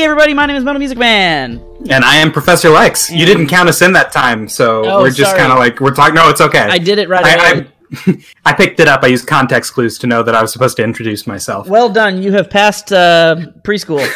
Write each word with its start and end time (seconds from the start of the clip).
Hey 0.00 0.06
everybody, 0.06 0.32
my 0.32 0.46
name 0.46 0.56
is 0.56 0.64
Metal 0.64 0.78
Music 0.78 0.96
Man. 0.96 1.62
And 1.90 2.06
I 2.06 2.16
am 2.16 2.32
Professor 2.32 2.70
Lex. 2.70 3.10
You 3.10 3.26
didn't 3.26 3.48
count 3.48 3.68
us 3.68 3.82
in 3.82 3.92
that 3.92 4.12
time, 4.12 4.48
so 4.48 4.82
Oh, 4.86 5.02
we're 5.02 5.10
just 5.10 5.36
kind 5.36 5.52
of 5.52 5.58
like 5.58 5.78
we're 5.78 5.94
talking. 5.94 6.14
No, 6.14 6.30
it's 6.30 6.40
okay. 6.40 6.60
I 6.60 6.78
did 6.78 6.98
it 6.98 7.10
right 7.10 7.22
I, 7.22 7.50
away. 7.50 7.66
I, 8.06 8.24
I 8.46 8.54
picked 8.54 8.80
it 8.80 8.88
up. 8.88 9.02
I 9.02 9.08
used 9.08 9.26
context 9.26 9.74
clues 9.74 9.98
to 9.98 10.06
know 10.06 10.22
that 10.22 10.34
I 10.34 10.40
was 10.40 10.54
supposed 10.54 10.78
to 10.78 10.82
introduce 10.82 11.26
myself. 11.26 11.68
Well 11.68 11.90
done. 11.90 12.22
You 12.22 12.32
have 12.32 12.48
passed 12.48 12.94
uh, 12.94 13.48
preschool. 13.60 14.10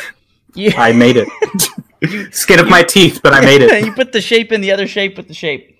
You, 0.54 0.72
I 0.78 0.92
made 0.92 1.18
it. 1.18 1.28
Skin 2.34 2.60
of 2.60 2.68
my 2.70 2.82
teeth, 2.82 3.20
but 3.22 3.34
I 3.34 3.42
made 3.42 3.60
it. 3.60 3.84
you 3.84 3.92
put 3.92 4.12
the 4.12 4.22
shape 4.22 4.52
in 4.52 4.62
the 4.62 4.72
other 4.72 4.86
shape 4.86 5.18
with 5.18 5.28
the 5.28 5.34
shape. 5.34 5.78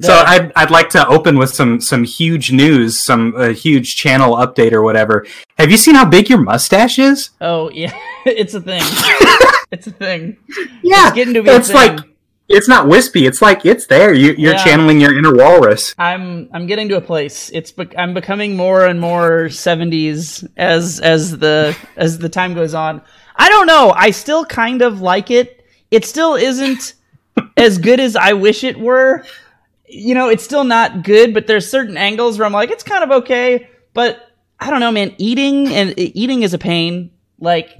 So 0.00 0.12
I'd, 0.14 0.52
I'd 0.56 0.70
like 0.70 0.88
to 0.90 1.06
open 1.08 1.36
with 1.38 1.52
some 1.54 1.80
some 1.80 2.04
huge 2.04 2.52
news, 2.52 3.04
some 3.04 3.34
uh, 3.36 3.48
huge 3.48 3.94
channel 3.96 4.36
update 4.36 4.72
or 4.72 4.82
whatever. 4.82 5.26
Have 5.58 5.70
you 5.70 5.76
seen 5.76 5.94
how 5.94 6.04
big 6.04 6.28
your 6.30 6.40
mustache 6.40 6.98
is? 6.98 7.30
Oh 7.40 7.70
yeah, 7.70 7.92
it's 8.26 8.54
a 8.54 8.60
thing. 8.60 8.82
it's 9.70 9.86
a 9.86 9.90
thing. 9.92 10.36
Yeah, 10.82 11.08
It's 11.08 11.14
getting 11.14 11.34
to 11.34 11.42
be 11.42 11.50
a 11.50 11.56
It's 11.56 11.68
thing. 11.68 11.76
like 11.76 12.00
it's 12.48 12.66
not 12.68 12.88
wispy. 12.88 13.26
It's 13.26 13.40
like 13.40 13.64
it's 13.64 13.86
there. 13.86 14.12
You, 14.12 14.34
you're 14.36 14.54
Yeah. 14.54 14.64
channeling 14.64 15.00
your 15.00 15.16
inner 15.16 15.34
walrus. 15.34 15.94
I'm 15.98 16.48
I'm 16.52 16.66
getting 16.66 16.88
to 16.88 16.96
a 16.96 17.00
place. 17.00 17.50
It's 17.54 17.70
bec- 17.70 17.94
I'm 17.96 18.12
becoming 18.14 18.56
more 18.56 18.86
and 18.86 19.00
more 19.00 19.44
70s 19.50 20.48
as 20.56 20.98
as 21.00 21.38
the 21.38 21.76
as 21.96 22.18
the 22.18 22.28
time 22.28 22.54
goes 22.54 22.74
on. 22.74 23.02
I 23.36 23.48
don't 23.48 23.66
know. 23.66 23.92
I 23.94 24.10
still 24.10 24.44
kind 24.44 24.82
of 24.82 25.00
like 25.00 25.30
it. 25.30 25.64
It 25.90 26.04
still 26.04 26.34
isn't 26.34 26.94
as 27.56 27.78
good 27.78 28.00
as 28.00 28.16
I 28.16 28.32
wish 28.32 28.64
it 28.64 28.78
were. 28.78 29.24
You 29.90 30.14
know, 30.14 30.28
it's 30.28 30.44
still 30.44 30.64
not 30.64 31.02
good, 31.02 31.34
but 31.34 31.46
there's 31.46 31.68
certain 31.68 31.96
angles 31.96 32.38
where 32.38 32.46
I'm 32.46 32.52
like, 32.52 32.70
it's 32.70 32.84
kind 32.84 33.04
of 33.04 33.10
okay. 33.22 33.68
But 33.92 34.24
I 34.58 34.70
don't 34.70 34.80
know, 34.80 34.92
man. 34.92 35.14
Eating 35.18 35.68
and 35.68 35.94
eating 35.98 36.42
is 36.42 36.54
a 36.54 36.58
pain. 36.58 37.10
Like 37.42 37.70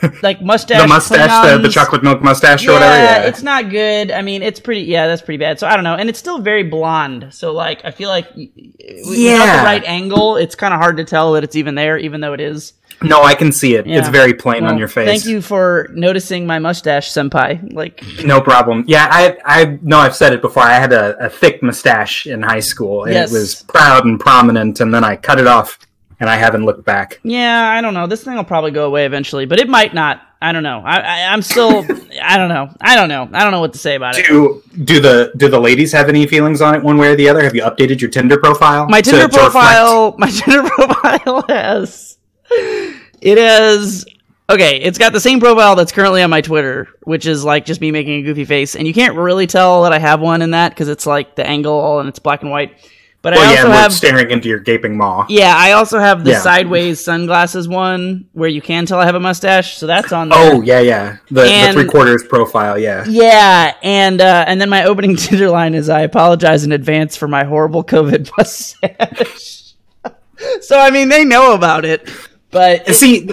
mu- 0.00 0.08
like 0.22 0.40
mustache. 0.40 0.80
The 0.80 0.86
mustache, 0.86 1.50
the, 1.50 1.58
the 1.58 1.68
chocolate 1.68 2.04
milk 2.04 2.22
mustache 2.22 2.62
or 2.64 2.70
Yeah, 2.70 2.72
whatever. 2.74 2.96
Yeah, 2.96 3.22
it's 3.28 3.42
not 3.42 3.68
good. 3.68 4.12
I 4.12 4.22
mean, 4.22 4.40
it's 4.42 4.60
pretty. 4.60 4.82
Yeah, 4.82 5.08
that's 5.08 5.20
pretty 5.20 5.38
bad. 5.38 5.58
So 5.58 5.66
I 5.66 5.74
don't 5.74 5.82
know, 5.82 5.96
and 5.96 6.08
it's 6.08 6.18
still 6.18 6.38
very 6.38 6.62
blonde. 6.62 7.26
So 7.34 7.52
like, 7.52 7.84
I 7.84 7.90
feel 7.90 8.08
like 8.08 8.26
y- 8.36 8.48
y- 8.56 8.72
without 9.08 9.18
Yeah. 9.18 9.56
the 9.58 9.64
right 9.64 9.82
angle, 9.84 10.36
it's 10.36 10.54
kind 10.54 10.72
of 10.72 10.78
hard 10.80 10.96
to 10.98 11.04
tell 11.04 11.32
that 11.32 11.42
it's 11.42 11.56
even 11.56 11.74
there, 11.74 11.98
even 11.98 12.20
though 12.20 12.32
it 12.34 12.40
is. 12.40 12.72
No, 13.02 13.22
I 13.22 13.34
can 13.34 13.50
see 13.52 13.74
it. 13.76 13.86
It's 13.86 14.08
very 14.08 14.34
plain 14.34 14.64
Well, 14.64 14.72
on 14.72 14.78
your 14.78 14.88
face. 14.88 15.06
Thank 15.08 15.24
you 15.24 15.40
for 15.40 15.88
noticing 15.94 16.46
my 16.46 16.58
mustache, 16.58 17.10
senpai. 17.10 17.72
Like, 17.72 18.02
No 18.24 18.40
problem. 18.40 18.84
Yeah, 18.86 19.08
I 19.10 19.36
I 19.44 19.78
know 19.82 19.98
I've 19.98 20.14
said 20.16 20.32
it 20.34 20.42
before. 20.42 20.62
I 20.64 20.74
had 20.74 20.92
a, 20.92 21.16
a 21.26 21.30
thick 21.30 21.62
mustache 21.62 22.26
in 22.26 22.42
high 22.42 22.60
school, 22.60 23.04
and 23.04 23.14
Yes. 23.14 23.30
it 23.30 23.34
was 23.38 23.62
proud 23.68 24.04
and 24.04 24.20
prominent, 24.20 24.80
and 24.80 24.92
then 24.94 25.02
I 25.02 25.16
cut 25.16 25.40
it 25.40 25.46
off, 25.46 25.78
and 26.20 26.28
I 26.28 26.36
haven't 26.36 26.64
looked 26.66 26.84
back. 26.84 27.20
yeah, 27.22 27.70
I 27.70 27.80
don't 27.80 27.94
know. 27.94 28.06
This 28.06 28.22
thing 28.22 28.34
will 28.36 28.44
probably 28.44 28.70
go 28.70 28.84
away 28.86 29.06
eventually, 29.06 29.46
but 29.46 29.58
it 29.58 29.68
might 29.68 29.94
not. 29.94 30.20
I 30.42 30.52
don't 30.52 30.62
know. 30.62 30.80
I, 30.84 30.96
I 30.98 31.32
I'm 31.32 31.42
still. 31.42 31.84
I 32.22 32.36
don't 32.38 32.48
know. 32.48 32.68
I 32.80 32.96
don't 32.96 33.08
know. 33.08 33.28
I 33.32 33.42
don't 33.42 33.52
know 33.52 33.60
what 33.60 33.72
to 33.74 33.78
say 33.78 33.94
about 33.94 34.18
it. 34.18 34.26
Do 34.26 34.62
do 34.84 35.00
the 35.00 35.32
do 35.36 35.48
the 35.48 35.60
ladies 35.60 35.92
have 35.92 36.08
any 36.08 36.26
feelings 36.26 36.60
on 36.62 36.74
it 36.74 36.82
one 36.82 36.96
way 36.98 37.08
or 37.12 37.16
the 37.16 37.28
other? 37.30 37.42
Have 37.42 37.54
you 37.54 37.62
updated 37.62 38.00
your 38.00 38.10
Tinder 38.10 38.38
profile? 38.38 38.86
My 38.88 39.00
Tinder 39.02 39.28
to 39.28 39.36
profile, 39.38 40.14
my 40.18 40.30
Tinder 40.38 40.62
profile 40.68 41.44
has 41.48 42.09
it 42.50 43.38
has 43.38 44.04
okay, 44.48 44.76
it's 44.80 44.98
got 44.98 45.12
the 45.12 45.20
same 45.20 45.38
profile 45.40 45.76
that's 45.76 45.92
currently 45.92 46.22
on 46.22 46.30
my 46.30 46.40
Twitter, 46.40 46.88
which 47.04 47.26
is 47.26 47.44
like 47.44 47.64
just 47.64 47.80
me 47.80 47.90
making 47.92 48.20
a 48.20 48.22
goofy 48.22 48.44
face, 48.44 48.74
and 48.76 48.86
you 48.86 48.94
can't 48.94 49.14
really 49.16 49.46
tell 49.46 49.82
that 49.84 49.92
I 49.92 49.98
have 49.98 50.20
one 50.20 50.42
in 50.42 50.50
that 50.52 50.70
because 50.70 50.88
it's 50.88 51.06
like 51.06 51.36
the 51.36 51.46
angle 51.46 52.00
and 52.00 52.08
it's 52.08 52.18
black 52.18 52.42
and 52.42 52.50
white. 52.50 52.76
But 53.22 53.34
Well, 53.34 53.42
I 53.42 53.46
also 53.48 53.60
and 53.64 53.68
we're 53.68 53.74
have 53.74 53.92
staring 53.92 54.30
into 54.30 54.48
your 54.48 54.60
gaping 54.60 54.96
maw. 54.96 55.26
yeah, 55.28 55.52
I 55.54 55.72
also 55.72 55.98
have 55.98 56.24
the 56.24 56.30
Yeah. 56.30 56.38
sideways 56.40 57.04
sunglasses 57.04 57.68
one 57.68 58.24
where 58.32 58.48
you 58.48 58.62
can 58.62 58.86
tell 58.86 58.98
I 58.98 59.04
have 59.04 59.14
a 59.14 59.20
mustache, 59.20 59.76
so 59.76 59.86
that's 59.86 60.10
on 60.10 60.30
there. 60.30 60.38
Oh 60.54 60.62
yeah, 60.62 60.80
yeah. 60.80 61.18
The, 61.30 61.42
the 61.42 61.70
three 61.74 61.84
quarters 61.84 62.24
profile. 62.26 62.78
Yeah. 62.78 63.04
Yeah, 63.06 63.74
and 63.82 64.22
uh, 64.22 64.44
and 64.48 64.58
then 64.58 64.70
my 64.70 64.84
opening 64.84 65.16
Tinder 65.18 65.50
line 65.50 65.74
is 65.74 65.90
I 65.90 66.00
apologize 66.00 66.64
in 66.64 66.72
advance 66.72 67.14
for 67.14 67.28
my 67.28 67.44
horrible 67.44 67.84
COVID 67.84 68.30
mustache. 68.38 69.74
so 70.62 70.78
I 70.78 70.90
mean, 70.90 71.10
they 71.10 71.24
know 71.26 71.52
about 71.52 71.84
it, 71.84 72.08
but 72.50 72.88
it- 72.88 72.94
See, 72.94 73.28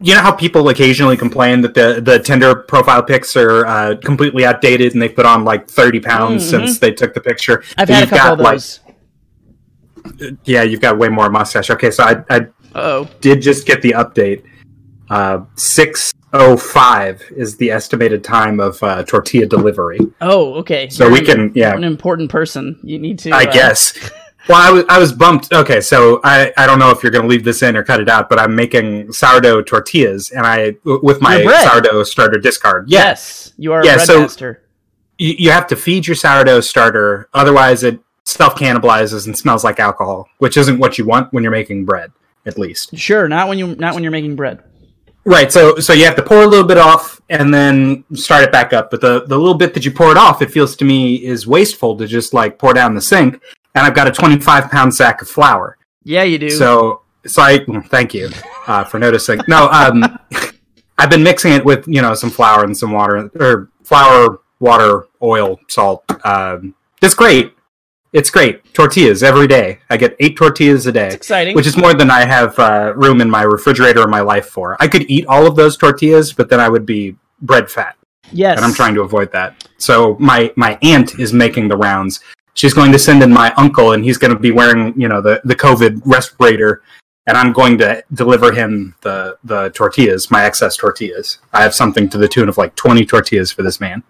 you 0.00 0.14
know 0.14 0.20
how 0.20 0.32
people 0.32 0.68
occasionally 0.68 1.16
complain 1.16 1.62
that 1.62 1.74
the 1.74 2.00
the 2.00 2.18
Tinder 2.18 2.54
profile 2.54 3.02
pics 3.02 3.34
are 3.36 3.66
uh, 3.66 3.96
completely 4.04 4.44
outdated 4.44 4.92
and 4.92 5.00
they 5.00 5.08
put 5.08 5.24
on 5.24 5.44
like 5.44 5.68
thirty 5.68 6.00
pounds 6.00 6.48
since 6.48 6.78
they 6.78 6.92
took 6.92 7.14
the 7.14 7.20
picture. 7.20 7.58
Mm-hmm. 7.58 7.80
I've 7.80 7.88
had 7.88 8.04
a 8.04 8.10
couple 8.10 8.32
of 8.32 8.38
got, 8.38 8.44
like, 8.44 10.18
those. 10.18 10.38
yeah, 10.44 10.62
you've 10.62 10.80
got 10.80 10.98
way 10.98 11.08
more 11.08 11.30
mustache. 11.30 11.70
Okay, 11.70 11.90
so 11.90 12.04
I 12.04 12.24
I 12.28 12.46
oh, 12.74 13.08
did 13.20 13.40
just 13.40 13.66
get 13.66 13.80
the 13.82 13.92
update. 13.92 14.44
Uh, 15.08 15.44
six 15.54 16.12
oh 16.32 16.56
five 16.56 17.22
is 17.34 17.56
the 17.56 17.70
estimated 17.70 18.22
time 18.22 18.60
of 18.60 18.82
uh, 18.82 19.02
tortilla 19.04 19.46
delivery. 19.46 20.00
oh, 20.20 20.54
okay. 20.54 20.88
So 20.90 21.04
You're 21.04 21.12
we 21.12 21.18
an- 21.20 21.24
can, 21.24 21.52
yeah, 21.54 21.74
an 21.74 21.84
important 21.84 22.30
person. 22.30 22.78
You 22.82 22.98
need 22.98 23.18
to. 23.20 23.30
I 23.30 23.44
uh, 23.44 23.52
guess. 23.52 24.10
Well, 24.48 24.58
I 24.60 24.70
was 24.70 24.84
I 24.88 24.98
was 24.98 25.12
bumped. 25.12 25.52
Okay, 25.52 25.80
so 25.80 26.20
I, 26.22 26.52
I 26.56 26.66
don't 26.66 26.78
know 26.78 26.90
if 26.90 27.02
you're 27.02 27.10
going 27.12 27.22
to 27.24 27.28
leave 27.28 27.42
this 27.44 27.62
in 27.62 27.76
or 27.76 27.82
cut 27.82 28.00
it 28.00 28.08
out, 28.08 28.28
but 28.28 28.38
I'm 28.38 28.54
making 28.54 29.12
sourdough 29.12 29.62
tortillas, 29.62 30.30
and 30.30 30.46
I 30.46 30.76
with 30.84 31.20
my 31.20 31.42
sourdough 31.68 32.04
starter 32.04 32.38
discard. 32.38 32.88
Yeah, 32.88 33.04
Yes, 33.06 33.52
you 33.58 33.72
are 33.72 33.84
Yeah, 33.84 33.98
so- 33.98 34.20
master. 34.20 34.62
you, 35.18 35.34
you 35.38 35.50
have 35.50 35.66
to 35.68 35.76
feed 35.76 36.06
your 36.06 36.14
sourdough 36.16 36.60
starter, 36.60 37.28
otherwise 37.34 37.82
it 37.82 37.98
self 38.24 38.54
cannibalizes 38.54 39.26
and 39.26 39.36
smells 39.36 39.64
like 39.64 39.80
alcohol, 39.80 40.28
which 40.38 40.56
isn't 40.56 40.78
what 40.78 40.96
you 40.98 41.04
want 41.04 41.32
when 41.32 41.42
you're 41.42 41.52
making 41.52 41.84
bread, 41.84 42.12
at 42.44 42.56
least. 42.58 42.96
Sure, 42.96 43.28
not 43.28 43.48
when 43.48 43.58
you 43.58 43.74
not 43.76 43.94
when 43.94 44.02
you're 44.04 44.12
making 44.12 44.36
bread. 44.36 44.62
Right. 45.24 45.50
So 45.50 45.76
so 45.80 45.92
you 45.92 46.04
have 46.04 46.14
to 46.14 46.22
pour 46.22 46.42
a 46.44 46.46
little 46.46 46.66
bit 46.68 46.78
off 46.78 47.20
and 47.28 47.52
then 47.52 48.04
start 48.14 48.44
it 48.44 48.52
back 48.52 48.72
up. 48.72 48.92
But 48.92 49.00
the 49.00 49.24
the 49.26 49.36
little 49.36 49.54
bit 49.56 49.74
that 49.74 49.84
you 49.84 49.90
pour 49.90 50.12
it 50.12 50.16
off, 50.16 50.40
it 50.40 50.52
feels 50.52 50.76
to 50.76 50.84
me 50.84 51.16
is 51.16 51.48
wasteful 51.48 51.96
to 51.98 52.06
just 52.06 52.32
like 52.32 52.60
pour 52.60 52.72
down 52.74 52.94
the 52.94 53.00
sink. 53.00 53.40
And 53.76 53.84
I've 53.84 53.94
got 53.94 54.08
a 54.08 54.10
25 54.10 54.70
pound 54.70 54.94
sack 54.94 55.20
of 55.20 55.28
flour. 55.28 55.76
Yeah, 56.02 56.22
you 56.22 56.38
do. 56.38 56.48
So, 56.48 57.02
so 57.26 57.42
I 57.42 57.64
thank 57.88 58.14
you 58.14 58.30
uh, 58.66 58.84
for 58.84 58.98
noticing. 58.98 59.40
No, 59.48 59.68
um, 59.68 60.18
I've 60.98 61.10
been 61.10 61.22
mixing 61.22 61.52
it 61.52 61.62
with 61.62 61.86
you 61.86 62.00
know 62.00 62.14
some 62.14 62.30
flour 62.30 62.64
and 62.64 62.76
some 62.76 62.92
water, 62.92 63.30
or 63.38 63.70
flour, 63.84 64.40
water, 64.60 65.06
oil, 65.22 65.60
salt. 65.68 66.04
Um, 66.24 66.74
it's 67.02 67.14
great. 67.14 67.52
It's 68.12 68.30
great. 68.30 68.72
Tortillas 68.72 69.22
every 69.22 69.46
day. 69.46 69.80
I 69.90 69.98
get 69.98 70.16
eight 70.20 70.38
tortillas 70.38 70.86
a 70.86 70.92
day, 70.92 71.12
exciting. 71.12 71.54
which 71.54 71.66
is 71.66 71.76
more 71.76 71.92
than 71.92 72.10
I 72.10 72.24
have 72.24 72.58
uh, 72.58 72.94
room 72.96 73.20
in 73.20 73.28
my 73.28 73.42
refrigerator 73.42 74.02
in 74.02 74.08
my 74.08 74.20
life 74.20 74.46
for. 74.46 74.74
I 74.80 74.88
could 74.88 75.10
eat 75.10 75.26
all 75.26 75.46
of 75.46 75.54
those 75.54 75.76
tortillas, 75.76 76.32
but 76.32 76.48
then 76.48 76.60
I 76.60 76.70
would 76.70 76.86
be 76.86 77.16
bread 77.42 77.70
fat, 77.70 77.96
yes, 78.32 78.56
and 78.56 78.64
I'm 78.64 78.72
trying 78.72 78.94
to 78.94 79.02
avoid 79.02 79.32
that. 79.32 79.68
So 79.76 80.16
my 80.18 80.50
my 80.56 80.78
aunt 80.80 81.20
is 81.20 81.34
making 81.34 81.68
the 81.68 81.76
rounds. 81.76 82.20
She's 82.56 82.74
going 82.74 82.90
to 82.92 82.98
send 82.98 83.22
in 83.22 83.32
my 83.32 83.52
uncle, 83.56 83.92
and 83.92 84.02
he's 84.02 84.16
going 84.18 84.32
to 84.32 84.38
be 84.38 84.50
wearing, 84.50 84.98
you 85.00 85.08
know, 85.08 85.20
the, 85.20 85.40
the 85.44 85.54
COVID 85.54 86.00
respirator, 86.04 86.82
and 87.26 87.36
I'm 87.36 87.52
going 87.52 87.76
to 87.78 88.02
deliver 88.12 88.50
him 88.52 88.94
the 89.02 89.36
the 89.44 89.68
tortillas, 89.70 90.30
my 90.30 90.44
excess 90.44 90.76
tortillas. 90.76 91.38
I 91.52 91.62
have 91.62 91.74
something 91.74 92.08
to 92.08 92.18
the 92.18 92.28
tune 92.28 92.48
of 92.48 92.56
like 92.56 92.74
20 92.74 93.04
tortillas 93.04 93.52
for 93.52 93.62
this 93.62 93.78
man. 93.80 94.02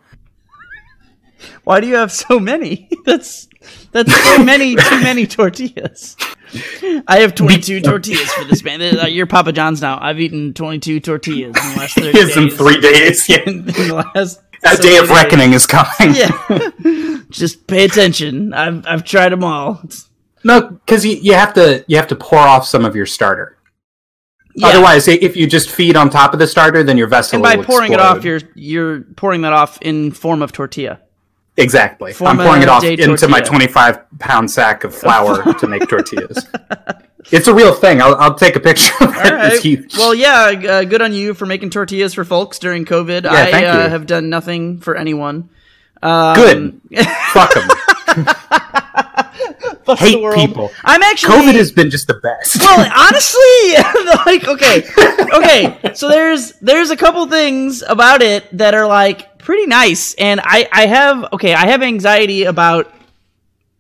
Why 1.65 1.81
do 1.81 1.89
you 1.89 1.97
have 1.97 2.13
so 2.13 2.39
many? 2.39 2.89
That's 3.05 3.49
that's 3.91 4.15
so 4.15 4.45
many 4.45 4.77
too 4.77 5.01
many 5.01 5.27
tortillas. 5.27 6.17
I 7.09 7.19
have 7.21 7.35
22 7.35 7.81
tortillas 7.81 8.31
for 8.33 8.45
this 8.45 8.63
man. 8.63 8.81
Uh, 8.81 9.07
You're 9.07 9.27
Papa 9.27 9.53
John's 9.53 9.83
now. 9.83 9.99
I've 10.01 10.21
eaten 10.21 10.55
22 10.55 11.01
tortillas 11.01 11.57
in 11.57 11.73
the 11.73 11.79
last 11.81 11.95
30 11.97 12.13
He 12.13 12.19
has 12.19 12.37
in 12.37 12.51
three 12.51 12.81
days. 12.81 13.29
Yeah. 13.29 13.41
in 13.45 13.65
the 13.65 14.05
last 14.15 14.41
That 14.63 14.77
so 14.77 14.83
day 14.83 14.97
of 14.99 15.11
reckoning 15.11 15.53
is 15.53 15.67
coming. 15.67 16.15
Yeah. 16.15 17.21
Just 17.31 17.67
pay 17.67 17.85
attention. 17.85 18.55
I've 18.55 18.87
I've 18.87 19.05
tried 19.05 19.31
them 19.33 19.45
all. 19.45 19.83
No, 20.45 20.69
because 20.71 21.05
you, 21.05 21.17
you 21.17 21.35
have 21.35 21.55
to 21.55 21.85
you 21.89 21.97
have 21.97 22.07
to 22.09 22.17
pour 22.17 22.39
off 22.39 22.67
some 22.67 22.85
of 22.85 22.95
your 22.95 23.07
starter. 23.07 23.57
yeah. 24.55 24.69
Otherwise, 24.69 25.09
if 25.09 25.37
you 25.37 25.47
just 25.47 25.69
feed 25.71 25.97
on 25.97 26.09
top 26.09 26.33
of 26.33 26.39
the 26.39 26.47
starter, 26.47 26.83
then 26.83 26.97
your 26.97 27.09
vessel 27.09 27.37
and 27.37 27.43
by 27.43 27.57
will 27.57 27.65
pouring 27.65 27.93
it 27.93 28.01
off, 28.01 28.25
you're 28.25 28.41
you're 28.55 29.01
pouring 29.17 29.43
that 29.43 29.53
off 29.53 29.79
in 29.83 30.13
form 30.13 30.43
of 30.43 30.53
tortilla. 30.53 31.01
exactly. 31.57 32.13
Form 32.13 32.39
I'm 32.39 32.47
pouring 32.47 32.63
it 32.63 32.69
off 32.69 32.83
day 32.83 32.95
into 32.95 33.27
my 33.29 33.41
25 33.41 34.19
pound 34.19 34.51
sack 34.51 34.85
of 34.85 34.95
flour 34.95 35.53
to 35.55 35.67
make 35.67 35.89
tortillas. 35.89 36.47
It's 37.33 37.49
a 37.49 37.55
real 37.55 37.75
thing. 37.75 38.01
I'll, 38.01 38.15
I'll 38.17 38.35
take 38.35 38.57
a 38.57 38.61
picture 38.61 38.93
of 39.01 39.11
it. 39.11 39.17
All 39.17 39.39
right. 39.39 39.53
It's 39.53 39.63
huge. 39.63 39.97
Well, 39.97 40.15
yeah. 40.15 40.53
Uh, 40.69 40.85
good 40.85 41.03
on 41.03 41.13
you 41.13 41.35
for 41.35 41.47
making 41.47 41.71
tortillas 41.71 42.15
for 42.15 42.25
folks 42.25 42.59
during 42.59 42.85
COVID. 42.85 43.25
Yeah, 43.25 43.33
I 43.33 43.51
thank 43.51 43.67
uh, 43.67 43.83
you. 43.83 43.89
have 43.89 44.07
done 44.07 44.31
nothing 44.31 44.79
for 44.79 44.97
anyone. 44.97 45.49
Um, 46.03 46.37
Good. 46.37 46.81
Fuck 47.33 47.55
them. 47.55 47.69
fuck 49.87 49.99
the 49.99 50.05
Hate 50.05 50.23
world. 50.23 50.37
people. 50.37 50.71
I'm 50.85 51.03
actually. 51.03 51.37
COVID 51.37 51.55
has 51.55 51.73
been 51.73 51.91
just 51.91 52.07
the 52.07 52.15
best. 52.15 52.61
well, 52.61 52.91
honestly, 53.09 53.75
like 54.27 54.47
okay, 54.49 54.85
okay. 55.35 55.95
So 55.95 56.09
there's 56.09 56.53
there's 56.61 56.91
a 56.91 56.97
couple 56.97 57.27
things 57.27 57.83
about 57.83 58.23
it 58.23 58.45
that 58.57 58.75
are 58.75 58.87
like 58.87 59.39
pretty 59.39 59.67
nice, 59.67 60.15
and 60.15 60.41
I 60.43 60.69
I 60.73 60.87
have 60.87 61.33
okay 61.35 61.55
I 61.55 61.67
have 61.69 61.83
anxiety 61.83 62.45
about 62.45 62.93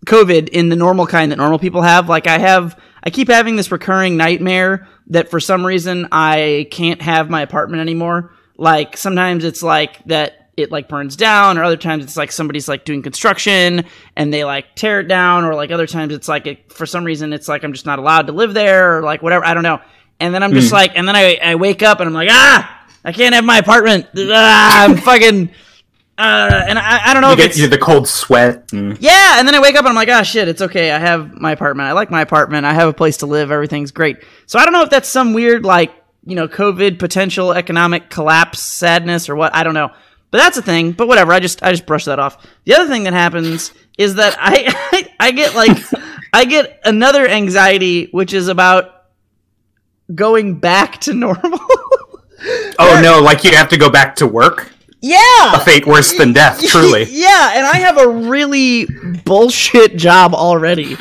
COVID 0.06 0.48
in 0.48 0.68
the 0.68 0.76
normal 0.76 1.06
kind 1.06 1.32
that 1.32 1.36
normal 1.36 1.58
people 1.58 1.82
have. 1.82 2.08
Like 2.08 2.26
I 2.26 2.38
have 2.38 2.80
I 3.06 3.10
keep 3.10 3.28
having 3.28 3.54
this 3.54 3.70
recurring 3.70 4.16
nightmare 4.16 4.88
that 5.06 5.30
for 5.30 5.38
some 5.38 5.64
reason 5.64 6.08
I 6.10 6.66
can't 6.72 7.00
have 7.00 7.30
my 7.30 7.40
apartment 7.42 7.80
anymore. 7.80 8.32
Like 8.58 8.96
sometimes 8.96 9.44
it's 9.44 9.62
like 9.62 10.04
that 10.06 10.50
it 10.56 10.72
like 10.72 10.88
burns 10.88 11.14
down 11.14 11.56
or 11.56 11.62
other 11.62 11.76
times 11.76 12.02
it's 12.02 12.16
like 12.16 12.32
somebody's 12.32 12.66
like 12.66 12.84
doing 12.84 13.02
construction 13.02 13.84
and 14.16 14.34
they 14.34 14.44
like 14.44 14.74
tear 14.74 15.00
it 15.00 15.06
down 15.06 15.44
or 15.44 15.54
like 15.54 15.70
other 15.70 15.86
times 15.86 16.12
it's 16.12 16.26
like 16.26 16.46
it, 16.46 16.72
for 16.72 16.84
some 16.84 17.04
reason 17.04 17.32
it's 17.32 17.46
like 17.46 17.62
I'm 17.62 17.72
just 17.72 17.86
not 17.86 18.00
allowed 18.00 18.26
to 18.26 18.32
live 18.32 18.54
there 18.54 18.98
or 18.98 19.02
like 19.02 19.22
whatever. 19.22 19.44
I 19.44 19.54
don't 19.54 19.62
know. 19.62 19.80
And 20.18 20.34
then 20.34 20.42
I'm 20.42 20.52
just 20.52 20.72
like, 20.72 20.96
and 20.96 21.06
then 21.06 21.14
I, 21.14 21.36
I 21.36 21.54
wake 21.54 21.82
up 21.82 22.00
and 22.00 22.08
I'm 22.08 22.14
like, 22.14 22.30
ah, 22.30 22.88
I 23.04 23.12
can't 23.12 23.34
have 23.34 23.44
my 23.44 23.58
apartment. 23.58 24.06
Ah, 24.16 24.84
I'm 24.84 24.96
fucking, 24.96 25.50
uh, 26.18 26.64
and 26.66 26.78
I, 26.78 27.10
I 27.10 27.12
don't 27.12 27.20
know 27.20 27.28
You 27.28 27.34
if 27.34 27.38
get 27.38 27.50
it's, 27.50 27.58
you 27.58 27.68
the 27.68 27.78
cold 27.78 28.08
sweat. 28.08 28.72
And, 28.72 28.98
yeah, 29.00 29.38
and 29.38 29.46
then 29.46 29.54
I 29.54 29.60
wake 29.60 29.74
up 29.74 29.80
and 29.80 29.88
I'm 29.88 29.94
like, 29.94 30.08
ah, 30.08 30.22
shit, 30.22 30.48
it's 30.48 30.62
okay. 30.62 30.90
I 30.90 30.98
have 30.98 31.34
my 31.34 31.52
apartment. 31.52 31.88
I 31.88 31.92
like 31.92 32.10
my 32.10 32.22
apartment. 32.22 32.64
I 32.64 32.72
have 32.72 32.88
a 32.88 32.94
place 32.94 33.18
to 33.18 33.26
live. 33.26 33.50
Everything's 33.50 33.90
great. 33.90 34.18
So 34.46 34.58
I 34.58 34.64
don't 34.64 34.72
know 34.72 34.82
if 34.82 34.88
that's 34.88 35.08
some 35.08 35.34
weird, 35.34 35.64
like, 35.64 35.92
you 36.24 36.34
know, 36.34 36.48
COVID 36.48 36.98
potential 36.98 37.52
economic 37.52 38.08
collapse 38.08 38.62
sadness 38.62 39.28
or 39.28 39.36
what. 39.36 39.54
I 39.54 39.62
don't 39.62 39.74
know. 39.74 39.90
But 40.30 40.38
that's 40.38 40.56
a 40.56 40.62
thing. 40.62 40.92
But 40.92 41.06
whatever. 41.06 41.32
I 41.32 41.40
just 41.40 41.62
I 41.62 41.70
just 41.70 41.86
brush 41.86 42.06
that 42.06 42.18
off. 42.18 42.44
The 42.64 42.74
other 42.74 42.88
thing 42.88 43.04
that 43.04 43.12
happens 43.12 43.72
is 43.96 44.16
that 44.16 44.36
I 44.38 44.64
I, 45.20 45.28
I 45.28 45.30
get 45.32 45.54
like 45.54 45.76
I 46.32 46.44
get 46.46 46.80
another 46.84 47.26
anxiety, 47.28 48.08
which 48.10 48.32
is 48.32 48.48
about 48.48 49.04
going 50.14 50.58
back 50.58 51.00
to 51.02 51.14
normal. 51.14 51.60
oh 52.78 53.00
no, 53.02 53.20
like 53.22 53.44
you 53.44 53.54
have 53.54 53.68
to 53.68 53.76
go 53.78 53.90
back 53.90 54.16
to 54.16 54.26
work. 54.26 54.72
Yeah. 55.08 55.56
A 55.56 55.60
fate 55.60 55.86
worse 55.86 56.16
than 56.16 56.32
death, 56.32 56.60
truly. 56.68 57.04
yeah, 57.10 57.52
and 57.56 57.66
I 57.66 57.76
have 57.76 57.98
a 57.98 58.08
really 58.08 58.86
bullshit 59.24 59.96
job 59.96 60.34
already. 60.34 60.96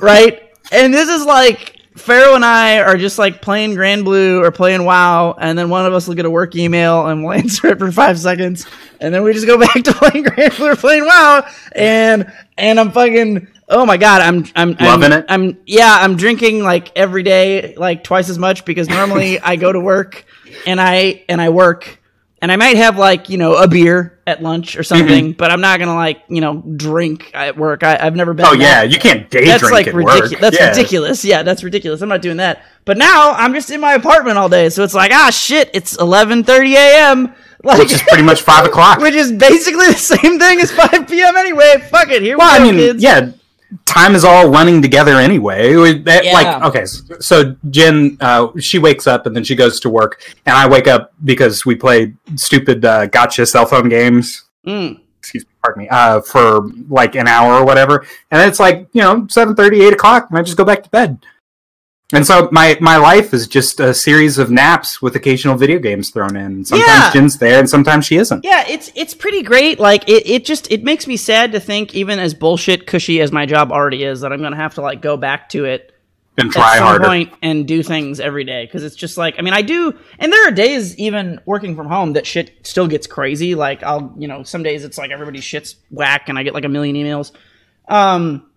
right? 0.00 0.42
And 0.72 0.92
this 0.92 1.08
is 1.08 1.24
like 1.24 1.76
Pharaoh 1.96 2.34
and 2.34 2.44
I 2.44 2.80
are 2.80 2.96
just 2.96 3.18
like 3.18 3.40
playing 3.40 3.74
Granblue 3.74 4.42
or 4.44 4.50
playing 4.50 4.84
WoW, 4.84 5.34
and 5.40 5.58
then 5.58 5.70
one 5.70 5.86
of 5.86 5.92
us 5.92 6.06
will 6.06 6.14
get 6.14 6.24
a 6.26 6.30
work 6.30 6.54
email 6.56 7.06
and 7.06 7.24
we'll 7.24 7.32
answer 7.32 7.68
it 7.68 7.78
for 7.78 7.90
five 7.92 8.18
seconds, 8.18 8.66
and 9.00 9.12
then 9.14 9.22
we 9.22 9.32
just 9.32 9.46
go 9.46 9.58
back 9.66 9.82
to 9.84 9.92
playing 9.92 10.24
Granblue 10.24 10.72
or 10.72 10.76
playing 10.76 11.04
WoW, 11.06 11.46
and 11.72 12.30
and 12.58 12.78
I'm 12.80 12.92
fucking 12.92 13.48
oh 13.68 13.84
my 13.86 13.96
god, 13.96 14.22
I'm 14.22 14.44
I'm 14.54 14.76
I'm- 14.78 15.02
it? 15.12 15.24
I'm 15.28 15.58
yeah, 15.66 15.96
I'm 16.00 16.16
drinking 16.16 16.62
like 16.62 16.96
every 16.96 17.22
day, 17.22 17.74
like 17.76 18.04
twice 18.04 18.28
as 18.28 18.38
much 18.38 18.64
because 18.64 18.88
normally 18.88 19.40
I 19.40 19.56
go 19.56 19.72
to 19.72 19.80
work 19.80 20.24
and 20.66 20.80
I 20.80 21.24
and 21.28 21.40
I 21.40 21.48
work 21.48 22.00
and 22.42 22.52
I 22.52 22.56
might 22.56 22.76
have 22.76 22.98
like 22.98 23.28
you 23.28 23.38
know 23.38 23.54
a 23.56 23.66
beer 23.68 24.18
at 24.26 24.42
lunch 24.42 24.76
or 24.76 24.82
something, 24.82 25.32
but 25.32 25.50
I'm 25.50 25.60
not 25.60 25.78
gonna 25.78 25.94
like 25.94 26.22
you 26.28 26.40
know 26.40 26.62
drink 26.76 27.30
at 27.34 27.56
work. 27.56 27.82
I, 27.82 27.96
I've 28.00 28.16
never 28.16 28.34
been. 28.34 28.46
Oh 28.46 28.52
yeah, 28.52 28.82
you 28.82 28.98
can't 28.98 29.28
day 29.30 29.44
that's 29.44 29.60
drink 29.60 29.72
like 29.72 29.86
at 29.88 29.94
ridiculous. 29.94 30.30
work. 30.32 30.40
That's 30.40 30.58
Yeah. 30.58 30.68
ridiculous. 30.70 31.24
Yeah, 31.24 31.42
that's 31.42 31.62
ridiculous. 31.64 32.00
I'm 32.02 32.08
not 32.08 32.22
doing 32.22 32.36
that. 32.38 32.62
But 32.84 32.98
now 32.98 33.32
I'm 33.32 33.52
just 33.54 33.70
in 33.70 33.80
my 33.80 33.94
apartment 33.94 34.38
all 34.38 34.48
day, 34.48 34.68
so 34.68 34.84
it's 34.84 34.94
like 34.94 35.12
ah 35.12 35.30
shit, 35.30 35.70
it's 35.74 35.96
11:30 35.96 36.74
a.m. 36.74 37.34
Like, 37.64 37.78
Which 37.80 37.92
is 37.94 38.02
pretty 38.02 38.22
much 38.22 38.42
five 38.42 38.64
o'clock. 38.66 38.98
which 39.00 39.14
is 39.14 39.32
basically 39.32 39.86
the 39.88 39.94
same 39.94 40.38
thing 40.38 40.60
as 40.60 40.70
5 40.70 41.08
p.m. 41.08 41.34
anyway. 41.36 41.82
Fuck 41.90 42.10
it, 42.10 42.22
here 42.22 42.36
Well, 42.38 42.48
we 42.48 42.54
I 42.54 42.58
go, 42.58 42.64
mean, 42.64 42.74
kids. 42.92 43.02
yeah, 43.02 43.30
time 43.84 44.14
is 44.14 44.24
all 44.24 44.48
running 44.50 44.80
together 44.82 45.16
anyway. 45.16 45.72
That- 46.00 46.24
Yeah. 46.24 46.32
Like, 46.32 46.62
okay, 46.64 46.84
so 47.20 47.56
Jen, 47.70 48.16
uh, 48.20 48.48
she 48.58 48.78
wakes 48.78 49.06
up 49.06 49.26
and 49.26 49.34
then 49.34 49.44
she 49.44 49.54
goes 49.54 49.80
to 49.80 49.88
work, 49.88 50.20
and 50.46 50.56
I 50.56 50.66
wake 50.68 50.86
up 50.88 51.12
because 51.24 51.64
we 51.66 51.74
play 51.74 52.14
stupid 52.36 52.84
uh, 52.84 53.06
gacha 53.08 53.46
cell 53.48 53.66
phone 53.66 53.88
games. 53.88 54.44
Mm. 54.66 55.00
Excuse 55.18 55.44
me, 55.44 55.50
pardon 55.62 55.82
me, 55.82 55.88
uh, 55.88 56.20
for 56.20 56.68
like 56.88 57.16
an 57.16 57.26
hour 57.26 57.54
or 57.54 57.64
whatever, 57.64 58.06
and 58.30 58.48
it's 58.48 58.60
like 58.60 58.88
you 58.92 59.00
know 59.02 59.26
seven 59.28 59.56
thirty, 59.56 59.82
eight 59.82 59.92
o'clock, 59.92 60.26
and 60.30 60.38
I 60.38 60.42
just 60.42 60.56
go 60.56 60.64
back 60.64 60.82
to 60.84 60.90
bed. 60.90 61.18
And 62.12 62.24
so 62.24 62.48
my 62.52 62.78
my 62.80 62.98
life 62.98 63.34
is 63.34 63.48
just 63.48 63.80
a 63.80 63.92
series 63.92 64.38
of 64.38 64.48
naps 64.48 65.02
with 65.02 65.16
occasional 65.16 65.56
video 65.56 65.80
games 65.80 66.10
thrown 66.10 66.36
in. 66.36 66.64
Sometimes 66.64 66.88
Yeah. 66.88 67.12
Jen's 67.12 67.38
there, 67.38 67.58
and 67.58 67.68
sometimes 67.68 68.06
she 68.06 68.16
isn't. 68.16 68.44
Yeah, 68.44 68.64
it's 68.68 68.92
it's 68.94 69.12
pretty 69.12 69.42
great. 69.42 69.80
Like 69.80 70.08
it, 70.08 70.24
it 70.24 70.44
just 70.44 70.70
it 70.70 70.84
makes 70.84 71.08
me 71.08 71.16
sad 71.16 71.50
to 71.52 71.58
think, 71.60 71.96
even 71.96 72.20
as 72.20 72.32
bullshit 72.32 72.86
cushy 72.86 73.20
as 73.20 73.32
my 73.32 73.44
job 73.44 73.72
already 73.72 74.04
is, 74.04 74.20
that 74.20 74.32
I'm 74.32 74.40
gonna 74.40 74.54
have 74.54 74.74
to 74.76 74.82
like 74.82 75.02
go 75.02 75.16
back 75.16 75.48
to 75.48 75.64
it 75.64 75.92
And 76.38 76.46
at 76.48 76.52
try 76.52 76.76
some 76.76 76.86
harder. 76.86 77.06
point 77.06 77.32
and 77.42 77.66
do 77.66 77.82
things 77.82 78.20
every 78.20 78.44
day 78.44 78.66
because 78.66 78.84
it's 78.84 78.94
just 78.94 79.18
like 79.18 79.34
I 79.38 79.42
mean 79.42 79.54
I 79.54 79.62
do, 79.62 79.92
and 80.20 80.32
there 80.32 80.46
are 80.46 80.52
days 80.52 80.96
even 80.98 81.40
working 81.44 81.74
from 81.74 81.88
home 81.88 82.12
that 82.12 82.24
shit 82.24 82.52
still 82.64 82.86
gets 82.86 83.08
crazy. 83.08 83.56
Like 83.56 83.82
I'll 83.82 84.14
you 84.16 84.28
know 84.28 84.44
some 84.44 84.62
days 84.62 84.84
it's 84.84 84.96
like 84.96 85.10
everybody 85.10 85.40
shits 85.40 85.74
whack 85.90 86.28
and 86.28 86.38
I 86.38 86.44
get 86.44 86.54
like 86.54 86.64
a 86.64 86.68
million 86.68 86.94
emails. 86.94 87.32
Um, 87.88 88.48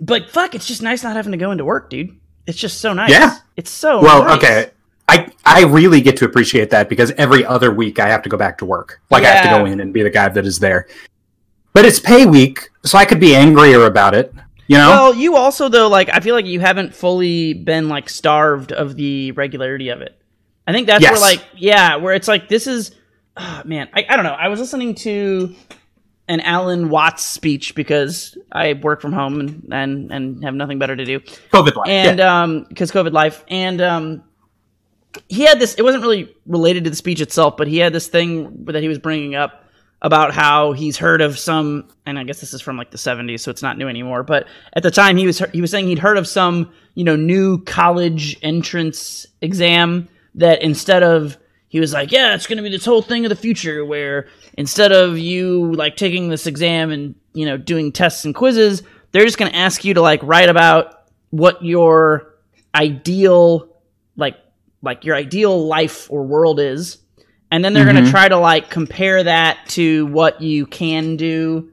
but 0.00 0.30
fuck, 0.30 0.54
it's 0.54 0.66
just 0.66 0.80
nice 0.80 1.02
not 1.02 1.16
having 1.16 1.32
to 1.32 1.38
go 1.38 1.50
into 1.50 1.66
work, 1.66 1.90
dude. 1.90 2.18
It's 2.48 2.58
just 2.58 2.80
so 2.80 2.94
nice. 2.94 3.10
Yeah. 3.10 3.36
it's 3.56 3.70
so 3.70 4.00
Well, 4.00 4.24
nice. 4.24 4.38
okay. 4.38 4.70
I 5.06 5.30
I 5.44 5.64
really 5.64 6.00
get 6.00 6.16
to 6.18 6.24
appreciate 6.24 6.70
that 6.70 6.88
because 6.88 7.12
every 7.12 7.44
other 7.44 7.72
week 7.72 7.98
I 7.98 8.08
have 8.08 8.22
to 8.22 8.28
go 8.28 8.36
back 8.36 8.58
to 8.58 8.64
work. 8.64 9.00
Like 9.10 9.24
I 9.24 9.28
have 9.28 9.44
to 9.44 9.50
go 9.50 9.64
in 9.66 9.80
and 9.80 9.92
be 9.92 10.02
the 10.02 10.10
guy 10.10 10.28
that 10.28 10.46
is 10.46 10.58
there. 10.58 10.86
But 11.72 11.84
it's 11.84 12.00
pay 12.00 12.26
week, 12.26 12.70
so 12.84 12.98
I 12.98 13.04
could 13.04 13.20
be 13.20 13.34
angrier 13.36 13.84
about 13.84 14.14
it. 14.14 14.34
You 14.66 14.76
know? 14.76 14.90
Well, 14.90 15.14
you 15.14 15.36
also 15.36 15.68
though, 15.68 15.88
like 15.88 16.08
I 16.10 16.20
feel 16.20 16.34
like 16.34 16.46
you 16.46 16.60
haven't 16.60 16.94
fully 16.94 17.54
been 17.54 17.88
like 17.88 18.08
starved 18.08 18.72
of 18.72 18.96
the 18.96 19.32
regularity 19.32 19.90
of 19.90 20.02
it. 20.02 20.20
I 20.66 20.72
think 20.72 20.86
that's 20.86 21.02
where 21.02 21.18
like 21.20 21.42
yeah, 21.54 21.96
where 21.96 22.14
it's 22.14 22.28
like 22.28 22.48
this 22.48 22.66
is 22.66 22.94
oh, 23.36 23.62
man, 23.64 23.88
I, 23.94 24.04
I 24.08 24.16
don't 24.16 24.24
know. 24.24 24.32
I 24.32 24.48
was 24.48 24.60
listening 24.60 24.94
to 24.96 25.54
an 26.28 26.40
Alan 26.40 26.90
Watts 26.90 27.24
speech 27.24 27.74
because 27.74 28.36
I 28.52 28.74
work 28.74 29.00
from 29.00 29.12
home 29.12 29.40
and 29.40 29.72
and, 29.72 30.12
and 30.12 30.44
have 30.44 30.54
nothing 30.54 30.78
better 30.78 30.94
to 30.94 31.04
do 31.04 31.20
COVID 31.20 31.74
life. 31.74 31.88
and 31.88 32.18
yeah. 32.18 32.42
um 32.42 32.66
because 32.68 32.92
covid 32.92 33.12
life 33.12 33.44
and 33.48 33.80
um 33.80 34.22
he 35.28 35.42
had 35.42 35.58
this 35.58 35.74
it 35.74 35.82
wasn't 35.82 36.02
really 36.02 36.34
related 36.46 36.84
to 36.84 36.90
the 36.90 36.96
speech 36.96 37.20
itself 37.20 37.56
but 37.56 37.66
he 37.66 37.78
had 37.78 37.92
this 37.92 38.08
thing 38.08 38.64
that 38.66 38.82
he 38.82 38.88
was 38.88 38.98
bringing 38.98 39.34
up 39.34 39.64
about 40.00 40.32
how 40.32 40.72
he's 40.72 40.96
heard 40.96 41.20
of 41.20 41.38
some 41.38 41.88
and 42.06 42.18
i 42.18 42.24
guess 42.24 42.40
this 42.40 42.52
is 42.52 42.60
from 42.60 42.76
like 42.76 42.90
the 42.90 42.98
70s 42.98 43.40
so 43.40 43.50
it's 43.50 43.62
not 43.62 43.78
new 43.78 43.88
anymore 43.88 44.22
but 44.22 44.46
at 44.74 44.82
the 44.82 44.90
time 44.90 45.16
he 45.16 45.26
was 45.26 45.42
he 45.52 45.60
was 45.60 45.70
saying 45.70 45.86
he'd 45.86 45.98
heard 45.98 46.18
of 46.18 46.28
some 46.28 46.70
you 46.94 47.04
know 47.04 47.16
new 47.16 47.62
college 47.64 48.36
entrance 48.42 49.26
exam 49.40 50.08
that 50.34 50.62
instead 50.62 51.02
of 51.02 51.36
he 51.68 51.80
was 51.80 51.92
like 51.92 52.10
yeah 52.12 52.34
it's 52.34 52.46
going 52.46 52.56
to 52.56 52.62
be 52.62 52.70
this 52.70 52.84
whole 52.84 53.02
thing 53.02 53.24
of 53.24 53.28
the 53.28 53.36
future 53.36 53.84
where 53.84 54.26
instead 54.56 54.90
of 54.92 55.18
you 55.18 55.72
like 55.74 55.96
taking 55.96 56.28
this 56.28 56.46
exam 56.46 56.90
and 56.90 57.14
you 57.34 57.44
know 57.46 57.56
doing 57.56 57.92
tests 57.92 58.24
and 58.24 58.34
quizzes 58.34 58.82
they're 59.12 59.24
just 59.24 59.38
going 59.38 59.50
to 59.50 59.56
ask 59.56 59.84
you 59.84 59.94
to 59.94 60.00
like 60.02 60.20
write 60.22 60.48
about 60.48 61.02
what 61.30 61.62
your 61.64 62.34
ideal 62.74 63.68
like 64.16 64.36
like 64.82 65.04
your 65.04 65.14
ideal 65.16 65.66
life 65.66 66.10
or 66.10 66.22
world 66.24 66.60
is 66.60 66.98
and 67.50 67.64
then 67.64 67.72
they're 67.72 67.84
going 67.84 67.96
Mm-hmm. 67.96 68.04
to 68.06 68.10
try 68.10 68.28
to 68.28 68.38
like 68.38 68.70
compare 68.70 69.24
that 69.24 69.58
to 69.68 70.06
what 70.06 70.40
you 70.40 70.66
can 70.66 71.16
do 71.16 71.70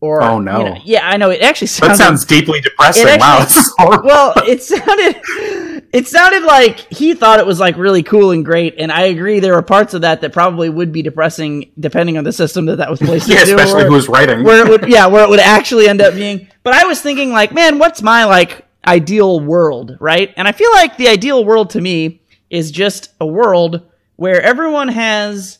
or 0.00 0.22
Oh, 0.22 0.38
no. 0.38 0.58
you 0.58 0.64
know- 0.64 0.80
yeah 0.84 1.08
i 1.08 1.16
know 1.16 1.30
it 1.30 1.40
actually 1.42 1.66
that 1.68 1.96
sounds 1.96 1.98
sounds 1.98 2.24
deeply 2.24 2.60
depressing. 2.60 3.04
Wow, 3.18 3.38
actually- 3.40 3.44
this 3.54 3.66
is 3.66 3.74
horrible. 3.78 4.06
well 4.06 4.32
it 4.46 4.62
sounded 4.62 5.73
it 5.94 6.08
sounded 6.08 6.42
like 6.42 6.80
he 6.92 7.14
thought 7.14 7.38
it 7.38 7.46
was 7.46 7.60
like 7.60 7.76
really 7.76 8.02
cool 8.02 8.32
and 8.32 8.44
great 8.44 8.74
and 8.78 8.90
i 8.90 9.02
agree 9.04 9.38
there 9.38 9.54
were 9.54 9.62
parts 9.62 9.94
of 9.94 10.00
that 10.00 10.20
that 10.20 10.32
probably 10.32 10.68
would 10.68 10.92
be 10.92 11.02
depressing 11.02 11.70
depending 11.78 12.18
on 12.18 12.24
the 12.24 12.32
system 12.32 12.66
that 12.66 12.76
that 12.76 12.90
was 12.90 12.98
placed 12.98 13.28
yeah, 13.28 13.42
into, 13.42 13.54
especially 13.54 13.84
who's 13.84 14.08
writing. 14.08 14.42
where 14.42 14.66
it 14.66 14.68
would 14.68 14.88
yeah 14.90 15.06
where 15.06 15.22
it 15.22 15.30
would 15.30 15.40
actually 15.40 15.88
end 15.88 16.02
up 16.02 16.14
being 16.14 16.48
but 16.64 16.74
i 16.74 16.84
was 16.84 17.00
thinking 17.00 17.30
like 17.30 17.52
man 17.52 17.78
what's 17.78 18.02
my 18.02 18.24
like 18.24 18.66
ideal 18.86 19.40
world 19.40 19.96
right 20.00 20.34
and 20.36 20.46
i 20.48 20.52
feel 20.52 20.70
like 20.72 20.96
the 20.96 21.08
ideal 21.08 21.44
world 21.44 21.70
to 21.70 21.80
me 21.80 22.20
is 22.50 22.70
just 22.70 23.14
a 23.20 23.26
world 23.26 23.88
where 24.16 24.42
everyone 24.42 24.88
has 24.88 25.58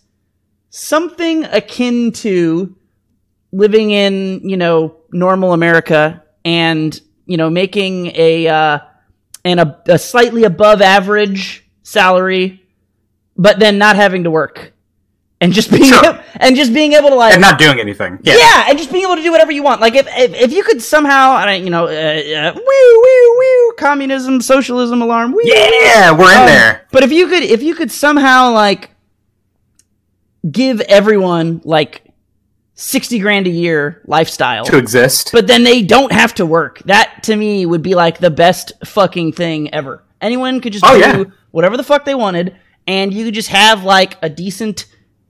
something 0.68 1.44
akin 1.44 2.10
to 2.10 2.76
living 3.52 3.92
in 3.92 4.46
you 4.48 4.56
know 4.56 4.96
normal 5.12 5.52
america 5.52 6.22
and 6.44 7.00
you 7.24 7.36
know 7.36 7.48
making 7.48 8.06
a 8.16 8.48
uh 8.48 8.78
and 9.44 9.60
a, 9.60 9.80
a 9.86 9.98
slightly 9.98 10.44
above 10.44 10.80
average 10.82 11.64
salary 11.82 12.62
but 13.36 13.58
then 13.58 13.78
not 13.78 13.96
having 13.96 14.24
to 14.24 14.30
work 14.30 14.72
and 15.40 15.52
just 15.52 15.70
being 15.70 15.84
Sure. 15.84 16.20
and 16.36 16.56
just 16.56 16.72
being 16.72 16.92
able 16.92 17.08
to 17.10 17.14
like 17.16 17.32
and 17.34 17.42
not 17.42 17.58
doing 17.58 17.78
anything. 17.80 18.18
Yeah. 18.22 18.36
yeah, 18.36 18.66
and 18.68 18.78
just 18.78 18.90
being 18.92 19.04
able 19.04 19.16
to 19.16 19.22
do 19.22 19.32
whatever 19.32 19.50
you 19.52 19.62
want. 19.62 19.80
Like 19.80 19.94
if 19.94 20.06
if, 20.08 20.32
if 20.34 20.52
you 20.52 20.62
could 20.62 20.80
somehow, 20.80 21.32
I 21.32 21.44
don't- 21.46 21.64
you 21.64 21.70
know, 21.70 21.84
uh, 21.86 21.90
uh, 21.90 22.52
woo 22.54 23.02
woo 23.02 23.36
woo, 23.38 23.72
communism, 23.76 24.40
socialism 24.40 25.02
alarm, 25.02 25.32
woo, 25.32 25.40
Yeah, 25.44 26.12
we're 26.12 26.32
in 26.32 26.38
um, 26.40 26.46
there. 26.46 26.86
But 26.92 27.02
if 27.02 27.12
you 27.12 27.26
could, 27.28 27.42
if 27.42 27.62
you 27.62 27.74
could 27.74 27.90
somehow 27.90 28.52
like 28.52 28.90
give 30.50 30.80
everyone 30.82 31.60
like 31.64 32.03
sixty 32.74 33.18
grand 33.18 33.46
a 33.46 33.50
year 33.50 34.02
lifestyle, 34.06 34.64
To 34.66 34.76
exist. 34.78 35.30
but 35.32 35.46
then 35.46 35.64
they 35.64 35.82
don't 35.82 36.12
have 36.12 36.34
to 36.34 36.46
work. 36.46 36.80
That 36.86 37.22
to 37.24 37.36
me 37.36 37.66
would 37.66 37.82
be 37.82 37.94
like 37.94 38.18
the 38.18 38.30
best 38.30 38.72
fucking 38.84 39.32
thing 39.32 39.72
ever. 39.72 40.02
Anyone 40.20 40.60
could 40.60 40.72
just 40.72 40.84
Oh, 40.86 40.94
do 40.94 41.00
yeah. 41.00 41.24
whatever 41.50 41.76
the 41.76 41.82
fuck 41.84 42.04
they 42.04 42.14
wanted, 42.14 42.56
and 42.86 43.12
you 43.12 43.24
could 43.26 43.34
just 43.34 43.48
have 43.50 43.84
like 43.84 44.16
a 44.22 44.28
decent, 44.28 44.86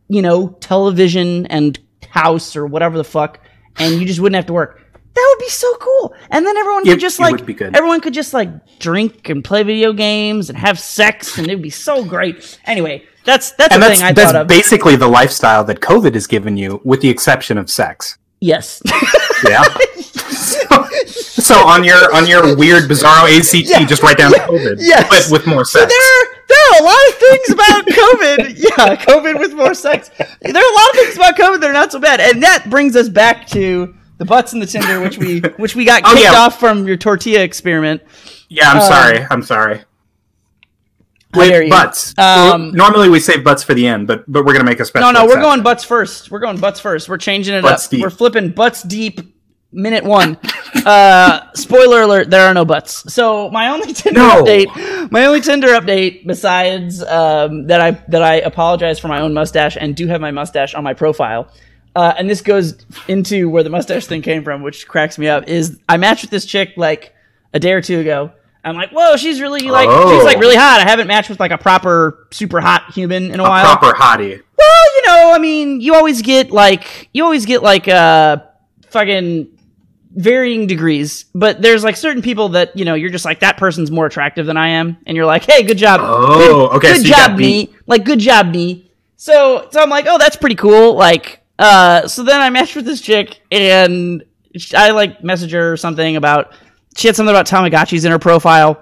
you 0.08 0.22
know, 0.22 0.48
television 0.60 1.46
and 1.46 1.78
house 2.08 2.56
or 2.56 2.66
whatever 2.66 2.96
the 2.96 3.04
fuck, 3.04 3.40
and 3.76 4.00
you 4.00 4.06
just 4.06 4.20
wouldn't 4.20 4.36
have 4.36 4.46
to 4.46 4.52
work. 4.52 4.80
That 5.14 5.34
would 5.36 5.44
be 5.44 5.50
so 5.50 5.72
cool. 5.76 6.14
And 6.30 6.44
then 6.44 6.56
everyone 6.56 6.82
It- 6.86 6.90
could 6.92 7.00
just 7.00 7.20
like 7.20 7.32
would 7.32 7.46
be 7.46 7.54
good. 7.54 7.76
everyone 7.76 8.00
could 8.00 8.14
just 8.14 8.34
like 8.34 8.48
drink 8.80 9.28
and 9.28 9.44
play 9.44 9.62
video 9.62 9.92
games 9.92 10.48
and 10.48 10.58
have 10.58 10.78
sex 10.80 11.38
and 11.38 11.46
it 11.48 11.54
would 11.54 11.62
be 11.62 11.70
so 11.70 12.04
great. 12.04 12.58
Anyway, 12.66 13.04
that's 13.24 13.52
that's 13.52 13.72
And 13.74 13.82
the 13.82 13.88
that's 13.88 14.00
thing 14.00 14.08
I 14.08 14.12
that's 14.12 14.32
thought 14.32 14.42
of. 14.42 14.48
basically 14.48 14.96
the 14.96 15.08
lifestyle 15.08 15.64
that 15.64 15.80
COVID 15.80 16.14
has 16.14 16.26
given 16.26 16.56
you, 16.56 16.80
with 16.84 17.00
the 17.00 17.08
exception 17.08 17.58
of 17.58 17.70
sex. 17.70 18.18
yes. 18.40 18.82
Yeah. 19.46 19.62
so, 20.14 20.84
so 21.06 21.54
on 21.66 21.84
your 21.84 22.14
on 22.14 22.26
your 22.26 22.56
weird 22.56 22.84
bizarro 22.84 23.28
ACT, 23.38 23.54
Yeah. 23.68 23.84
just 23.84 24.02
write 24.02 24.16
down 24.16 24.32
COVID, 24.32 24.76
Yes. 24.78 25.06
but 25.28 25.32
with 25.32 25.46
more 25.46 25.64
So 25.66 25.80
sex. 25.80 25.92
there, 25.92 26.42
there 26.48 26.58
are 26.72 26.80
a 26.80 26.84
lot 26.84 27.08
of 27.08 27.14
things 27.16 27.50
about 27.50 27.84
COVID. 27.86 28.54
yeah, 28.56 28.96
COVID 29.04 29.38
with 29.38 29.52
more 29.54 29.74
sex. 29.74 30.08
There 30.16 30.26
are 30.56 30.72
a 30.72 30.74
lot 30.74 30.90
of 30.90 30.96
things 30.96 31.16
about 31.16 31.36
COVID 31.36 31.60
that 31.60 31.70
are 31.70 31.74
not 31.74 31.92
so 31.92 31.98
bad, 31.98 32.20
and 32.20 32.42
that 32.42 32.70
brings 32.70 32.96
us 32.96 33.08
back 33.10 33.46
to 33.48 33.94
the 34.16 34.24
butts 34.24 34.54
and 34.54 34.62
the 34.62 34.66
Tinder, 34.66 35.00
which 35.02 35.18
we 35.18 35.40
which 35.58 35.74
we 35.76 35.84
got 35.84 36.02
Oh, 36.06 36.12
kicked 36.14 36.22
yeah. 36.22 36.32
off 36.32 36.58
from 36.58 36.86
your 36.86 36.96
tortilla 36.96 37.40
experiment. 37.42 38.00
yeah, 38.48 38.70
I'm 38.70 38.78
um, 38.78 38.82
sorry. 38.82 39.26
I'm 39.30 39.42
sorry. 39.42 39.82
Wait, 41.36 41.70
butts. 41.70 42.16
Um, 42.18 42.72
Normally 42.72 43.08
we 43.08 43.20
save 43.20 43.44
butts 43.44 43.62
for 43.62 43.74
the 43.74 43.86
end, 43.86 44.06
but 44.06 44.24
but 44.30 44.44
we're 44.44 44.52
gonna 44.52 44.64
make 44.64 44.80
a 44.80 44.84
special. 44.84 45.12
No, 45.12 45.20
no, 45.20 45.26
we're 45.26 45.40
going 45.40 45.62
butts 45.62 45.84
first. 45.84 46.30
We're 46.30 46.38
going 46.40 46.58
butts 46.58 46.80
first. 46.80 47.08
We're 47.08 47.18
changing 47.18 47.54
it 47.54 47.62
Butts 47.62 47.86
up. 47.86 47.90
deep. 47.90 48.02
We're 48.02 48.10
flipping 48.10 48.50
butts 48.50 48.82
deep. 48.82 49.20
Minute 49.76 50.04
one. 50.04 50.38
uh, 50.86 51.52
spoiler 51.54 52.02
alert: 52.02 52.30
there 52.30 52.46
are 52.46 52.54
no 52.54 52.64
butts. 52.64 53.12
So 53.12 53.50
my 53.50 53.68
only 53.68 53.92
Tinder 53.92 54.20
No. 54.20 54.42
update, 54.44 55.10
my 55.10 55.26
only 55.26 55.40
Tinder 55.40 55.66
update, 55.68 56.24
besides 56.26 57.02
um, 57.02 57.66
that 57.66 57.80
I 57.80 57.90
that 58.08 58.22
I 58.22 58.36
apologize 58.36 59.00
for 59.00 59.08
my 59.08 59.20
own 59.20 59.34
mustache 59.34 59.76
and 59.80 59.96
do 59.96 60.06
have 60.06 60.20
my 60.20 60.30
mustache 60.30 60.74
on 60.74 60.84
my 60.84 60.94
profile. 60.94 61.50
Uh, 61.96 62.12
and 62.16 62.28
this 62.30 62.40
goes 62.40 62.84
into 63.08 63.48
where 63.48 63.62
the 63.64 63.70
mustache 63.70 64.06
thing 64.06 64.22
came 64.22 64.42
from, 64.44 64.62
which 64.62 64.86
cracks 64.86 65.18
me 65.18 65.26
up. 65.28 65.48
Is 65.48 65.78
I 65.88 65.96
matched 65.96 66.22
with 66.22 66.30
this 66.30 66.44
chick 66.46 66.74
like 66.76 67.12
a 67.52 67.58
day 67.58 67.72
or 67.72 67.80
two 67.80 67.98
ago. 68.00 68.30
I'm 68.64 68.76
like, 68.76 68.90
whoa, 68.90 69.16
she's 69.16 69.40
really 69.40 69.68
like 69.68 69.88
Oh. 69.90 70.14
she's 70.16 70.24
like 70.24 70.38
really 70.38 70.56
hot. 70.56 70.80
I 70.80 70.88
haven't 70.88 71.06
matched 71.06 71.28
with 71.30 71.40
like 71.40 71.50
a 71.50 71.58
proper 71.58 72.26
super 72.30 72.60
hot 72.60 72.92
human 72.92 73.30
in 73.30 73.40
a, 73.40 73.44
a 73.44 73.48
while. 73.48 73.76
proper 73.76 73.96
hottie. 73.96 74.42
Well, 74.58 74.96
you 74.96 75.06
know, 75.06 75.32
I 75.34 75.38
mean, 75.38 75.80
you 75.80 75.94
always 75.94 76.22
get 76.22 76.50
like 76.50 77.08
you 77.12 77.24
always 77.24 77.44
get 77.46 77.62
like 77.62 77.88
uh 77.88 78.38
fucking 78.90 79.48
varying 80.16 80.66
degrees, 80.66 81.24
but 81.34 81.60
there's 81.60 81.82
like 81.84 81.96
certain 81.96 82.22
people 82.22 82.50
that 82.50 82.76
you 82.76 82.84
know 82.84 82.94
you're 82.94 83.10
just 83.10 83.24
like 83.24 83.40
that 83.40 83.56
person's 83.56 83.90
more 83.90 84.06
attractive 84.06 84.46
than 84.46 84.56
I 84.56 84.68
am, 84.68 84.96
and 85.06 85.16
you're 85.16 85.26
like, 85.26 85.44
hey, 85.44 85.62
good 85.62 85.78
job, 85.78 86.00
Oh, 86.02 86.38
good, 86.38 86.76
okay, 86.76 86.92
good 86.94 87.02
so 87.06 87.08
job, 87.14 87.36
me, 87.38 87.74
like 87.86 88.04
good 88.04 88.20
job, 88.20 88.50
me. 88.52 88.90
So, 89.16 89.68
so 89.72 89.80
I'm 89.82 89.90
like, 89.90 90.06
oh, 90.08 90.18
that's 90.18 90.36
pretty 90.36 90.54
cool. 90.56 90.94
Like, 90.94 91.42
uh, 91.58 92.06
so 92.08 92.22
then 92.24 92.40
I 92.40 92.50
matched 92.50 92.76
with 92.76 92.84
this 92.84 93.00
chick, 93.00 93.40
and 93.50 94.22
I 94.76 94.90
like 94.90 95.24
message 95.24 95.52
her 95.52 95.72
or 95.72 95.76
something 95.76 96.16
about 96.16 96.52
she 96.96 97.08
had 97.08 97.16
something 97.16 97.34
about 97.34 97.46
Tamagotchis 97.46 98.04
in 98.04 98.10
her 98.10 98.18
profile 98.18 98.80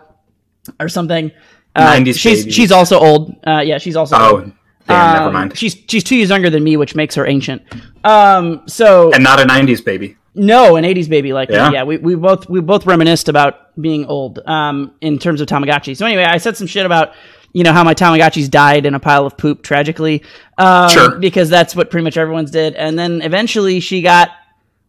or 0.80 0.88
something. 0.88 1.30
Uh, 1.74 1.94
90s 1.96 2.18
she's 2.18 2.40
babies. 2.40 2.54
she's 2.54 2.72
also 2.72 2.98
old. 2.98 3.34
Uh, 3.46 3.60
yeah, 3.64 3.78
she's 3.78 3.96
also 3.96 4.16
old. 4.16 4.42
Oh, 4.44 4.52
damn, 4.86 5.12
never 5.14 5.26
Um, 5.28 5.32
mind. 5.32 5.56
She's 5.58 5.76
she's 5.88 6.04
two 6.04 6.16
years 6.16 6.28
younger 6.30 6.50
than 6.50 6.62
me, 6.62 6.76
which 6.76 6.94
makes 6.94 7.14
her 7.14 7.26
ancient. 7.26 7.62
Um, 8.04 8.62
so 8.66 9.12
And 9.12 9.24
not 9.24 9.40
a 9.40 9.44
'90s 9.44 9.82
baby. 9.84 10.16
no, 10.34 10.76
an 10.76 10.84
'80s 10.84 11.08
baby 11.08 11.32
like 11.32 11.48
Yeah. 11.50 11.68
me. 11.68 11.74
Yeah, 11.74 11.84
we, 11.84 11.96
we 11.98 12.14
both 12.14 12.48
we 12.50 12.60
both 12.60 12.84
reminisced 12.86 13.28
about 13.28 13.74
being 13.80 14.04
old. 14.06 14.40
Um, 14.46 14.92
in 15.00 15.18
terms 15.18 15.40
of 15.40 15.48
Tamagotchi. 15.48 15.96
So 15.96 16.04
anyway, 16.04 16.24
I 16.24 16.36
said 16.38 16.56
some 16.56 16.66
shit 16.66 16.84
about 16.84 17.12
you 17.54 17.64
know 17.64 17.72
how 17.72 17.84
my 17.84 17.94
Tamagotchis 17.94 18.50
died 18.50 18.84
in 18.86 18.94
a 18.94 19.00
pile 19.00 19.24
of 19.24 19.36
poop 19.38 19.62
tragically. 19.62 20.22
Um, 20.58 20.88
Sure. 20.90 21.18
Because 21.18 21.48
that's 21.48 21.74
what 21.74 21.90
pretty 21.90 22.04
much 22.04 22.16
everyone's 22.18 22.50
did. 22.50 22.74
And 22.74 22.98
then 22.98 23.22
eventually 23.22 23.80
she 23.80 24.02
got 24.02 24.30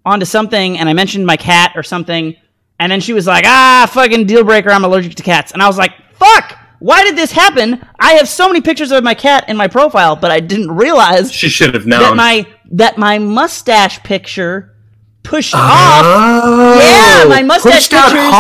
onto 0.06 0.26
something, 0.26 0.78
and 0.80 0.90
I 0.90 0.94
mentioned 0.94 1.26
my 1.26 1.38
cat 1.38 1.72
or 1.76 1.84
something, 1.84 2.36
and 2.84 2.92
then 2.92 3.00
she 3.00 3.14
was 3.14 3.26
like, 3.26 3.46
"Ah, 3.48 3.90
fucking 3.92 4.26
deal 4.28 4.44
breaker. 4.44 4.70
I'm 4.70 4.84
allergic 4.84 5.16
to 5.16 5.24
cats." 5.24 5.54
And 5.54 5.62
I 5.62 5.68
was 5.68 5.78
like, 5.78 5.94
"Fuck." 6.20 6.58
Why 6.80 7.06
did 7.06 7.16
this 7.16 7.32
happen? 7.32 7.82
I 7.98 8.16
have 8.16 8.28
so 8.28 8.50
many 8.50 8.60
pictures 8.60 8.92
of 8.92 9.06
my 9.06 9.14
cat 9.14 9.46
in 9.48 9.56
my 9.56 9.70
profile, 9.70 10.18
but 10.18 10.32
I 10.32 10.42
didn't 10.42 10.70
realize 10.76 11.32
She 11.32 11.48
should 11.48 11.74
have 11.74 11.86
known 11.86 12.02
that 12.02 12.16
my 12.18 12.46
that 12.72 12.98
my 12.98 13.20
mustache 13.20 14.04
picture 14.04 14.76
pushed 15.24 15.56
off. 15.56 15.62
Oh, 15.64 16.78
Yeah, 16.82 17.30
my 17.30 17.42
mustache 17.42 17.88
pushed 17.88 17.92
pictures 17.92 18.34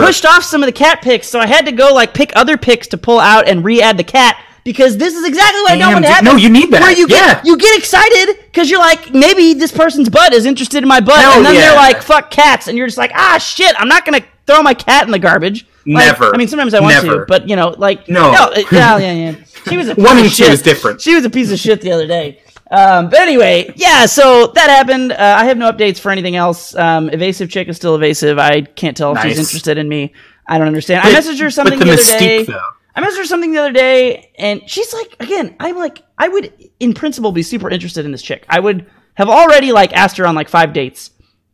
pushed 0.00 0.24
off 0.24 0.44
some 0.44 0.62
of 0.62 0.68
the 0.68 0.72
cat 0.72 1.02
pics, 1.02 1.26
so 1.26 1.40
I 1.40 1.48
had 1.48 1.66
to 1.66 1.72
go 1.72 1.92
like 1.92 2.14
pick 2.14 2.30
other 2.36 2.56
pics 2.56 2.86
to 2.88 2.96
pull 2.96 3.18
out 3.18 3.48
and 3.48 3.64
re-add 3.64 3.96
the 3.98 4.04
cat 4.04 4.40
because 4.64 4.96
this 4.98 5.14
is 5.14 5.26
exactly 5.26 5.60
what 5.62 5.72
I 5.72 5.76
don't 5.76 5.86
Damn, 5.88 5.92
want 5.94 6.04
to 6.06 6.10
happen. 6.10 6.24
No, 6.26 6.36
you 6.36 6.48
need 6.50 6.70
that. 6.72 6.82
Where 6.82 6.92
you 6.92 7.06
Yeah. 7.08 7.34
get 7.34 7.46
you 7.46 7.56
get 7.56 7.78
excited 7.78 8.36
because 8.46 8.70
you're 8.70 8.80
like 8.80 9.12
maybe 9.12 9.54
this 9.54 9.72
person's 9.72 10.08
butt 10.08 10.32
is 10.32 10.46
interested 10.46 10.82
in 10.82 10.88
my 10.88 11.00
butt, 11.00 11.18
Hell 11.20 11.32
and 11.38 11.46
then 11.46 11.54
they're 11.54 11.74
like 11.76 12.02
fuck 12.02 12.30
cats, 12.30 12.68
and 12.68 12.76
you're 12.76 12.86
just 12.86 12.98
like 12.98 13.12
ah 13.14 13.38
shit, 13.38 13.74
I'm 13.78 13.88
not 13.88 14.04
gonna 14.04 14.22
throw 14.46 14.62
my 14.62 14.74
cat 14.74 15.04
in 15.06 15.12
the 15.12 15.18
garbage. 15.18 15.66
Like, 15.86 16.06
Never. 16.06 16.34
I 16.34 16.36
mean, 16.36 16.46
sometimes 16.48 16.74
I 16.74 16.80
want 16.80 16.94
to, 17.06 17.24
but 17.26 17.48
you 17.48 17.56
know, 17.56 17.74
like 17.78 18.08
No. 18.08 18.32
it- 18.52 18.66
yeah, 18.72 18.98
yeah, 18.98 19.12
yeah. 19.12 19.34
She 19.68 19.76
was 19.76 19.88
a 19.88 19.94
piece 19.94 20.04
One 20.04 20.18
of 20.18 20.24
and 20.24 20.30
two 20.32 20.44
shit. 20.44 20.52
is 20.52 20.62
different. 20.62 21.00
She 21.00 21.14
was 21.14 21.24
a 21.24 21.30
piece 21.30 21.50
of 21.52 21.58
shit 21.58 21.80
the 21.80 21.92
other 21.92 22.06
day. 22.06 22.40
Um, 22.70 23.08
but 23.10 23.18
anyway, 23.18 23.72
yeah, 23.76 24.06
so 24.06 24.46
that 24.54 24.70
happened. 24.70 25.10
Uh, 25.12 25.16
I 25.38 25.44
have 25.46 25.56
no 25.58 25.72
updates 25.72 25.98
for 25.98 26.10
anything 26.12 26.36
else. 26.36 26.74
Um, 26.76 27.08
evasive 27.10 27.50
chick 27.50 27.66
is 27.68 27.76
still 27.76 27.96
evasive. 27.96 28.38
I 28.38 28.60
can't 28.60 28.96
tell 28.96 29.16
if 29.16 29.22
she's 29.22 29.38
interested 29.38 29.76
in 29.76 29.88
me. 29.88 30.12
I 30.46 30.56
don't 30.58 30.68
understand. 30.68 31.06
I 31.06 31.12
messaged 31.12 31.40
her 31.40 31.50
something 31.50 31.78
but 31.78 31.84
the, 31.86 31.96
the 31.96 32.00
other 32.02 32.18
day. 32.18 32.42
though. 32.44 32.60
I 32.94 33.00
messaged 33.02 33.18
her 33.18 33.24
something 33.24 33.52
the 33.52 33.58
other 33.58 33.72
day, 33.72 34.32
and 34.38 34.62
she's 34.68 34.92
like, 34.92 35.16
again, 35.20 35.54
I'm 35.60 35.76
like, 35.76 36.02
I 36.18 36.28
would, 36.28 36.52
in 36.80 36.92
principle, 36.92 37.32
be 37.32 37.42
super 37.42 37.70
interested 37.70 38.04
in 38.04 38.12
this 38.12 38.22
chick. 38.22 38.44
I 38.48 38.60
would 38.60 38.86
have 39.14 39.28
already 39.28 39.72
like 39.72 39.92
asked 39.92 40.16
her 40.16 40.26
on 40.26 40.34
like 40.34 40.48
five 40.48 40.72
dates, 40.72 41.10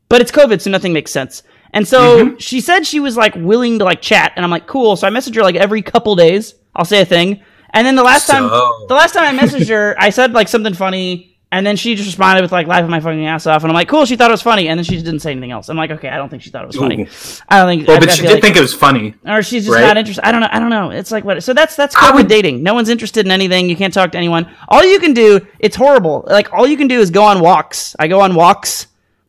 but 0.09 0.21
it's 0.21 0.31
COVID, 0.33 0.61
so 0.61 0.71
nothing 0.71 0.93
makes 0.93 1.11
sense. 1.11 1.43
And 1.73 1.87
so 1.87 2.25
Mm-hmm. 2.25 2.37
she 2.38 2.61
said 2.61 2.87
she 2.87 3.00
was 3.00 3.16
like 3.16 3.35
willing 3.35 3.78
to 3.81 3.85
like 3.85 4.00
chat, 4.00 4.33
and 4.37 4.45
I'm 4.45 4.50
like, 4.50 4.66
cool. 4.66 4.97
So 4.97 5.07
I 5.07 5.11
messaged 5.11 5.35
her 5.35 5.43
like 5.43 5.57
every 5.57 5.83
couple 5.83 6.16
days. 6.16 6.55
I'll 6.75 6.85
say 6.87 7.00
a 7.02 7.05
thing, 7.05 7.43
and 7.71 7.87
then 7.87 7.97
the 7.97 8.02
last 8.02 8.26
time, 8.26 8.45
the 8.88 8.95
last 8.95 9.12
time 9.12 9.38
I 9.38 9.38
messaged 9.43 9.69
her, 9.69 9.95
I 9.99 10.11
said 10.11 10.33
like 10.33 10.49
something 10.49 10.75
funny. 10.75 11.36
And 11.52 11.64
then 11.64 11.76
she 11.76 11.94
just 11.94 12.08
responded 12.08 12.42
with 12.42 12.50
like 12.50 12.66
laughing 12.66 12.90
my 12.90 12.98
fucking 12.98 13.24
ass 13.24 13.46
off, 13.46 13.62
and 13.62 13.70
I'm 13.70 13.74
like, 13.74 13.86
"Cool." 13.88 14.04
She 14.04 14.16
thought 14.16 14.30
it 14.30 14.34
was 14.34 14.42
funny, 14.42 14.66
and 14.68 14.76
then 14.76 14.84
she 14.84 14.94
just 14.94 15.04
didn't 15.04 15.20
say 15.20 15.30
anything 15.30 15.52
else. 15.52 15.68
I'm 15.68 15.76
like, 15.76 15.92
"Okay, 15.92 16.08
I 16.08 16.16
don't 16.16 16.28
think 16.28 16.42
she 16.42 16.50
thought 16.50 16.64
it 16.64 16.66
was 16.66 16.76
funny. 16.76 17.02
Ooh. 17.02 17.06
I 17.48 17.58
don't 17.60 17.68
think." 17.68 17.86
well, 17.86 17.96
I- 17.96 18.00
but 18.00 18.08
I 18.08 18.12
she 18.12 18.22
did 18.22 18.32
like- 18.32 18.42
think 18.42 18.56
it 18.56 18.60
was 18.60 18.74
funny. 18.74 19.14
or 19.24 19.42
she's 19.44 19.64
just 19.64 19.74
Right? 19.74 19.86
not 19.86 19.96
interested. 19.96 20.26
I 20.26 20.32
don't 20.32 20.40
know. 20.40 20.48
I 20.50 20.58
don't 20.58 20.70
know. 20.70 20.90
It's 20.90 21.12
like 21.12 21.24
what? 21.24 21.42
So 21.44 21.54
that's 21.54 21.76
that's 21.76 21.94
I 21.94 22.00
COVID 22.10 22.14
would- 22.14 22.28
dating. 22.28 22.64
No 22.64 22.74
one's 22.74 22.88
interested 22.88 23.24
in 23.26 23.30
anything. 23.32 23.70
You 23.70 23.76
can't 23.76 23.94
talk 23.94 24.10
to 24.12 24.18
anyone. 24.18 24.48
All 24.68 24.84
you 24.84 24.98
can 24.98 25.14
do. 25.14 25.46
It's 25.60 25.76
horrible. 25.76 26.24
Like 26.28 26.52
all 26.52 26.66
you 26.66 26.76
can 26.76 26.88
do 26.88 26.98
is 27.00 27.10
go 27.12 27.22
on 27.22 27.38
walks. 27.40 27.94
I 27.98 28.08
go 28.08 28.20
on 28.20 28.34
walks, 28.34 28.88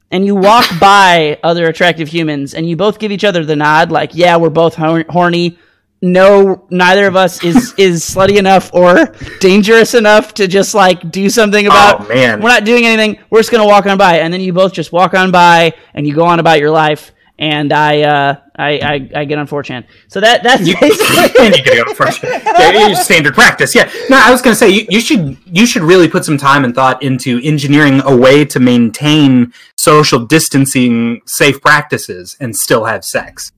and 0.09 0.25
you 0.25 0.33
walk 0.36 0.65
by 0.81 1.38
other 1.43 1.67
attractive 1.67 2.07
humans, 2.07 2.55
and 2.55 2.67
you 2.67 2.75
both 2.75 2.97
give 2.97 3.12
each 3.12 3.24
other 3.25 3.45
the 3.45 3.55
nod. 3.55 3.91
Like, 3.91 4.15
yeah, 4.15 4.38
we're 4.38 4.50
both 4.50 4.74
hor- 4.74 5.05
horny. 5.07 5.59
No, 6.01 6.68
neither 6.70 7.08
of 7.08 7.16
us 7.16 7.44
is 7.44 7.74
is 7.77 8.04
slutty 8.04 8.38
enough 8.38 8.72
or 8.74 9.16
dangerous 9.39 9.94
enough 9.94 10.34
to 10.36 10.48
just 10.48 10.75
like 10.75 11.12
do 11.12 11.30
something 11.30 11.66
about. 11.66 12.01
Oh, 12.01 12.08
man. 12.08 12.42
we're 12.42 12.50
not 12.50 12.66
doing 12.66 12.86
anything. 12.86 13.24
We're 13.30 13.39
just 13.39 13.51
gonna 13.51 13.66
walk 13.66 13.86
on 13.88 13.98
by, 13.98 14.20
and 14.20 14.34
then 14.34 14.42
you 14.42 14.54
both 14.54 14.74
just 14.74 14.92
walk 14.92 15.13
on 15.13 15.32
by, 15.32 15.74
and 15.94 16.06
you 16.06 16.13
go 16.13 16.25
on 16.25 16.39
about 16.39 16.60
your 16.60 16.72
life. 16.72 17.12
And 17.39 17.72
I, 17.72 18.01
uh, 18.01 18.36
I, 18.56 18.80
I, 18.80 19.10
I 19.20 19.25
get 19.25 19.38
on 19.38 19.48
4chan. 19.48 19.86
So 20.08 20.20
that 20.22 20.42
that's 20.42 20.63
basically. 20.63 21.46
and 21.46 21.56
you 21.56 21.63
get 21.63 21.88
it 21.88 21.96
for 21.96 22.08
yeah, 22.25 22.96
standard 22.96 23.36
practice. 23.36 23.75
Yeah. 23.75 23.92
No, 24.10 24.20
I 24.20 24.32
was 24.32 24.42
going 24.42 24.54
to 24.54 24.58
say 24.58 24.70
you, 24.70 24.88
you 24.89 25.00
should 25.00 25.38
you 25.46 25.68
should 25.68 25.84
really 25.84 26.08
put 26.08 26.25
some 26.25 26.39
time 26.39 26.66
and 26.66 26.74
thought 26.74 27.04
into 27.04 27.39
engineering 27.44 28.01
a 28.06 28.16
way 28.16 28.44
to 28.46 28.60
maintain 28.60 29.54
social 29.77 30.25
distancing 30.25 31.22
safe 31.27 31.62
practices 31.62 32.36
and 32.39 32.56
still 32.56 32.86
have 32.86 33.06
sex. 33.06 33.51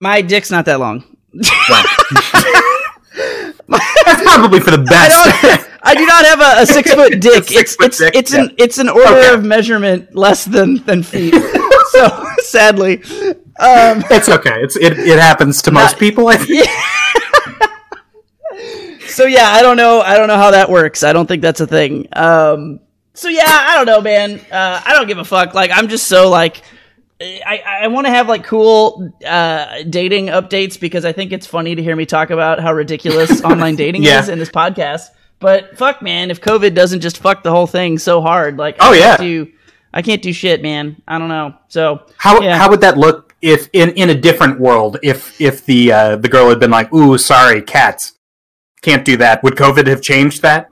My 0.00 0.20
dick's 0.22 0.50
not 0.50 0.64
that 0.66 0.78
long. 0.80 1.04
That's 3.68 4.22
probably 4.22 4.60
for 4.60 4.70
the 4.70 4.80
I 4.80 4.84
best. 4.84 5.42
don't. 5.42 5.70
I 5.82 5.94
do 5.94 6.04
not 6.06 6.24
have 6.24 6.40
a, 6.40 6.62
a 6.62 6.66
six 6.66 6.92
foot 6.92 7.20
dick. 7.20 7.34
it's 7.36 7.48
six-foot 7.48 7.86
it's 7.86 7.98
dick, 7.98 8.14
it's 8.14 8.32
an 8.34 8.54
it's 8.58 8.78
an 8.78 8.88
order 8.88 9.06
Okay. 9.08 9.34
of 9.34 9.44
measurement 9.44 10.14
less 10.14 10.44
than 10.44 10.76
than 10.84 11.02
feet. 11.02 11.34
so 11.90 12.26
sadly, 12.38 13.02
um, 13.58 14.04
it's 14.10 14.28
okay. 14.28 14.60
It's 14.62 14.76
it, 14.76 14.98
it 14.98 15.18
happens 15.18 15.62
to 15.62 15.70
most 15.70 15.98
people. 15.98 16.28
I 16.28 16.36
think. 16.36 16.68
so 19.08 19.24
yeah, 19.24 19.48
I 19.50 19.62
don't 19.62 19.76
know. 19.76 20.00
I 20.02 20.16
don't 20.16 20.28
know 20.28 20.36
how 20.36 20.50
that 20.50 20.68
works. 20.70 21.02
I 21.02 21.12
don't 21.12 21.26
think 21.26 21.42
that's 21.42 21.60
a 21.60 21.66
thing. 21.66 22.06
Um, 22.12 22.80
so 23.14 23.28
yeah, 23.28 23.44
I 23.46 23.74
don't 23.76 23.86
know, 23.86 24.00
man. 24.00 24.40
Uh, 24.52 24.80
I 24.84 24.92
don't 24.94 25.06
give 25.08 25.18
a 25.18 25.24
fuck. 25.24 25.54
Like 25.54 25.70
I'm 25.72 25.88
just 25.88 26.06
so 26.06 26.28
like. 26.28 26.62
I, 27.20 27.62
I 27.82 27.88
want 27.88 28.06
to 28.06 28.10
have 28.10 28.28
like 28.28 28.44
cool 28.44 29.10
uh, 29.26 29.82
dating 29.88 30.26
updates 30.26 30.78
because 30.78 31.04
I 31.06 31.12
think 31.12 31.32
it's 31.32 31.46
funny 31.46 31.74
to 31.74 31.82
hear 31.82 31.96
me 31.96 32.04
talk 32.04 32.30
about 32.30 32.60
how 32.60 32.72
ridiculous 32.74 33.40
online 33.44 33.74
dating 33.76 34.02
Yeah. 34.02 34.20
is 34.20 34.28
in 34.28 34.38
this 34.38 34.50
podcast. 34.50 35.08
But 35.38 35.76
fuck, 35.78 36.02
man, 36.02 36.30
if 36.30 36.40
COVID 36.40 36.74
doesn't 36.74 37.00
just 37.00 37.18
fuck 37.18 37.42
the 37.42 37.50
whole 37.50 37.66
thing 37.66 37.98
so 37.98 38.20
hard, 38.20 38.58
like 38.58 38.76
Oh, 38.80 38.92
I 38.92 38.96
yeah. 38.96 39.16
do, 39.16 39.50
I 39.94 40.02
can't 40.02 40.20
do 40.22 40.32
shit, 40.32 40.60
man. 40.62 41.00
I 41.08 41.18
don't 41.18 41.28
know. 41.28 41.54
So 41.68 42.02
How 42.18 42.40
yeah. 42.42 42.58
how 42.58 42.68
would 42.70 42.80
that 42.82 42.98
look 42.98 43.34
if 43.40 43.68
in, 43.72 43.90
in 43.92 44.10
a 44.10 44.14
different 44.14 44.60
world 44.60 44.98
if 45.02 45.40
if 45.40 45.64
the 45.64 45.92
uh, 45.92 46.16
the 46.16 46.28
girl 46.28 46.48
had 46.50 46.58
been 46.60 46.70
like, 46.70 46.92
"Ooh, 46.92 47.16
sorry, 47.18 47.60
cats, 47.62 48.14
can't 48.82 49.04
do 49.04 49.16
that." 49.18 49.42
Would 49.42 49.56
COVID 49.56 49.86
have 49.86 50.00
changed 50.02 50.42
that? 50.42 50.68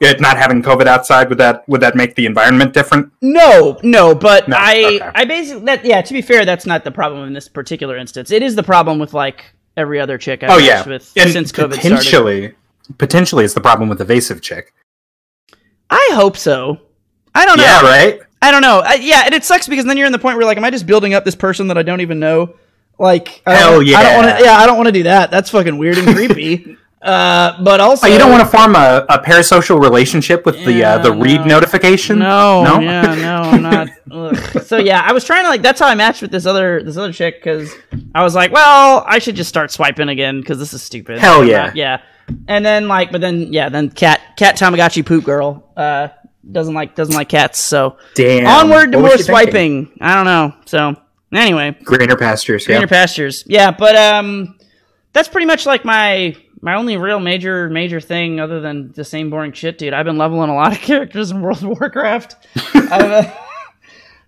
It 0.00 0.20
not 0.20 0.36
having 0.36 0.62
COVID 0.62 0.86
outside 0.86 1.28
would 1.28 1.38
that 1.38 1.66
would 1.68 1.80
that 1.80 1.96
make 1.96 2.14
the 2.14 2.26
environment 2.26 2.72
different? 2.74 3.12
No, 3.22 3.78
no, 3.82 4.14
but 4.14 4.48
No, 4.48 4.56
I 4.58 4.84
okay. 4.84 5.00
I 5.14 5.24
basically 5.24 5.64
that 5.64 5.84
yeah. 5.84 6.02
To 6.02 6.12
be 6.12 6.22
fair, 6.22 6.44
that's 6.44 6.66
not 6.66 6.84
the 6.84 6.90
problem 6.90 7.26
in 7.26 7.32
this 7.32 7.48
particular 7.48 7.96
instance. 7.96 8.30
It 8.30 8.42
is 8.42 8.54
the 8.54 8.62
problem 8.62 8.98
with 8.98 9.14
like 9.14 9.44
every 9.76 9.98
other 10.00 10.18
chick 10.18 10.42
I've 10.42 10.50
Oh 10.50 10.58
yeah, 10.58 10.86
with 10.86 11.12
and 11.16 11.30
since 11.30 11.50
COVID 11.52 11.72
started. 11.74 11.80
potentially, 11.80 12.54
potentially 12.98 13.44
it's 13.44 13.54
the 13.54 13.60
problem 13.60 13.88
with 13.88 14.00
evasive 14.00 14.42
chick. 14.42 14.72
I 15.88 16.10
hope 16.12 16.36
so. 16.36 16.80
I 17.34 17.44
don't 17.46 17.58
know. 17.58 17.64
Yeah, 17.64 17.82
right. 17.82 18.20
I 18.42 18.50
don't 18.50 18.62
know. 18.62 18.82
I, 18.84 18.94
yeah, 18.94 19.22
and 19.24 19.34
it 19.34 19.44
sucks 19.44 19.66
because 19.68 19.84
then 19.84 19.96
you're 19.96 20.06
in 20.06 20.12
the 20.12 20.18
point 20.18 20.36
where 20.36 20.46
like, 20.46 20.56
am 20.56 20.64
I 20.64 20.70
just 20.70 20.86
building 20.86 21.14
up 21.14 21.24
this 21.24 21.34
person 21.34 21.68
that 21.68 21.78
I 21.78 21.82
don't 21.82 22.00
even 22.00 22.18
know? 22.18 22.56
Like, 22.98 23.42
I 23.46 23.54
Hell 23.54 23.82
don't, 23.82 23.94
I 23.94 24.02
don't 24.02 24.14
want 24.16 24.26
yeah. 24.28 24.38
to. 24.38 24.44
Yeah, 24.44 24.56
I 24.56 24.66
don't 24.66 24.76
want 24.76 24.86
to 24.86 24.92
do 24.92 25.02
that. 25.04 25.30
That's 25.30 25.50
fucking 25.50 25.76
weird 25.78 25.98
and 25.98 26.14
creepy. 26.14 26.76
uh, 27.06 27.62
but 27.62 27.80
also, 27.80 28.06
Oh, 28.06 28.10
you 28.10 28.18
don't 28.18 28.30
want 28.30 28.42
to 28.42 28.48
form 28.56 28.74
a, 28.74 29.06
a 29.08 29.18
parasocial 29.20 29.80
relationship 29.80 30.44
with 30.44 30.56
the 30.64 30.84
uh, 30.84 30.98
the 30.98 31.12
Yeah, 31.14 31.22
read 31.22 31.40
no. 31.42 31.46
notification? 31.46 32.18
No, 32.18 32.64
no. 32.64 32.80
yeah, 32.80 33.14
no, 33.14 33.36
I'm 33.42 33.62
not. 33.62 33.88
Ugh. 34.10 34.62
So 34.64 34.76
yeah, 34.78 35.02
I 35.04 35.12
was 35.12 35.24
trying 35.24 35.44
to 35.44 35.48
like. 35.48 35.62
That's 35.62 35.80
how 35.80 35.86
I 35.88 35.94
matched 35.94 36.22
with 36.22 36.30
this 36.30 36.46
other 36.46 36.82
this 36.82 36.96
other 36.96 37.12
chick 37.12 37.36
because 37.42 37.72
I 38.14 38.22
was 38.22 38.34
like, 38.34 38.50
well, 38.52 39.04
I 39.06 39.18
should 39.20 39.36
just 39.36 39.48
start 39.48 39.70
swiping 39.70 40.08
again 40.08 40.40
because 40.40 40.58
this 40.58 40.72
is 40.74 40.82
stupid. 40.82 41.18
Hell 41.18 41.44
yeah. 41.44 41.66
not- 41.66 41.76
yeah. 41.76 42.02
And 42.48 42.64
then 42.66 42.88
like, 42.88 43.12
but 43.12 43.20
then 43.20 43.52
yeah, 43.52 43.68
then 43.68 43.88
cat 43.90 44.20
cat 44.36 44.56
Tamagotchi 44.56 45.06
poop 45.06 45.24
girl 45.24 45.70
uh 45.76 46.08
doesn't 46.50 46.74
like 46.74 46.94
doesn't 46.96 47.14
like 47.14 47.28
cats. 47.28 47.58
So 47.60 47.98
Damn. 48.14 48.46
onward 48.46 48.92
to 48.92 48.98
What 48.98 49.02
more 49.08 49.16
she 49.18 49.22
thinking? 49.24 49.32
swiping. 49.86 49.98
I 50.00 50.14
don't 50.14 50.24
know. 50.24 50.54
So 50.66 50.96
anyway, 51.32 51.76
Greener 51.84 52.16
pastures. 52.16 52.66
greener 52.66 52.80
Yeah. 52.82 52.86
pastures. 52.86 53.44
Yeah, 53.46 53.70
but 53.70 53.94
um, 53.96 54.58
that's 55.12 55.28
pretty 55.28 55.46
much 55.46 55.66
like 55.66 55.84
my 55.84 56.36
my 56.66 56.74
only 56.74 56.96
real 56.96 57.20
major 57.20 57.70
major 57.70 58.00
thing 58.00 58.40
other 58.40 58.60
than 58.60 58.90
the 58.90 59.04
same 59.04 59.30
boring 59.30 59.52
shit, 59.52 59.78
dude. 59.78 59.94
I've 59.94 60.04
been 60.04 60.18
leveling 60.18 60.50
a 60.50 60.54
lot 60.54 60.72
of 60.72 60.78
characters 60.90 61.30
in 61.30 61.40
World 61.40 61.62
of 61.62 61.80
Warcraft. 61.80 62.36
Uh, 62.88 63.28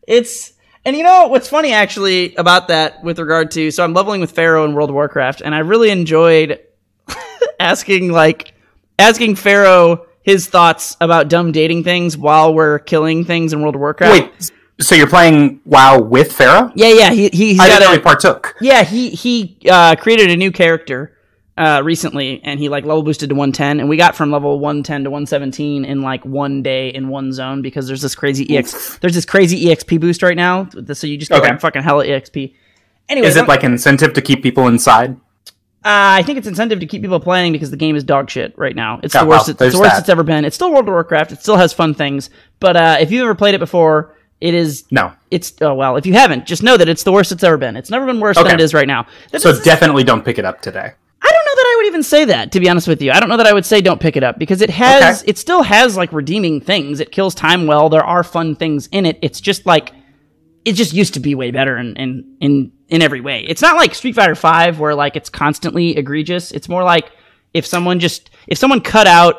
it's 0.08 0.52
and 0.84 0.96
you 0.96 1.04
know 1.04 1.28
what's 1.28 1.48
funny 1.48 1.72
actually 1.72 2.34
about 2.34 2.68
that 2.68 3.04
with 3.04 3.20
regard 3.20 3.52
to 3.52 3.70
so 3.70 3.84
I'm 3.84 3.94
leveling 3.94 4.20
with 4.20 4.32
Pharaoh 4.32 4.64
in 4.64 4.74
World 4.74 4.90
of 4.90 4.94
Warcraft, 4.94 5.42
and 5.42 5.54
I 5.54 5.58
really 5.58 5.90
enjoyed 5.90 6.60
asking 7.60 8.10
like 8.10 8.54
asking 8.98 9.36
Pharaoh 9.36 10.06
his 10.22 10.48
thoughts 10.48 10.96
about 11.00 11.28
dumb 11.28 11.52
dating 11.52 11.84
things 11.84 12.16
while 12.16 12.52
we're 12.52 12.80
killing 12.80 13.24
things 13.24 13.52
in 13.52 13.62
World 13.62 13.76
of 13.76 13.80
Warcraft. 13.80 14.12
Wait. 14.12 14.50
So 14.80 14.94
you're 14.94 15.08
playing 15.08 15.60
WoW 15.64 16.00
with 16.00 16.32
Pharaoh? 16.32 16.72
Yeah, 16.74 16.92
yeah, 16.92 17.10
he, 17.10 17.28
he 17.28 17.52
he's 17.52 17.60
I 17.60 17.68
got 17.68 17.78
didn't 17.78 17.90
know 17.90 17.98
he 17.98 18.02
partook. 18.02 18.56
Yeah, 18.60 18.82
he 18.82 19.10
he 19.10 19.58
uh, 19.70 19.94
created 19.96 20.30
a 20.30 20.36
new 20.36 20.50
character 20.50 21.17
uh, 21.58 21.82
recently, 21.82 22.40
and 22.44 22.60
he 22.60 22.68
like 22.68 22.84
level 22.84 23.02
boosted 23.02 23.28
to 23.30 23.34
110, 23.34 23.80
and 23.80 23.88
we 23.88 23.96
got 23.96 24.14
from 24.16 24.30
level 24.30 24.58
110 24.60 25.04
to 25.04 25.10
117 25.10 25.84
in 25.84 26.00
like 26.02 26.24
one 26.24 26.62
day 26.62 26.88
in 26.88 27.08
one 27.08 27.32
zone 27.32 27.60
because 27.62 27.86
there's 27.88 28.00
this 28.02 28.14
crazy 28.14 28.56
ex 28.56 28.96
there's 28.98 29.14
this 29.14 29.24
crazy 29.24 29.64
exp 29.66 30.00
boost 30.00 30.22
right 30.22 30.36
now, 30.36 30.68
so 30.92 31.06
you 31.06 31.16
just 31.18 31.30
get 31.30 31.42
Okay. 31.44 31.56
fucking 31.58 31.82
hella 31.82 32.04
exp. 32.06 32.54
Anyway, 33.08 33.26
Is 33.26 33.36
it 33.36 33.48
like 33.48 33.64
incentive 33.64 34.12
to 34.14 34.22
keep 34.22 34.42
people 34.42 34.68
inside? 34.68 35.16
uh, 35.84 36.20
I 36.20 36.22
think 36.22 36.38
it's 36.38 36.46
incentive 36.46 36.80
to 36.80 36.86
keep 36.86 37.02
people 37.02 37.20
playing 37.20 37.52
because 37.52 37.70
the 37.70 37.76
game 37.76 37.96
is 37.96 38.04
dog 38.04 38.28
shit 38.30 38.52
right 38.58 38.74
now. 38.76 39.00
It's 39.02 39.14
Yeah, 39.14 39.22
the 39.22 39.26
worst. 39.28 39.46
well, 39.46 39.50
it's 39.68 39.74
the 39.74 39.80
worst 39.80 39.94
that. 39.94 40.00
it's 40.00 40.08
ever 40.08 40.22
been. 40.22 40.44
It's 40.44 40.54
still 40.56 40.70
World 40.70 40.88
of 40.88 40.92
Warcraft. 40.92 41.32
It 41.32 41.40
still 41.40 41.56
has 41.56 41.72
fun 41.72 41.94
things, 41.94 42.30
but 42.60 42.76
uh, 42.76 42.96
if 43.00 43.10
you've 43.10 43.22
ever 43.24 43.34
played 43.34 43.54
it 43.54 43.58
before, 43.60 44.14
it 44.40 44.54
is 44.54 44.84
No. 44.90 45.12
it's 45.30 45.54
oh 45.62 45.74
well. 45.74 45.96
If 45.96 46.06
you 46.06 46.12
haven't, 46.12 46.46
just 46.46 46.62
know 46.62 46.76
that 46.76 46.88
it's 46.88 47.02
the 47.02 47.10
worst 47.12 47.32
it's 47.32 47.42
ever 47.42 47.56
been. 47.56 47.76
It's 47.76 47.90
never 47.90 48.06
been 48.06 48.20
worse 48.20 48.36
Okay. 48.36 48.48
than 48.48 48.60
it 48.60 48.62
is 48.62 48.74
right 48.74 48.86
now. 48.86 49.06
That 49.32 49.40
So 49.42 49.48
is- 49.50 49.60
definitely 49.62 50.04
don't 50.04 50.24
pick 50.24 50.38
it 50.38 50.44
up 50.44 50.60
today. 50.60 50.92
I 51.58 51.62
that 51.62 51.72
I 51.72 51.76
would 51.78 51.86
even 51.88 52.02
say 52.02 52.24
that, 52.26 52.52
to 52.52 52.60
be 52.60 52.68
honest 52.68 52.86
with 52.88 53.02
you. 53.02 53.10
I 53.12 53.20
don't 53.20 53.28
know 53.28 53.36
that 53.36 53.46
I 53.46 53.52
would 53.52 53.66
say 53.66 53.80
don't 53.80 54.00
pick 54.00 54.16
it 54.16 54.22
up 54.22 54.38
because 54.38 54.62
it 54.62 54.70
has, 54.70 55.22
Okay. 55.22 55.30
it 55.30 55.38
still 55.38 55.62
has 55.62 55.96
like 55.96 56.12
redeeming 56.12 56.60
things. 56.60 57.00
It 57.00 57.10
kills 57.12 57.34
time 57.34 57.66
well. 57.66 57.88
There 57.88 58.04
are 58.04 58.22
fun 58.22 58.54
things 58.56 58.88
in 58.92 59.06
it. 59.06 59.18
It's 59.22 59.40
just 59.40 59.66
like, 59.66 59.92
it 60.64 60.74
just 60.74 60.92
used 60.92 61.14
to 61.14 61.20
be 61.20 61.34
way 61.34 61.50
better 61.50 61.76
in, 61.78 61.96
in, 61.96 62.36
in, 62.40 62.72
in 62.88 63.02
every 63.02 63.20
way. 63.20 63.44
It's 63.48 63.62
not 63.62 63.76
like 63.76 63.94
Street 63.94 64.14
Fighter 64.14 64.34
Five 64.34 64.78
where 64.78 64.94
like 64.94 65.16
it's 65.16 65.30
constantly 65.30 65.96
egregious. 65.96 66.52
It's 66.52 66.68
more 66.68 66.84
like 66.84 67.10
if 67.54 67.66
someone 67.66 67.98
just, 68.00 68.30
if 68.46 68.58
someone 68.58 68.80
cut 68.80 69.06
out 69.06 69.36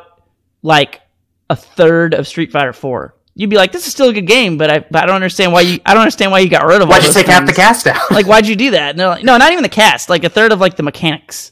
like 0.61 1.01
a 1.49 1.55
third 1.55 2.13
of 2.13 2.27
Street 2.27 2.51
Fighter 2.51 2.73
Four, 2.73 3.15
you'd 3.35 3.49
be 3.49 3.55
like, 3.55 3.71
this 3.71 3.85
is 3.87 3.93
still 3.93 4.09
a 4.09 4.13
good 4.13 4.27
game, 4.27 4.57
but 4.57 4.69
I, 4.69 4.79
but 4.79 5.03
I 5.03 5.05
don't 5.05 5.15
understand 5.15 5.53
why 5.53 5.61
you, 5.61 5.79
I 5.85 5.93
don't 5.93 6.01
understand 6.01 6.31
why 6.31 6.39
you 6.39 6.49
got 6.49 6.65
rid 6.65 6.81
of 6.81 6.89
all 6.89 6.95
Why'd 6.95 7.03
you 7.05 7.13
take 7.13 7.27
half 7.27 7.45
the 7.45 7.53
cast 7.53 7.87
out? 7.87 8.11
like 8.11 8.25
why'd 8.25 8.47
you 8.47 8.55
do 8.55 8.71
that 8.71 8.91
and 8.91 8.99
they're 8.99 9.07
like 9.07 9.23
no 9.23 9.37
not 9.37 9.51
even 9.51 9.63
the 9.63 9.69
cast 9.69 10.09
like 10.09 10.23
a 10.25 10.29
third 10.29 10.51
of 10.51 10.59
like 10.59 10.75
the 10.75 10.83
mechanics 10.83 11.51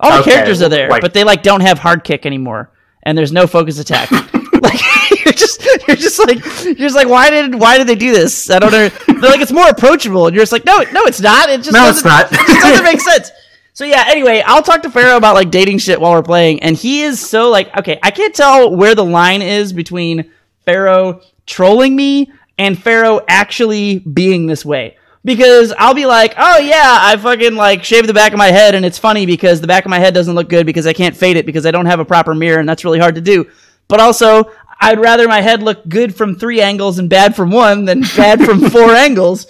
all 0.00 0.10
the 0.12 0.18
Okay, 0.20 0.30
characters 0.32 0.62
are 0.62 0.68
there 0.68 0.88
like- 0.90 1.00
but 1.00 1.14
they 1.14 1.24
like 1.24 1.42
don't 1.42 1.60
have 1.62 1.78
hard 1.78 2.04
kick 2.04 2.26
anymore 2.26 2.70
and 3.02 3.16
there's 3.16 3.32
no 3.32 3.46
focus 3.46 3.78
attack. 3.78 4.10
Like 4.62 4.80
you're 5.24 5.34
just 5.34 5.62
you're 5.86 5.96
just 5.98 6.18
like 6.18 6.38
you're 6.64 6.74
just 6.74 6.96
like 6.96 7.08
why 7.08 7.28
did 7.28 7.54
why 7.56 7.76
did 7.76 7.86
they 7.86 7.94
do 7.94 8.12
this? 8.14 8.48
I 8.50 8.58
don't 8.58 8.72
know 8.72 8.88
they're 8.88 9.30
like 9.30 9.40
it's 9.42 9.52
more 9.52 9.68
approachable 9.68 10.26
and 10.26 10.34
you're 10.34 10.42
just 10.42 10.50
like 10.50 10.64
no 10.64 10.78
no 10.92 11.02
it's 11.04 11.20
not. 11.20 11.50
It 11.50 11.58
just 11.58 11.72
no, 11.74 11.88
it's 11.90 12.02
not. 12.02 12.32
it 12.32 12.36
just 12.38 12.60
doesn't 12.62 12.82
make 12.84 13.00
sense. 13.12 13.30
So 13.74 13.84
yeah 13.84 14.04
anyway 14.08 14.42
i'll 14.46 14.62
talk 14.62 14.80
to 14.82 14.90
pharaoh 14.90 15.18
about 15.18 15.34
like 15.34 15.50
dating 15.50 15.76
shit 15.78 16.00
while 16.00 16.12
we're 16.12 16.22
playing 16.22 16.62
and 16.62 16.74
he 16.74 17.02
is 17.02 17.20
so 17.20 17.50
like 17.50 17.76
okay 17.76 17.98
i 18.02 18.10
can't 18.10 18.34
tell 18.34 18.74
where 18.74 18.94
the 18.94 19.04
line 19.04 19.42
is 19.42 19.74
between 19.74 20.32
pharaoh 20.64 21.20
trolling 21.44 21.94
me 21.94 22.32
and 22.56 22.82
pharaoh 22.82 23.20
actually 23.28 23.98
being 23.98 24.46
this 24.46 24.64
way 24.64 24.96
because 25.26 25.74
I'll 25.76 25.92
be 25.92 26.06
like, 26.06 26.34
oh 26.38 26.58
yeah, 26.58 26.98
I 27.00 27.16
fucking 27.16 27.56
like 27.56 27.82
shave 27.84 28.06
the 28.06 28.14
back 28.14 28.32
of 28.32 28.38
my 28.38 28.46
head, 28.46 28.76
and 28.76 28.86
it's 28.86 28.96
funny 28.96 29.26
because 29.26 29.60
the 29.60 29.66
back 29.66 29.84
of 29.84 29.90
my 29.90 29.98
head 29.98 30.14
doesn't 30.14 30.36
look 30.36 30.48
good 30.48 30.64
because 30.64 30.86
I 30.86 30.92
can't 30.92 31.16
fade 31.16 31.36
it 31.36 31.44
because 31.44 31.66
I 31.66 31.72
don't 31.72 31.86
have 31.86 31.98
a 31.98 32.04
proper 32.04 32.32
mirror, 32.32 32.60
and 32.60 32.68
that's 32.68 32.84
really 32.84 33.00
hard 33.00 33.16
to 33.16 33.20
do. 33.20 33.50
But 33.88 33.98
also, 33.98 34.52
I'd 34.80 35.00
rather 35.00 35.26
my 35.26 35.40
head 35.40 35.64
look 35.64 35.86
good 35.88 36.14
from 36.14 36.36
three 36.36 36.60
angles 36.60 37.00
and 37.00 37.10
bad 37.10 37.34
from 37.34 37.50
one 37.50 37.84
than 37.86 38.02
bad 38.16 38.40
from 38.44 38.60
four 38.70 38.92
angles. 38.92 39.46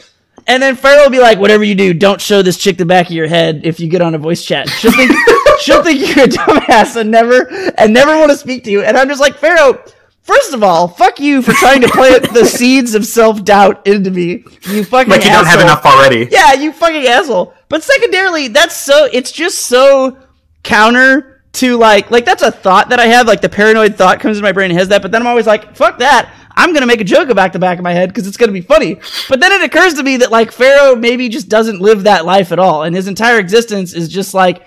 And 0.47 0.63
then 0.63 0.77
Pharaoh 0.77 1.05
will 1.05 1.11
be 1.11 1.19
like, 1.19 1.39
whatever 1.39 1.65
you 1.65 1.75
do, 1.75 1.93
don't 1.93 2.21
show 2.21 2.41
this 2.41 2.57
chick 2.57 2.79
the 2.79 2.87
back 2.87 3.07
of 3.07 3.13
your 3.13 3.27
head 3.27 3.63
if 3.65 3.79
you 3.79 3.89
get 3.89 4.01
on 4.01 4.15
a 4.15 4.19
voice 4.19 4.45
chat. 4.45 4.69
She'll 4.71 4.93
think 4.93 5.13
she'll 5.61 5.83
think 5.83 6.01
you're 6.01 6.25
a 6.25 6.29
dumbass 6.29 6.97
and 6.97 7.11
never 7.11 7.49
and 7.77 7.93
never 7.93 8.17
want 8.17 8.31
to 8.31 8.37
speak 8.37 8.65
to 8.65 8.71
you. 8.71 8.83
And 8.83 8.97
I'm 8.97 9.09
just 9.09 9.21
like, 9.21 9.37
Pharaoh, 9.37 9.85
first 10.27 10.53
of 10.53 10.63
all, 10.63 10.89
fuck 10.89 11.21
you 11.21 11.41
for 11.41 11.53
trying 11.53 11.81
to 11.81 11.89
plant 11.89 12.33
the 12.35 12.45
seeds 12.59 12.95
of 12.95 13.07
self 13.07 13.45
doubt 13.45 13.87
into 13.87 14.11
me. 14.11 14.45
You 14.63 14.85
fucking 14.85 15.11
like 15.11 15.25
you 15.25 15.31
don't 15.31 15.47
have 15.47 15.61
enough 15.61 15.85
already. 15.85 16.29
Yeah, 16.31 16.55
you 16.55 16.73
fucking 16.73 17.07
asshole. 17.07 17.55
But 17.69 17.83
secondarily, 17.83 18.49
that's 18.49 18.77
so 18.77 19.09
it's 19.13 19.33
just 19.33 19.67
so 19.67 20.19
counter 20.63 21.43
to 21.53 21.77
like 21.77 22.11
like 22.11 22.25
that's 22.25 22.43
a 22.43 22.51
thought 22.51 22.91
that 22.91 23.01
I 23.01 23.07
have, 23.07 23.27
like 23.27 23.41
the 23.41 23.49
paranoid 23.49 23.97
thought 23.97 24.21
comes 24.21 24.37
in 24.37 24.43
my 24.43 24.53
brain 24.53 24.71
and 24.71 24.79
has 24.79 24.89
that, 24.89 25.03
but 25.03 25.13
then 25.13 25.23
I'm 25.23 25.29
always 25.29 25.47
like, 25.47 25.77
fuck 25.77 25.99
that. 25.99 26.33
I'm 26.59 26.73
gonna 26.73 26.87
make 26.87 27.01
a 27.01 27.05
joke 27.05 27.29
about 27.29 27.53
the 27.53 27.59
back 27.59 27.79
of 27.79 27.85
my 27.85 27.93
head 27.93 28.09
because 28.09 28.27
it's 28.27 28.37
gonna 28.37 28.53
be 28.53 28.63
funny. 28.63 28.99
But 29.29 29.41
then 29.41 29.53
it 29.53 29.63
occurs 29.63 29.95
to 29.95 30.03
me 30.03 30.19
that 30.19 30.31
like 30.31 30.53
Pharaoh 30.53 30.97
maybe 30.97 31.29
just 31.29 31.49
doesn't 31.49 31.81
live 31.81 32.05
that 32.05 32.25
life 32.25 32.51
at 32.51 32.59
all, 32.59 32.83
and 32.83 32.97
his 32.97 33.09
entire 33.09 33.39
existence 33.39 33.93
is 33.93 34.09
just 34.09 34.35
like 34.35 34.63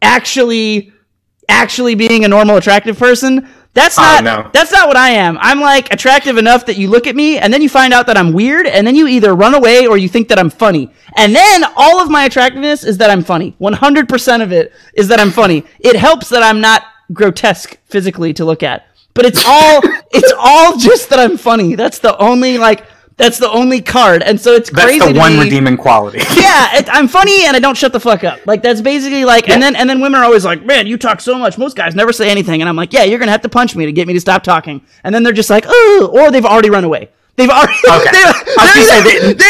actually 0.00 0.92
actually 1.48 1.94
being 1.94 2.24
a 2.24 2.28
normal 2.28 2.56
attractive 2.56 2.98
person 2.98 3.48
that's 3.74 3.98
Oh, 3.98 4.02
not 4.02 4.24
no. 4.24 4.50
that's 4.52 4.72
not 4.72 4.88
what 4.88 4.96
i 4.96 5.10
am. 5.10 5.38
I'm 5.40 5.60
like 5.60 5.92
attractive 5.92 6.36
enough 6.36 6.66
that 6.66 6.76
you 6.76 6.88
look 6.88 7.06
at 7.06 7.14
me 7.14 7.38
and 7.38 7.52
then 7.52 7.62
you 7.62 7.68
find 7.68 7.92
out 7.92 8.06
that 8.08 8.16
i'm 8.16 8.32
weird 8.32 8.66
and 8.66 8.86
then 8.86 8.94
you 8.96 9.06
either 9.06 9.34
run 9.34 9.54
away 9.54 9.86
or 9.86 9.96
you 9.96 10.08
think 10.08 10.28
that 10.28 10.38
i'm 10.38 10.50
funny. 10.50 10.90
And 11.16 11.34
then 11.34 11.64
all 11.76 12.00
of 12.00 12.10
my 12.10 12.24
attractiveness 12.24 12.82
is 12.84 12.98
that 12.98 13.10
i'm 13.10 13.22
funny. 13.22 13.54
100% 13.60 14.42
of 14.42 14.52
it 14.52 14.72
is 14.94 15.08
that 15.08 15.20
i'm 15.20 15.30
funny. 15.30 15.64
It 15.80 15.96
helps 15.96 16.28
that 16.30 16.42
i'm 16.42 16.60
not 16.60 16.82
grotesque 17.12 17.78
physically 17.86 18.32
to 18.34 18.44
look 18.44 18.62
at. 18.62 18.86
But 19.14 19.26
it's 19.26 19.44
all 19.46 19.80
it's 20.10 20.32
all 20.38 20.76
just 20.76 21.10
that 21.10 21.18
i'm 21.20 21.36
funny. 21.36 21.74
That's 21.76 21.98
the 22.00 22.16
only 22.18 22.58
like 22.58 22.84
that's 23.18 23.38
the 23.38 23.50
only 23.50 23.82
card 23.82 24.22
and 24.22 24.40
so 24.40 24.52
it's 24.54 24.70
That's 24.70 24.84
crazy 24.84 25.00
the 25.00 25.12
to 25.12 25.18
one 25.18 25.34
me 25.34 25.42
redeeming 25.44 25.76
quality. 25.76 26.18
yeah, 26.36 26.78
it, 26.78 26.88
I'm 26.90 27.08
funny 27.08 27.44
and 27.44 27.54
I 27.54 27.58
don't 27.60 27.76
shut 27.76 27.92
the 27.92 28.00
fuck 28.00 28.24
up. 28.24 28.38
Like 28.46 28.62
that's 28.62 28.80
basically 28.80 29.24
like, 29.26 29.48
and 29.50 29.60
then 29.62 29.76
and 29.76 29.90
then 29.90 30.00
women 30.00 30.20
are 30.20 30.24
always 30.24 30.44
like, 30.44 30.64
"Man, 30.64 30.86
you 30.86 30.96
talk 30.96 31.20
so 31.20 31.36
much." 31.38 31.58
Most 31.58 31.76
guys 31.76 31.94
never 31.94 32.12
say 32.12 32.30
anything, 32.30 32.62
and 32.62 32.68
I'm 32.68 32.76
like, 32.76 32.92
"Yeah, 32.94 33.04
you're 33.04 33.18
gonna 33.18 33.32
have 33.32 33.42
to 33.42 33.48
punch 33.50 33.76
me 33.76 33.84
to 33.86 33.92
get 33.92 34.06
me 34.08 34.14
to 34.14 34.20
stop 34.20 34.42
talking." 34.42 34.80
And 35.04 35.14
then 35.14 35.22
they're 35.24 35.32
just 35.34 35.50
like, 35.50 35.64
"Oh," 35.68 36.10
or 36.12 36.30
they've 36.30 36.46
already 36.46 36.70
run 36.70 36.84
away. 36.84 37.10
They've 37.36 37.50
already. 37.50 37.72
Okay. 37.88 38.10
They, 38.12 38.22
I 38.22 38.62
was 38.62 38.72
gonna 38.74 38.86
say 38.86 39.02
they- 39.02 39.32
they, 39.34 39.44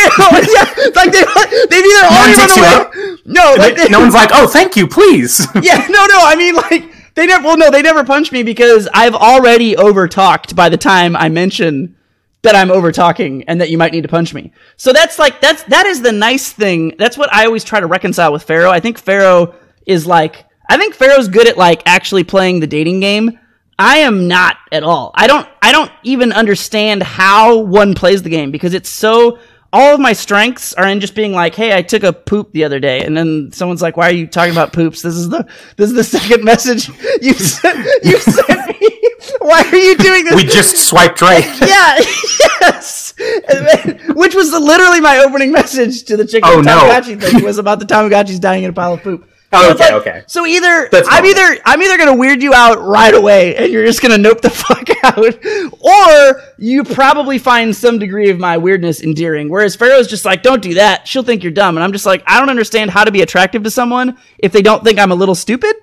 yeah, 0.55 0.91
like 0.95 1.13
they, 1.13 1.25
they've 1.69 1.85
either 1.85 2.07
already 2.07 2.37
run 2.39 2.51
away. 2.59 3.17
No, 3.27 3.55
like 3.59 3.77
they, 3.77 3.89
no 3.89 4.01
one's 4.01 4.15
like, 4.15 4.31
oh, 4.33 4.47
thank 4.49 4.77
you, 4.77 4.87
please. 4.87 5.47
yeah, 5.63 5.87
no, 5.91 6.07
no. 6.07 6.19
I 6.23 6.35
mean, 6.37 6.55
like 6.55 7.15
they 7.15 7.27
never. 7.27 7.45
Well, 7.45 7.57
no, 7.59 7.71
they 7.71 7.83
never 7.83 8.05
punch 8.05 8.33
me 8.33 8.43
because 8.43 8.89
I've 8.95 9.15
already 9.15 9.77
over 9.77 10.09
talked 10.09 10.57
by 10.57 10.69
the 10.71 10.77
time 10.79 11.15
I 11.17 11.29
mention 11.29 11.95
that 12.43 12.55
I'm 12.55 12.71
over 12.71 12.93
talking 12.93 13.45
and 13.45 13.61
that 13.61 13.71
you 13.71 13.79
might 13.79 13.93
need 13.93 14.03
to 14.03 14.09
punch 14.09 14.33
me. 14.33 14.53
So 14.77 14.93
that's 14.93 15.19
like 15.19 15.41
that's 15.41 15.65
that 15.65 15.87
is 15.87 16.03
the 16.03 16.13
nice 16.13 16.53
thing. 16.53 16.95
That's 16.99 17.19
what 17.19 17.33
I 17.33 17.47
always 17.47 17.65
try 17.65 17.81
to 17.81 17.87
reconcile 17.87 18.33
with 18.33 18.45
Pharaoh. 18.45 18.71
I 18.71 18.81
think 18.81 18.99
Pharaoh 18.99 19.55
is 19.87 20.07
like 20.07 20.45
I 20.69 20.77
think 20.77 20.95
Pharaoh's 20.95 21.29
good 21.29 21.49
at 21.49 21.57
like 21.57 21.83
actually 21.87 22.25
playing 22.25 22.61
the 22.61 22.67
dating 22.67 23.01
game. 23.01 23.39
I 23.79 23.99
am 23.99 24.29
not 24.29 24.57
at 24.73 24.83
all. 24.83 25.13
I 25.15 25.27
don't 25.27 25.49
I 25.63 25.73
don't 25.73 25.91
even 26.03 26.33
understand 26.33 27.03
how 27.03 27.59
one 27.59 27.95
plays 27.95 28.23
the 28.23 28.31
game 28.31 28.51
because 28.51 28.75
it's 28.75 28.89
so 28.89 29.39
all 29.73 29.95
of 29.95 30.01
my 30.01 30.13
strengths 30.13 30.73
are 30.75 30.87
in 30.89 31.01
just 31.01 31.15
being 31.15 31.33
like, 31.33 31.55
"Hey, 31.55 31.77
I 31.77 31.83
took 31.83 32.03
a 32.03 32.13
poop 32.13 32.53
the 32.53 32.65
other 32.65 32.81
day," 32.81 33.05
and 33.05 33.17
then 33.17 33.53
someone's 33.53 33.83
like, 33.83 33.97
"Why 33.97 34.09
are 34.09 34.13
you 34.13 34.27
talking 34.27 34.53
about 34.53 34.73
poops?" 34.73 35.03
This 35.03 35.15
is 35.15 35.29
the 35.29 35.47
this 35.77 35.91
is 35.91 35.97
the 35.97 36.05
second 36.19 36.45
message 36.45 36.89
you 37.21 37.35
sent 37.35 37.87
you 38.05 38.19
sent 38.19 38.69
me. 38.81 38.89
Why 39.41 39.63
are 39.63 39.77
you 39.77 39.97
doing 39.97 40.25
this? 40.25 40.35
We 40.35 40.45
just 40.45 40.77
swiped 40.89 41.21
right. 41.21 41.45
yeah, 41.61 41.99
yes. 42.63 43.13
Then- 43.17 44.01
Which 44.15 44.35
was 44.35 44.53
literally 44.53 45.01
my 45.01 45.19
opening 45.19 45.53
message 45.53 46.05
to 46.05 46.17
the 46.17 46.25
chicken 46.27 46.49
Oh, 46.51 46.61
no. 46.61 47.01
Thing 47.03 47.45
was 47.45 47.59
about 47.59 47.79
the 47.79 47.85
Tamagotchis 47.85 48.41
dying 48.41 48.65
in 48.65 48.71
a 48.71 48.73
pile 48.73 48.95
of 48.95 49.03
poop. 49.03 49.29
Oh, 49.51 49.71
okay, 49.73 49.85
like- 49.85 49.93
okay. 50.07 50.23
So 50.27 50.45
either 50.45 50.89
That's 50.91 51.09
I'm 51.11 51.25
normal. 51.25 51.31
either 51.43 51.61
I'm 51.65 51.81
either 51.83 51.97
gonna 51.97 52.15
weird 52.17 52.43
you 52.43 52.53
out 52.53 52.83
right 52.83 53.15
away, 53.15 53.57
and 53.57 53.73
you're 53.73 53.87
just 53.87 54.03
gonna 54.03 54.19
nope 54.19 54.41
the 54.43 54.51
fuck 54.51 54.89
out, 55.03 55.19
or 55.81 56.43
you 56.59 56.85
probably 56.85 57.39
find 57.39 57.75
some 57.75 57.99
degree 57.99 58.29
of 58.31 58.39
my 58.39 58.59
weirdness 58.59 59.03
endearing. 59.03 59.49
Whereas 59.49 59.75
Pharaoh's 59.75 60.07
just 60.07 60.25
like, 60.25 60.43
don't 60.43 60.61
do 60.63 60.75
that. 60.75 61.09
She'll 61.09 61.23
think 61.23 61.43
you're 61.43 61.53
dumb, 61.53 61.77
and 61.77 61.85
I'm 61.85 61.93
just 61.93 62.05
like, 62.07 62.23
I 62.27 62.39
don't 62.39 62.51
understand 62.51 62.91
how 62.91 63.05
to 63.05 63.11
be 63.11 63.23
attractive 63.23 63.63
to 63.63 63.71
someone 63.71 64.19
if 64.39 64.53
they 64.53 64.63
don't 64.63 64.85
think 64.85 64.99
I'm 64.99 65.13
a 65.13 65.17
little 65.17 65.35
stupid. 65.35 65.75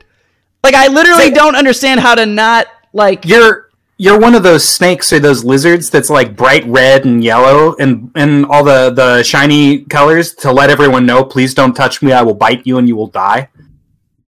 Like 0.63 0.75
I 0.75 0.88
literally 0.88 1.32
don't 1.32 1.56
understand 1.56 1.99
how 2.01 2.15
to 2.15 2.25
not 2.25 2.67
like. 2.93 3.25
You're 3.25 3.64
you're 3.97 4.19
one 4.19 4.36
of 4.36 4.43
those 4.43 4.67
snakes 4.67 5.13
or 5.13 5.19
those 5.19 5.43
lizards 5.45 5.89
that's 5.89 6.10
like 6.10 6.36
bright 6.36 6.65
red 6.67 7.05
and 7.05 7.23
yellow 7.23 7.75
and 7.77 8.12
and 8.15 8.45
all 8.47 8.63
the 8.63 8.89
the 8.91 9.23
shiny 9.23 9.86
colors 9.86 10.34
to 10.36 10.51
let 10.51 10.69
everyone 10.69 11.05
know. 11.05 11.23
Please 11.23 11.53
don't 11.53 11.73
touch 11.73 12.01
me. 12.01 12.12
I 12.12 12.21
will 12.21 12.34
bite 12.36 12.65
you 12.67 12.77
and 12.77 12.88
you 12.88 12.95
will 12.95 13.08
die. 13.08 13.49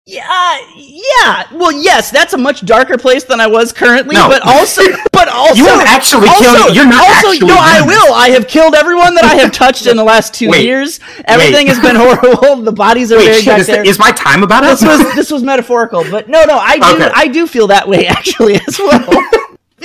Yeah, 0.09 0.59
yeah. 0.76 1.48
Well, 1.52 1.72
yes, 1.72 2.12
that's 2.12 2.33
a 2.33 2.38
much 2.38 2.64
darker 2.64 2.96
place 2.96 3.24
than 3.24 3.40
I 3.40 3.48
was 3.48 3.72
currently, 3.72 4.14
No. 4.14 4.29
but 4.29 4.40
also, 4.46 4.83
but 5.12 5.26
also, 5.29 5.57
You 5.57 5.64
won't 5.66 5.88
actually 5.88 6.29
also, 6.29 6.42
kill- 6.44 6.74
you're 6.76 6.87
not 6.87 7.02
also, 7.05 7.31
actually 7.31 7.48
no, 7.48 7.57
I 7.59 7.83
will. 7.85 8.14
I 8.14 8.29
have 8.29 8.46
killed 8.46 8.76
everyone 8.76 9.16
that 9.16 9.24
I 9.24 9.35
have 9.35 9.50
touched 9.64 9.88
in 9.88 9.96
the 9.96 10.05
last 10.05 10.33
two 10.33 10.48
Wait, 10.48 10.64
years. 10.64 11.00
Everything 11.24 11.66
wait. 11.66 11.74
has 11.74 11.81
been 11.81 11.96
horrible. 11.96 12.62
The 12.62 12.70
bodies 12.70 13.11
are 13.11 13.16
Wait, 13.18 13.24
buried 13.26 13.38
shit, 13.38 13.46
back 13.46 13.61
is, 13.62 13.66
there. 13.66 13.85
is 13.85 13.98
my 13.98 14.12
time 14.12 14.44
about 14.44 14.62
it? 14.62 14.68
this 14.79 14.85
was 14.85 15.00
this 15.16 15.31
was 15.33 15.42
metaphorical, 15.42 16.05
but 16.09 16.29
no, 16.29 16.44
no, 16.44 16.57
I 16.57 16.79
do, 16.79 17.02
Okay. 17.02 17.11
I 17.12 17.26
do 17.26 17.48
feel 17.48 17.66
that 17.66 17.88
way 17.88 18.07
actually 18.07 18.61
as 18.68 18.79
well. 18.79 19.09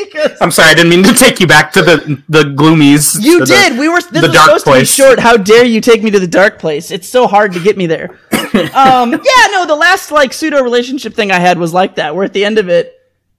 Because 0.05 0.37
I'm 0.41 0.51
sorry, 0.51 0.69
I 0.69 0.73
didn't 0.73 0.89
mean 0.89 1.03
to 1.03 1.13
take 1.13 1.39
you 1.39 1.47
back 1.47 1.71
to 1.73 1.81
the 1.81 2.21
the 2.29 2.43
gloomies. 2.43 3.17
you 3.21 3.39
to 3.39 3.45
the- 3.45 3.53
did. 3.53 3.77
we 3.79 3.89
were. 3.89 3.99
This 4.01 4.21
the 4.21 4.27
was 4.29 4.37
supposed 4.37 4.65
place. 4.65 4.95
to 4.95 5.01
be 5.03 5.07
short. 5.07 5.19
How 5.19 5.37
dare 5.37 5.65
you 5.65 5.81
take 5.81 6.03
me 6.03 6.11
to 6.11 6.19
the 6.19 6.27
dark 6.27 6.59
place? 6.59 6.91
It's 6.91 7.07
so 7.09 7.27
hard 7.27 7.53
to 7.53 7.59
get 7.59 7.77
me 7.77 7.87
there. 7.87 8.19
um, 8.73 9.11
yeah, 9.11 9.47
no. 9.51 9.65
The 9.65 9.75
last 9.75 10.11
like 10.11 10.33
pseudo 10.33 10.61
relationship 10.61 11.13
thing 11.13 11.31
I 11.31 11.39
had 11.39 11.57
was 11.57 11.73
like 11.73 11.95
that. 11.95 12.15
Where 12.15 12.25
at 12.25 12.33
the 12.33 12.43
end 12.45 12.57
of 12.57 12.67
it, 12.69 12.93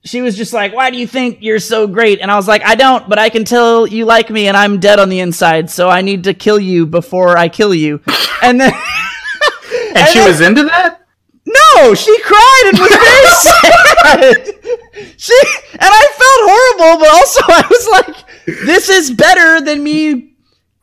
she 0.05 0.22
was 0.22 0.37
just 0.37 0.53
like, 0.53 0.72
"Why 0.75 0.90
do 0.90 0.96
you 0.96 1.07
think 1.07 1.38
you're 1.40 1.59
so 1.59 1.87
great?" 1.87 2.20
And 2.20 2.31
I 2.31 2.37
was 2.37 2.48
like, 2.48 2.62
"I 2.64 2.75
don't, 2.75 3.09
but 3.09 3.18
I 3.18 3.29
can 3.29 3.44
tell 3.44 3.87
you 3.87 4.05
like 4.05 4.31
me, 4.31 4.48
and 4.48 4.57
I'm 4.57 4.81
dead 4.81 4.98
on 4.98 5.09
the 5.09 5.20
inside, 5.20 5.70
so 5.70 5.88
I 5.88 6.01
need 6.03 6.25
to 6.25 6.35
kill 6.35 6.59
you 6.59 6.87
before 6.87 7.37
I 7.38 7.48
kill 7.48 7.75
you." 7.75 8.01
And 8.42 8.61
then. 8.61 8.72
and 9.94 10.09
she 10.09 10.18
then- 10.18 10.29
was 10.29 10.40
into 10.40 10.64
that. 10.64 11.01
No, 11.44 11.94
she 11.94 12.16
cried 12.22 12.62
and 12.70 12.78
was 12.78 12.88
very 12.88 14.46
sad. 14.46 15.14
She 15.16 15.35
and 15.72 15.81
I 15.81 16.07
felt 16.20 16.40
horrible, 16.50 17.00
but 17.00 17.11
also 17.11 17.40
I 17.48 17.66
was 17.68 17.88
like, 17.88 18.66
"This 18.66 18.88
is 18.88 19.11
better 19.11 19.61
than 19.61 19.83
me 19.83 20.35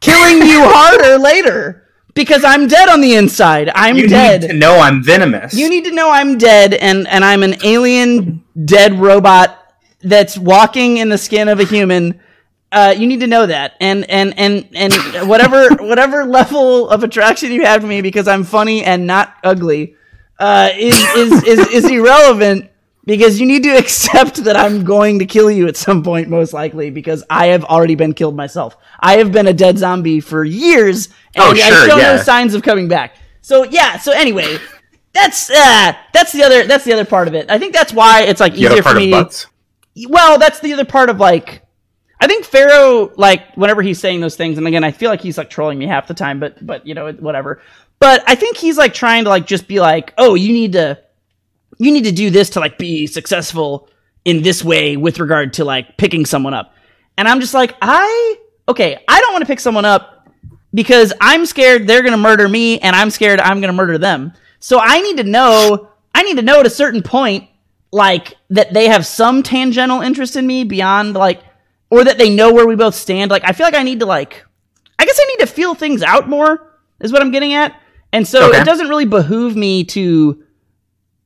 killing 0.02 0.38
you 0.48 0.62
harder 0.66 1.18
later 1.18 1.88
because 2.14 2.44
I'm 2.44 2.68
dead 2.68 2.90
on 2.90 3.00
the 3.02 3.16
inside. 3.16 3.72
I'm 3.74 3.96
You 3.98 4.08
dead. 4.10 4.42
need 4.42 4.48
to 4.50 4.54
know 4.54 4.80
I'm 4.80 5.02
venomous. 5.04 5.54
you 5.54 5.70
need 5.70 5.86
to 5.86 5.92
know 5.92 6.10
I'm 6.12 6.38
dead, 6.38 6.74
and 6.74 7.08
and 7.08 7.24
I'm 7.24 7.44
an 7.44 7.56
alien 7.64 8.44
dead 8.66 9.00
robot 9.00 9.56
that's 10.02 10.38
walking 10.38 10.98
in 10.98 11.08
the 11.10 11.18
skin 11.18 11.48
of 11.48 11.60
a 11.60 11.66
human." 11.66 12.20
Uh, 12.72 12.94
you 12.96 13.08
need 13.08 13.22
to 13.22 13.28
know 13.28 13.46
that, 13.48 13.74
and 13.80 14.08
and 14.12 14.38
and 14.38 14.68
and 14.76 14.94
whatever 15.28 15.70
whatever 15.80 16.24
level 16.26 16.88
of 16.90 17.02
attraction 17.04 17.52
you 17.52 17.64
have 17.66 17.82
to 17.82 17.88
me 17.88 18.02
because 18.02 18.28
I'm 18.28 18.44
funny 18.44 18.84
and 18.84 19.08
not 19.08 19.34
ugly, 19.44 19.96
uh, 20.40 20.70
is, 20.76 21.00
is 21.16 21.44
is 21.44 21.68
is 21.68 21.86
irrelevant 21.92 22.70
because 23.06 23.40
you 23.40 23.46
need 23.46 23.64
to 23.64 23.70
accept 23.78 24.36
that 24.44 24.56
I'm 24.56 24.84
going 24.84 25.20
to 25.20 25.26
kill 25.26 25.50
you 25.50 25.68
at 25.68 25.76
some 25.76 26.04
point, 26.04 26.30
most 26.30 26.54
likely, 26.54 26.90
because 26.92 27.24
I 27.30 27.48
have 27.48 27.66
already 27.66 27.96
been 27.96 28.14
killed 28.14 28.36
myself. 28.36 28.78
I 29.00 29.18
have 29.18 29.32
been 29.32 29.48
a 29.48 29.54
dead 29.54 29.78
zombie 29.78 30.20
for 30.20 30.44
years, 30.44 31.08
and 31.36 31.44
Oh, 31.44 31.52
I 31.52 31.88
show 31.88 31.98
yeah. 31.98 32.16
no 32.16 32.18
signs 32.18 32.54
of 32.54 32.62
coming 32.64 32.88
back. 32.88 33.16
So 33.42 33.64
yeah. 33.64 33.98
So 33.98 34.12
anyway, 34.12 34.58
that's 35.14 35.50
uh, 35.50 35.94
that's 36.14 36.32
the 36.32 36.44
other 36.44 36.66
that's 36.68 36.84
the 36.86 36.94
other 36.94 37.06
part 37.06 37.28
of 37.28 37.34
it. 37.36 37.50
I 37.50 37.58
think 37.58 37.74
that's 37.74 37.92
why 37.94 38.24
it's 38.24 38.40
like 38.40 38.54
the 38.54 38.62
easier 38.62 38.84
for 38.84 38.94
me. 38.94 39.12
Well, 40.08 40.38
that's 40.40 40.60
the 40.60 40.72
other 40.74 40.86
part 40.86 41.10
of 41.10 41.20
like 41.20 41.64
I 42.22 42.28
think 42.28 42.46
Pharaoh 42.46 43.12
like 43.18 43.54
whenever 43.56 43.82
he's 43.82 44.00
saying 44.00 44.20
those 44.22 44.36
things 44.36 44.58
and 44.58 44.68
again 44.68 44.84
I 44.84 44.92
feel 44.92 45.10
like 45.10 45.22
he's 45.22 45.38
like 45.38 45.50
trolling 45.50 45.80
me 45.80 45.88
half 45.88 46.08
the 46.08 46.14
time 46.14 46.40
but 46.40 46.66
but 46.66 46.86
you 46.86 46.94
know 46.94 47.12
whatever. 47.14 47.62
But 48.00 48.24
I 48.28 48.36
think 48.36 48.58
he's 48.58 48.78
like 48.78 48.94
trying 48.94 49.26
to 49.26 49.30
like 49.30 49.46
just 49.46 49.68
be 49.68 49.80
like, 49.80 50.14
"Oh, 50.18 50.36
you 50.36 50.54
need 50.54 50.74
to 50.74 51.00
you 51.78 51.92
need 51.92 52.06
to 52.06 52.12
do 52.12 52.30
this 52.30 52.52
to 52.52 52.60
like 52.60 52.78
be 52.78 53.08
successful 53.08 53.90
in 54.26 54.42
this 54.42 54.64
way 54.64 54.98
with 54.98 55.20
regard 55.20 55.54
to 55.54 55.66
like 55.66 55.98
picking 55.98 56.26
someone 56.26 56.54
up." 56.54 56.74
And 57.18 57.28
I'm 57.28 57.42
just 57.42 57.54
like, 57.54 57.76
"I 57.82 58.38
okay, 58.68 59.04
I 59.08 59.20
don't 59.20 59.34
want 59.34 59.42
to 59.42 59.48
pick 59.48 59.60
someone 59.60 59.86
up 59.86 60.20
because 60.74 61.14
I'm 61.20 61.46
scared 61.46 61.88
they're 61.88 62.02
going 62.02 62.14
to 62.14 62.18
murder 62.18 62.48
me 62.48 62.80
and 62.80 62.96
I'm 62.96 63.10
scared 63.10 63.40
I'm 63.40 63.60
going 63.62 63.74
to 63.74 63.78
murder 63.78 63.98
them. 63.98 64.34
So 64.60 64.80
I 64.80 65.02
need 65.02 65.18
to 65.18 65.24
know 65.24 65.90
I 66.14 66.24
need 66.24 66.38
to 66.38 66.44
know 66.44 66.60
at 66.60 66.66
a 66.66 66.72
certain 66.72 67.02
point 67.02 67.50
like 67.92 68.36
that 68.52 68.74
they 68.74 68.88
have 68.88 69.06
some 69.06 69.42
tangential 69.42 70.02
interest 70.02 70.36
in 70.36 70.46
me 70.46 70.64
beyond 70.64 71.16
like 71.16 71.42
or 71.90 72.04
that 72.04 72.18
they 72.18 72.30
know 72.30 72.54
where 72.54 72.68
we 72.68 72.76
both 72.76 72.96
stand. 72.96 73.32
Like 73.32 73.44
I 73.44 73.54
feel 73.54 73.66
like 73.66 73.76
I 73.76 73.84
need 73.84 74.00
to 74.02 74.06
like 74.06 74.46
I 74.98 75.06
guess 75.06 75.20
I 75.20 75.26
need 75.26 75.40
to 75.40 75.48
feel 75.48 75.76
things 75.76 76.04
out 76.04 76.30
more 76.30 76.74
is 77.00 77.12
what 77.12 77.22
I'm 77.22 77.32
getting 77.32 77.54
at. 77.54 77.80
And 78.12 78.28
so 78.28 78.50
Okay. 78.50 78.60
it 78.62 78.66
doesn't 78.66 78.88
really 78.90 79.06
behoove 79.06 79.56
me 79.56 79.84
to 79.86 80.44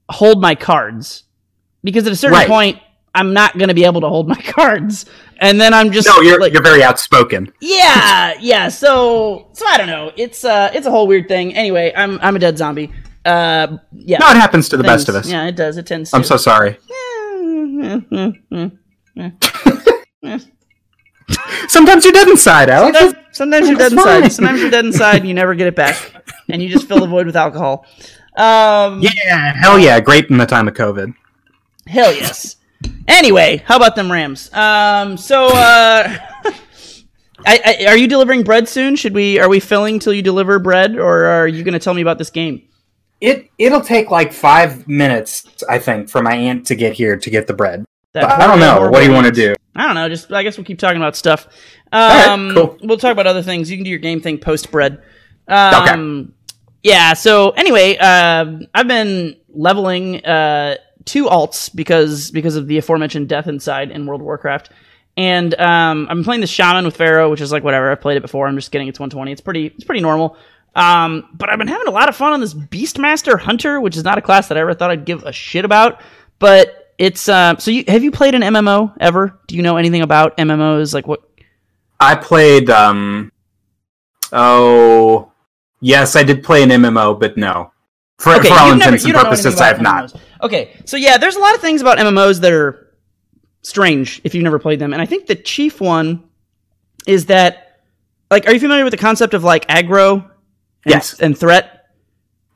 hold 0.09 0.41
my 0.41 0.53
cards 0.55 1.23
because 1.83 2.05
at 2.05 2.13
a 2.13 2.15
certain 2.15 2.37
Right. 2.37 2.47
point 2.47 2.79
I'm 3.15 3.31
not 3.33 3.57
going 3.57 3.67
to 3.69 3.75
be 3.75 3.85
able 3.85 4.01
to 4.01 4.09
hold 4.09 4.27
my 4.27 4.35
cards. 4.41 5.05
And 5.39 5.61
then 5.61 5.73
I'm 5.73 5.91
just 5.91 6.07
No, 6.07 6.19
you're 6.21 6.39
like, 6.39 6.51
you're 6.53 6.63
very 6.63 6.83
outspoken. 6.83 7.51
yeah, 7.61 8.33
yeah. 8.39 8.69
So, 8.69 9.49
so 9.53 9.65
I 9.67 9.77
don't 9.77 9.87
know. 9.87 10.11
It's 10.17 10.43
uh, 10.43 10.71
it's 10.73 10.87
a 10.87 10.91
whole 10.91 11.05
weird 11.07 11.27
thing. 11.27 11.53
Anyway, 11.55 11.93
I'm 11.95 12.19
I'm 12.21 12.35
a 12.35 12.39
dead 12.39 12.57
zombie. 12.57 12.91
Uh, 13.25 13.77
yeah. 13.93 14.17
No, 14.19 14.29
it 14.31 14.35
happens 14.37 14.67
to 14.69 14.77
the 14.77 14.83
best 14.83 15.09
of 15.09 15.15
us. 15.15 15.27
Yeah, 15.29 15.45
it 15.47 15.55
does. 15.55 15.77
It 15.77 15.85
tends. 15.85 16.09
To. 16.11 16.17
I'm 16.17 16.23
so 16.23 16.37
sorry. 16.37 16.77
Sometimes 21.67 22.03
you're 22.03 22.13
dead 22.13 22.27
inside, 22.27 22.69
Alex. 22.69 22.97
Sometimes, 22.97 23.25
sometimes 23.31 23.67
you're 23.67 23.77
dead 23.77 23.91
That's 23.91 23.93
inside. 23.93 24.21
fine. 24.21 24.29
Sometimes 24.29 24.61
you're 24.61 24.71
dead 24.71 24.85
inside, 24.85 25.15
and 25.17 25.27
you 25.27 25.33
never 25.33 25.55
get 25.55 25.67
it 25.67 25.75
back, 25.75 25.97
and 26.49 26.61
you 26.61 26.69
just 26.69 26.87
fill 26.87 26.99
the 26.99 27.07
void 27.07 27.25
with 27.25 27.35
alcohol. 27.35 27.85
Um, 28.35 29.01
Yeah, 29.01 29.53
hell 29.53 29.77
yeah, 29.79 29.99
great 29.99 30.29
in 30.29 30.37
the 30.37 30.45
time 30.45 30.67
of 30.67 30.73
COVID. 30.73 31.13
Hell 31.87 32.13
yes. 32.13 32.57
Anyway, 33.07 33.63
how 33.65 33.77
about 33.77 33.95
them 33.95 34.11
Rams? 34.11 34.51
Um, 34.53 35.17
so, 35.17 35.47
uh, 35.47 36.17
I, 37.45 37.77
I, 37.81 37.85
are 37.87 37.97
you 37.97 38.07
delivering 38.07 38.43
bread 38.43 38.69
soon? 38.69 38.95
Should 38.95 39.13
we? 39.13 39.39
Are 39.39 39.49
we 39.49 39.59
filling 39.59 39.99
till 39.99 40.13
you 40.13 40.21
deliver 40.21 40.59
bread, 40.59 40.97
or 40.97 41.25
are 41.25 41.47
you 41.47 41.63
going 41.63 41.73
to 41.73 41.79
tell 41.79 41.93
me 41.93 42.01
about 42.01 42.17
this 42.17 42.29
game? 42.29 42.63
It 43.19 43.49
it'll 43.57 43.81
take 43.81 44.11
like 44.11 44.33
five 44.33 44.87
minutes, 44.87 45.63
I 45.69 45.79
think, 45.79 46.09
for 46.09 46.21
my 46.21 46.35
aunt 46.35 46.65
to 46.67 46.75
get 46.75 46.93
here 46.93 47.17
to 47.17 47.29
get 47.29 47.47
the 47.47 47.53
bread. 47.53 47.85
But 48.13 48.25
I 48.25 48.47
don't 48.47 48.59
know. 48.59 48.89
What 48.89 48.99
do 48.99 49.05
you 49.05 49.13
want 49.13 49.27
to 49.27 49.31
do? 49.31 49.55
I 49.75 49.85
don't 49.85 49.95
know. 49.95 50.07
Just 50.09 50.31
I 50.31 50.43
guess 50.43 50.57
we'll 50.57 50.65
keep 50.65 50.79
talking 50.79 50.97
about 50.97 51.15
stuff. 51.15 51.47
right, 51.91 52.27
Um, 52.27 52.51
cool. 52.53 52.77
We'll 52.83 52.97
talk 52.97 53.11
about 53.11 53.27
other 53.27 53.41
things. 53.43 53.69
You 53.71 53.77
can 53.77 53.83
do 53.83 53.89
your 53.89 53.99
game 53.99 54.21
thing 54.21 54.37
post 54.37 54.71
bread. 54.71 55.01
Um, 55.47 56.33
Yeah. 56.83 57.13
So 57.13 57.51
anyway, 57.51 57.97
uh, 57.97 58.59
I've 58.73 58.87
been 58.87 59.35
leveling 59.53 60.23
uh, 60.25 60.75
two 61.05 61.25
alts 61.25 61.73
because 61.73 62.31
because 62.31 62.55
of 62.55 62.67
the 62.67 62.77
aforementioned 62.77 63.29
death 63.29 63.47
inside 63.47 63.91
in 63.91 64.05
World 64.05 64.21
of 64.21 64.25
Warcraft, 64.25 64.69
and 65.17 65.53
um, 65.59 66.07
I'm 66.09 66.23
playing 66.23 66.41
the 66.41 66.47
shaman 66.47 66.85
with 66.85 66.95
Pharaoh, 66.97 67.29
which 67.29 67.41
is 67.41 67.51
like 67.51 67.63
whatever. 67.63 67.91
I've 67.91 68.01
played 68.01 68.17
it 68.17 68.21
before. 68.21 68.47
I'm 68.47 68.55
just 68.55 68.71
getting 68.71 68.87
its 68.87 68.99
120. 68.99 69.31
It's 69.31 69.41
pretty 69.41 69.67
it's 69.67 69.83
pretty 69.83 70.01
normal. 70.01 70.37
Um, 70.75 71.29
but 71.33 71.49
I've 71.49 71.59
been 71.59 71.67
having 71.67 71.87
a 71.87 71.91
lot 71.91 72.09
of 72.09 72.15
fun 72.15 72.33
on 72.33 72.39
this 72.41 72.53
Beastmaster 72.55 73.39
Hunter, 73.39 73.79
which 73.79 73.95
is 73.95 74.03
not 74.03 74.17
a 74.17 74.21
class 74.21 74.47
that 74.47 74.57
I 74.57 74.61
ever 74.61 74.73
thought 74.73 74.89
I'd 74.89 75.05
give 75.05 75.23
a 75.23 75.31
shit 75.31 75.65
about, 75.65 76.01
but 76.39 76.82
it's 76.97 77.27
um. 77.29 77.59
So 77.59 77.71
you 77.71 77.83
have 77.87 78.03
you 78.03 78.11
played 78.11 78.35
an 78.35 78.41
MMO 78.41 78.93
ever? 78.99 79.39
Do 79.47 79.55
you 79.55 79.61
know 79.61 79.77
anything 79.77 80.01
about 80.01 80.37
MMOs? 80.37 80.93
Like 80.93 81.07
what? 81.07 81.21
I 81.99 82.15
played. 82.15 82.69
um 82.69 83.31
Oh, 84.35 85.31
yes, 85.79 86.15
I 86.15 86.23
did 86.23 86.43
play 86.43 86.63
an 86.63 86.69
MMO, 86.69 87.19
but 87.19 87.37
no. 87.37 87.71
For, 88.17 88.41
for 88.43 88.53
all 88.53 88.71
intents 88.71 89.03
and 89.05 89.13
purposes, 89.13 89.59
I 89.61 89.67
have 89.67 89.81
not. 89.81 90.13
Okay, 90.41 90.75
so 90.85 90.97
yeah, 90.97 91.17
there's 91.17 91.35
a 91.35 91.39
lot 91.39 91.53
of 91.55 91.61
things 91.61 91.81
about 91.81 91.97
MMOs 91.99 92.41
that 92.41 92.51
are 92.51 92.95
strange 93.61 94.21
if 94.23 94.33
you've 94.33 94.43
never 94.43 94.59
played 94.59 94.79
them, 94.79 94.93
and 94.93 95.01
I 95.01 95.05
think 95.05 95.27
the 95.27 95.35
chief 95.35 95.79
one 95.81 96.23
is 97.05 97.27
that, 97.27 97.81
like, 98.31 98.47
are 98.47 98.53
you 98.53 98.59
familiar 98.59 98.83
with 98.83 98.91
the 98.91 98.97
concept 98.97 99.33
of 99.33 99.43
like 99.43 99.67
aggro? 99.67 100.23
And, 100.85 100.93
Yes. 100.95 101.19
and 101.19 101.37
threat. 101.37 101.85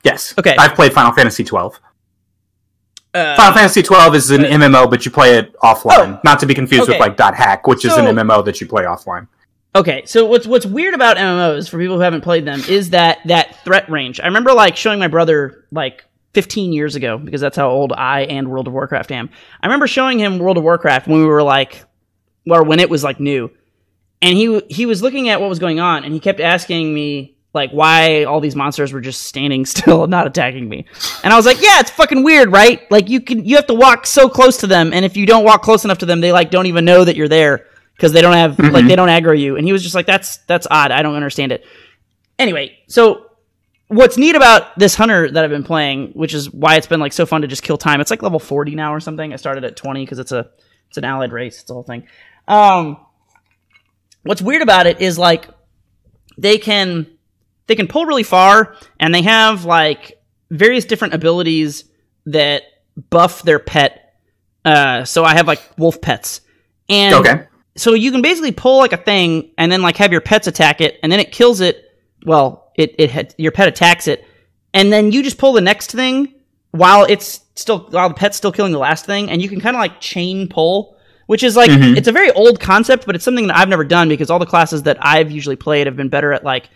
Yes. 0.03 0.33
Okay. 0.37 0.55
I've 0.57 0.73
played 0.75 0.93
Final 0.93 1.13
Fantasy 1.13 1.43
twelve. 1.43 1.79
Uh, 3.17 3.35
Final 3.35 3.53
Fantasy 3.53 3.83
twelve 3.83 4.15
is 4.15 4.29
an 4.31 4.41
MMO, 4.41 4.89
but 4.89 5.05
you 5.05 5.11
play 5.11 5.37
it 5.37 5.55
offline. 5.59 6.17
Oh, 6.17 6.19
Not 6.23 6.39
to 6.39 6.45
be 6.45 6.53
confused 6.53 6.83
okay. 6.83 6.93
with 6.93 6.99
like 6.99 7.17
Dot 7.17 7.35
Hack, 7.35 7.67
which 7.67 7.85
is 7.85 7.95
an 7.95 8.05
MMO 8.05 8.43
that 8.45 8.61
you 8.61 8.67
play 8.67 8.83
offline. 8.83 9.27
Okay, 9.75 10.03
so 10.05 10.25
what's 10.25 10.47
what's 10.47 10.65
weird 10.65 10.93
about 10.95 11.17
MMOs 11.17 11.69
for 11.69 11.77
people 11.77 11.97
who 11.97 12.01
haven't 12.01 12.21
played 12.21 12.45
them 12.45 12.61
is 12.67 12.89
that 12.91 13.19
that 13.25 13.63
threat 13.63 13.89
range. 13.89 14.19
I 14.19 14.25
remember 14.25 14.53
like 14.53 14.75
showing 14.75 14.99
my 14.99 15.07
brother 15.07 15.65
like 15.71 16.03
15 16.33 16.73
years 16.73 16.95
ago 16.95 17.17
because 17.17 17.41
that's 17.41 17.57
how 17.57 17.69
old 17.69 17.93
I 17.93 18.21
and 18.21 18.49
World 18.49 18.67
of 18.67 18.73
Warcraft 18.73 19.11
am. 19.11 19.29
I 19.61 19.67
remember 19.67 19.87
showing 19.87 20.19
him 20.19 20.39
World 20.39 20.57
of 20.57 20.63
Warcraft 20.63 21.07
when 21.07 21.19
we 21.19 21.25
were 21.27 21.43
like, 21.43 21.83
or 22.49 22.63
when 22.63 22.79
it 22.79 22.89
was 22.89 23.03
like 23.03 23.19
new, 23.19 23.51
and 24.21 24.35
he 24.35 24.61
he 24.67 24.87
was 24.87 25.03
looking 25.03 25.29
at 25.29 25.41
what 25.41 25.49
was 25.49 25.59
going 25.59 25.79
on 25.79 26.03
and 26.03 26.11
he 26.13 26.19
kept 26.19 26.39
asking 26.39 26.91
me 26.91 27.36
like 27.57 27.71
why 27.71 28.23
all 28.23 28.39
these 28.39 28.55
monsters 28.55 28.93
were 28.93 29.01
just 29.01 29.23
standing 29.23 29.65
still 29.73 30.03
and 30.03 30.11
not 30.11 30.27
attacking 30.27 30.69
me. 30.69 30.85
And 31.23 31.33
I 31.33 31.35
was 31.35 31.45
like, 31.45 31.61
yeah, 31.61 31.81
it's 31.81 31.91
fucking 31.91 32.23
weird, 32.23 32.51
right? 32.53 32.89
Like 32.89 33.09
you 33.09 33.19
can 33.19 33.43
you 33.43 33.57
have 33.57 33.67
to 33.67 33.73
walk 33.73 34.07
so 34.07 34.29
close 34.29 34.57
to 34.57 34.67
them 34.67 34.93
and 34.93 35.03
if 35.03 35.17
you 35.17 35.25
don't 35.25 35.43
walk 35.43 35.61
close 35.63 35.83
enough 35.83 35.97
to 35.97 36.05
them, 36.05 36.21
they 36.21 36.31
like 36.31 36.51
don't 36.51 36.67
even 36.67 36.85
know 36.85 37.03
that 37.03 37.17
you're 37.17 37.27
there 37.27 37.65
because 37.97 38.13
they 38.13 38.21
don't 38.21 38.33
have 38.33 38.57
like 38.59 38.87
they 38.87 38.95
don't 38.95 39.09
aggro 39.09 39.37
you. 39.37 39.57
And 39.57 39.65
he 39.65 39.73
was 39.73 39.83
just 39.83 39.95
like, 39.95 40.05
that's 40.05 40.37
that's 40.45 40.67
odd. 40.69 40.91
I 40.91 41.01
don't 41.01 41.15
understand 41.15 41.51
it. 41.51 41.65
Anyway, 42.39 42.77
so 42.87 43.31
what's 43.87 44.17
neat 44.17 44.35
about 44.35 44.77
this 44.77 44.95
hunter 44.95 45.29
that 45.31 45.43
I've 45.43 45.49
been 45.49 45.63
playing, 45.63 46.11
which 46.11 46.33
is 46.33 46.51
why 46.51 46.75
it's 46.75 46.87
been 46.87 46.99
like 46.99 47.13
so 47.13 47.25
fun 47.25 47.41
to 47.41 47.47
just 47.47 47.63
kill 47.63 47.77
time. 47.77 47.99
It's 48.01 48.11
like 48.11 48.21
level 48.21 48.39
40 48.39 48.75
now 48.75 48.93
or 48.93 48.99
something. 48.99 49.33
I 49.33 49.37
started 49.37 49.63
at 49.63 49.75
20 49.75 50.05
because 50.05 50.19
it's 50.19 50.31
a 50.31 50.49
it's 50.89 50.97
an 50.97 51.03
allied 51.03 51.31
race. 51.31 51.61
It's 51.61 51.69
a 51.69 51.73
whole 51.73 51.83
thing. 51.83 52.07
Um, 52.47 52.97
what's 54.23 54.41
weird 54.41 54.61
about 54.61 54.87
it 54.87 55.01
is 55.01 55.17
like 55.17 55.47
they 56.37 56.57
can 56.57 57.07
they 57.67 57.75
can 57.75 57.87
pull 57.87 58.05
really 58.05 58.23
far 58.23 58.75
and 58.99 59.13
they 59.13 59.21
have 59.21 59.65
like 59.65 60.19
various 60.51 60.85
different 60.85 61.13
abilities 61.13 61.85
that 62.25 62.63
buff 63.09 63.43
their 63.43 63.59
pet. 63.59 64.13
Uh, 64.65 65.05
so 65.05 65.23
I 65.23 65.33
have 65.35 65.47
like 65.47 65.61
wolf 65.77 66.01
pets, 66.01 66.41
and 66.89 67.13
Okay. 67.15 67.45
so 67.77 67.93
you 67.93 68.11
can 68.11 68.21
basically 68.21 68.51
pull 68.51 68.77
like 68.79 68.91
a 68.93 68.97
thing 68.97 69.51
and 69.57 69.71
then 69.71 69.81
like 69.81 69.95
have 69.97 70.11
your 70.11 70.19
pets 70.21 70.47
attack 70.47 70.81
it 70.81 70.99
and 71.03 71.11
then 71.11 71.19
it 71.21 71.31
kills 71.31 71.61
it 71.61 71.85
well 72.25 72.71
it 72.75 72.93
it 72.97 73.09
had, 73.11 73.33
your 73.37 73.51
pet 73.53 73.67
attacks 73.69 74.07
it 74.07 74.25
and 74.73 74.91
then 74.91 75.11
you 75.13 75.23
just 75.23 75.37
pull 75.37 75.53
the 75.53 75.61
next 75.61 75.91
thing 75.91 76.33
while 76.71 77.05
it's 77.05 77.41
still 77.55 77.87
while 77.91 78.09
the 78.09 78.15
pet's 78.15 78.35
still 78.35 78.51
killing 78.51 78.73
the 78.73 78.77
last 78.79 79.05
thing 79.05 79.29
and 79.29 79.41
you 79.41 79.47
can 79.47 79.61
kind 79.61 79.75
of 79.75 79.79
like 79.79 80.01
chain 80.01 80.49
pull 80.49 80.97
which 81.27 81.43
is 81.43 81.55
like 81.55 81.69
Mhm. 81.69 81.95
it's 81.95 82.07
a 82.07 82.11
very 82.11 82.31
old 82.31 82.59
concept 82.59 83.05
but 83.05 83.15
it's 83.15 83.23
something 83.23 83.47
that 83.47 83.57
I've 83.57 83.69
never 83.69 83.85
done 83.85 84.09
because 84.09 84.29
all 84.29 84.39
the 84.39 84.45
classes 84.45 84.83
that 84.83 84.97
I've 84.99 85.31
usually 85.31 85.55
played 85.55 85.87
have 85.87 85.95
been 85.95 86.09
better 86.09 86.33
at 86.33 86.43
like 86.43 86.69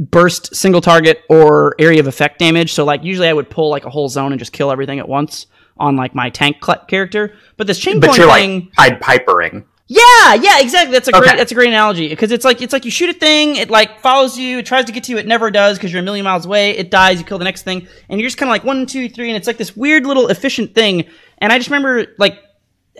burst 0.00 0.56
single 0.56 0.80
target 0.80 1.22
or 1.28 1.74
area 1.78 2.00
of 2.00 2.06
effect 2.06 2.38
damage 2.38 2.72
so 2.72 2.84
like 2.84 3.04
usually 3.04 3.28
I 3.28 3.32
would 3.34 3.50
pull 3.50 3.68
like 3.68 3.84
a 3.84 3.90
whole 3.90 4.08
zone 4.08 4.32
and 4.32 4.38
just 4.38 4.52
kill 4.52 4.72
everything 4.72 4.98
at 4.98 5.08
once 5.08 5.46
on 5.76 5.94
like 5.96 6.14
my 6.14 6.30
tank 6.30 6.56
cl- 6.64 6.84
character 6.86 7.34
but 7.56 7.66
this 7.66 7.78
chain 7.78 8.00
But 8.00 8.16
you're 8.16 8.32
thing 8.32 8.70
like 8.78 9.00
Pied 9.00 9.00
Pipering. 9.00 9.64
yeah, 9.88 10.34
yeah, 10.34 10.60
exactly. 10.60 10.92
That's 10.92 11.08
a 11.08 11.12
great 11.12 11.36
that's 11.36 11.52
a 11.52 11.54
great 11.54 11.68
analogy 11.68 12.08
because 12.08 12.32
it's 12.32 12.44
like 12.44 12.62
it's 12.62 12.72
like 12.72 12.84
you 12.84 12.90
shoot 12.90 13.10
a 13.10 13.12
thing, 13.12 13.56
it 13.56 13.68
like 13.70 14.00
follows 14.00 14.38
you, 14.38 14.58
it 14.58 14.66
tries 14.66 14.84
to 14.86 14.92
get 14.92 15.04
to 15.04 15.12
you, 15.12 15.18
it 15.18 15.26
never 15.26 15.50
does 15.50 15.76
because 15.76 15.92
you're 15.92 16.00
a 16.00 16.04
million 16.04 16.24
miles 16.24 16.46
away. 16.46 16.70
It 16.78 16.90
dies, 16.90 17.18
you 17.18 17.24
kill 17.24 17.38
the 17.38 17.44
next 17.44 17.62
thing, 17.62 17.88
and 18.08 18.20
you're 18.20 18.28
just 18.28 18.38
kind 18.38 18.48
of 18.48 18.52
like 18.52 18.64
one, 18.64 18.86
two, 18.86 19.08
three, 19.08 19.28
and 19.28 19.36
it's 19.36 19.46
like 19.46 19.58
this 19.58 19.76
weird 19.76 20.06
little 20.06 20.28
efficient 20.28 20.74
thing. 20.74 21.06
And 21.38 21.52
I 21.52 21.58
just 21.58 21.68
remember 21.70 22.14
like 22.18 22.38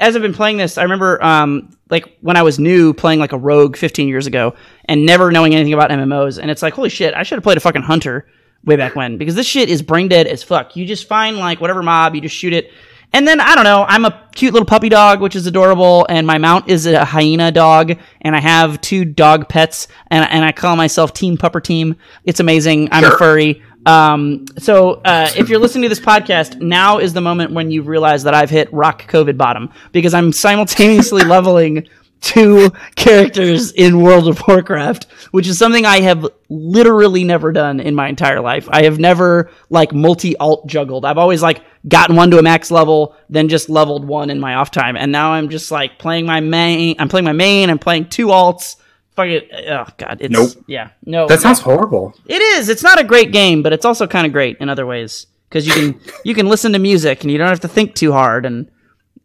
as 0.01 0.17
I've 0.17 0.23
been 0.23 0.35
playing 0.35 0.57
this, 0.57 0.79
I 0.79 0.83
remember 0.83 1.23
um 1.23 1.77
like 1.91 2.17
when 2.21 2.37
I 2.37 2.43
was 2.43 2.59
new 2.59 2.93
playing 2.93 3.21
like 3.21 3.33
a 3.33 3.39
rogue 3.39 3.77
15 3.77 4.09
years 4.09 4.27
ago 4.27 4.55
and 4.87 5.07
never 5.07 5.31
knowing 5.31 5.55
anything 5.55 5.75
about 5.75 5.91
MMOs, 5.91 6.39
and 6.41 6.51
it's 6.51 6.63
like 6.63 6.75
holy 6.75 6.89
shit, 6.89 7.15
I 7.15 7.23
should 7.23 7.37
have 7.37 7.45
played 7.45 7.59
a 7.59 7.61
fucking 7.61 7.83
hunter 7.83 8.27
way 8.65 8.77
back 8.77 8.97
when 8.97 9.19
because 9.19 9.35
this 9.35 9.47
shit 9.47 9.69
is 9.69 9.83
brain 9.83 10.09
dead 10.09 10.27
as 10.27 10.43
fuck. 10.43 10.75
You 10.75 10.87
just 10.87 11.07
find 11.07 11.37
like 11.37 11.61
whatever 11.61 11.83
mob, 11.83 12.15
you 12.15 12.21
just 12.21 12.35
shoot 12.35 12.53
it. 12.53 12.73
And 13.13 13.27
then 13.27 13.41
I 13.41 13.57
don't 13.57 13.65
know. 13.65 13.85
I'm 13.89 14.05
a 14.05 14.29
cute 14.35 14.53
little 14.53 14.67
puppy 14.67 14.89
dog, 14.89 15.21
which 15.21 15.35
is 15.35 15.47
adorable, 15.47 16.07
and 16.09 16.27
my 16.27 16.39
mount 16.39 16.69
is 16.69 16.87
a 16.87 17.05
hyena 17.05 17.51
dog, 17.51 17.99
and 18.21 18.37
I 18.37 18.41
have 18.41 18.81
two 18.81 19.05
dog 19.05 19.49
pets, 19.49 19.89
and 20.11 20.25
and 20.31 20.45
I 20.45 20.53
call 20.53 20.77
myself 20.77 21.13
Team 21.13 21.37
Pupper 21.37 21.63
Team. 21.63 21.97
It's 22.25 22.39
amazing. 22.39 22.89
I'm 22.93 23.05
a 23.05 23.11
furry. 23.17 23.63
Um, 23.87 24.45
so 24.59 25.01
uh, 25.05 25.31
if 25.37 25.49
you're 25.49 25.59
listening 25.59 25.83
to 25.83 25.89
this 25.89 26.01
podcast, 26.01 26.61
now 26.61 26.99
is 26.99 27.13
the 27.13 27.21
moment 27.21 27.53
when 27.53 27.71
you 27.71 27.83
realize 27.83 28.23
that 28.25 28.35
I've 28.35 28.51
hit 28.51 28.73
rock 28.73 29.11
COVID 29.11 29.37
bottom 29.37 29.71
because 29.93 30.15
I'm 30.15 30.33
simultaneously 30.33 31.25
leveling 31.25 31.89
two 32.21 32.71
characters 32.97 33.73
in 33.73 34.03
World 34.03 34.29
of 34.29 34.43
Warcraft, 34.47 35.07
which 35.31 35.49
is 35.49 35.59
something 35.59 35.87
I 35.87 36.01
have 36.03 36.27
literally 36.49 37.25
never 37.25 37.53
done 37.53 37.81
in 37.81 37.95
my 37.95 38.09
entire 38.09 38.41
life. 38.41 38.69
I 38.71 38.83
have 38.83 38.99
never 38.99 39.51
like 39.71 39.93
multi 39.93 40.37
alt 40.37 40.67
juggled. 40.67 41.05
I've 41.05 41.19
always 41.19 41.43
like 41.43 41.63
gotten 41.89 42.17
one 42.17 42.31
to 42.31 42.39
a 42.39 42.43
max 42.43 42.71
level, 42.71 43.17
then 43.29 43.49
just 43.49 43.71
leveled 43.71 44.05
one 44.05 44.31
in 44.31 44.39
my 44.39 44.55
off 44.55 44.71
time, 44.71 44.97
and 44.97 45.11
now 45.11 45.33
I'm 45.33 45.49
just 45.49 45.71
like 45.71 45.99
playing 45.99 46.27
my 46.27 46.41
main. 46.41 46.97
I'm 46.99 47.09
playing 47.09 47.25
my 47.25 47.33
main. 47.33 47.71
I'm 47.71 47.79
playing 47.79 48.09
two 48.09 48.27
alts. 48.27 48.77
Fuck 49.17 49.27
it. 49.29 49.51
Uh, 49.53 49.85
oh 49.87 49.93
god. 49.97 50.19
It's, 50.21 50.33
Nope. 50.33 50.65
Yeah. 50.67 50.91
No. 51.05 51.27
That 51.27 51.41
sounds 51.41 51.61
horrible. 51.61 52.15
It 52.27 52.41
is. 52.41 52.69
It's 52.69 52.83
not 52.83 53.01
a 53.01 53.05
great 53.05 53.33
game, 53.33 53.63
but 53.63 53.73
it's 53.73 53.85
also 53.85 54.07
kind 54.07 54.27
of 54.27 54.33
great 54.33 54.57
in 54.59 54.69
other 54.69 54.87
ways 54.87 55.27
because 55.49 55.67
you 55.67 55.73
can 55.73 56.01
you 56.25 56.35
can 56.35 56.47
listen 56.47 56.73
to 56.73 56.79
music 56.79 57.23
and 57.23 57.31
you 57.31 57.39
don't 57.39 57.49
have 57.49 57.61
to 57.61 57.69
think 57.69 57.95
too 57.95 58.13
hard. 58.13 58.47
And 58.47 58.71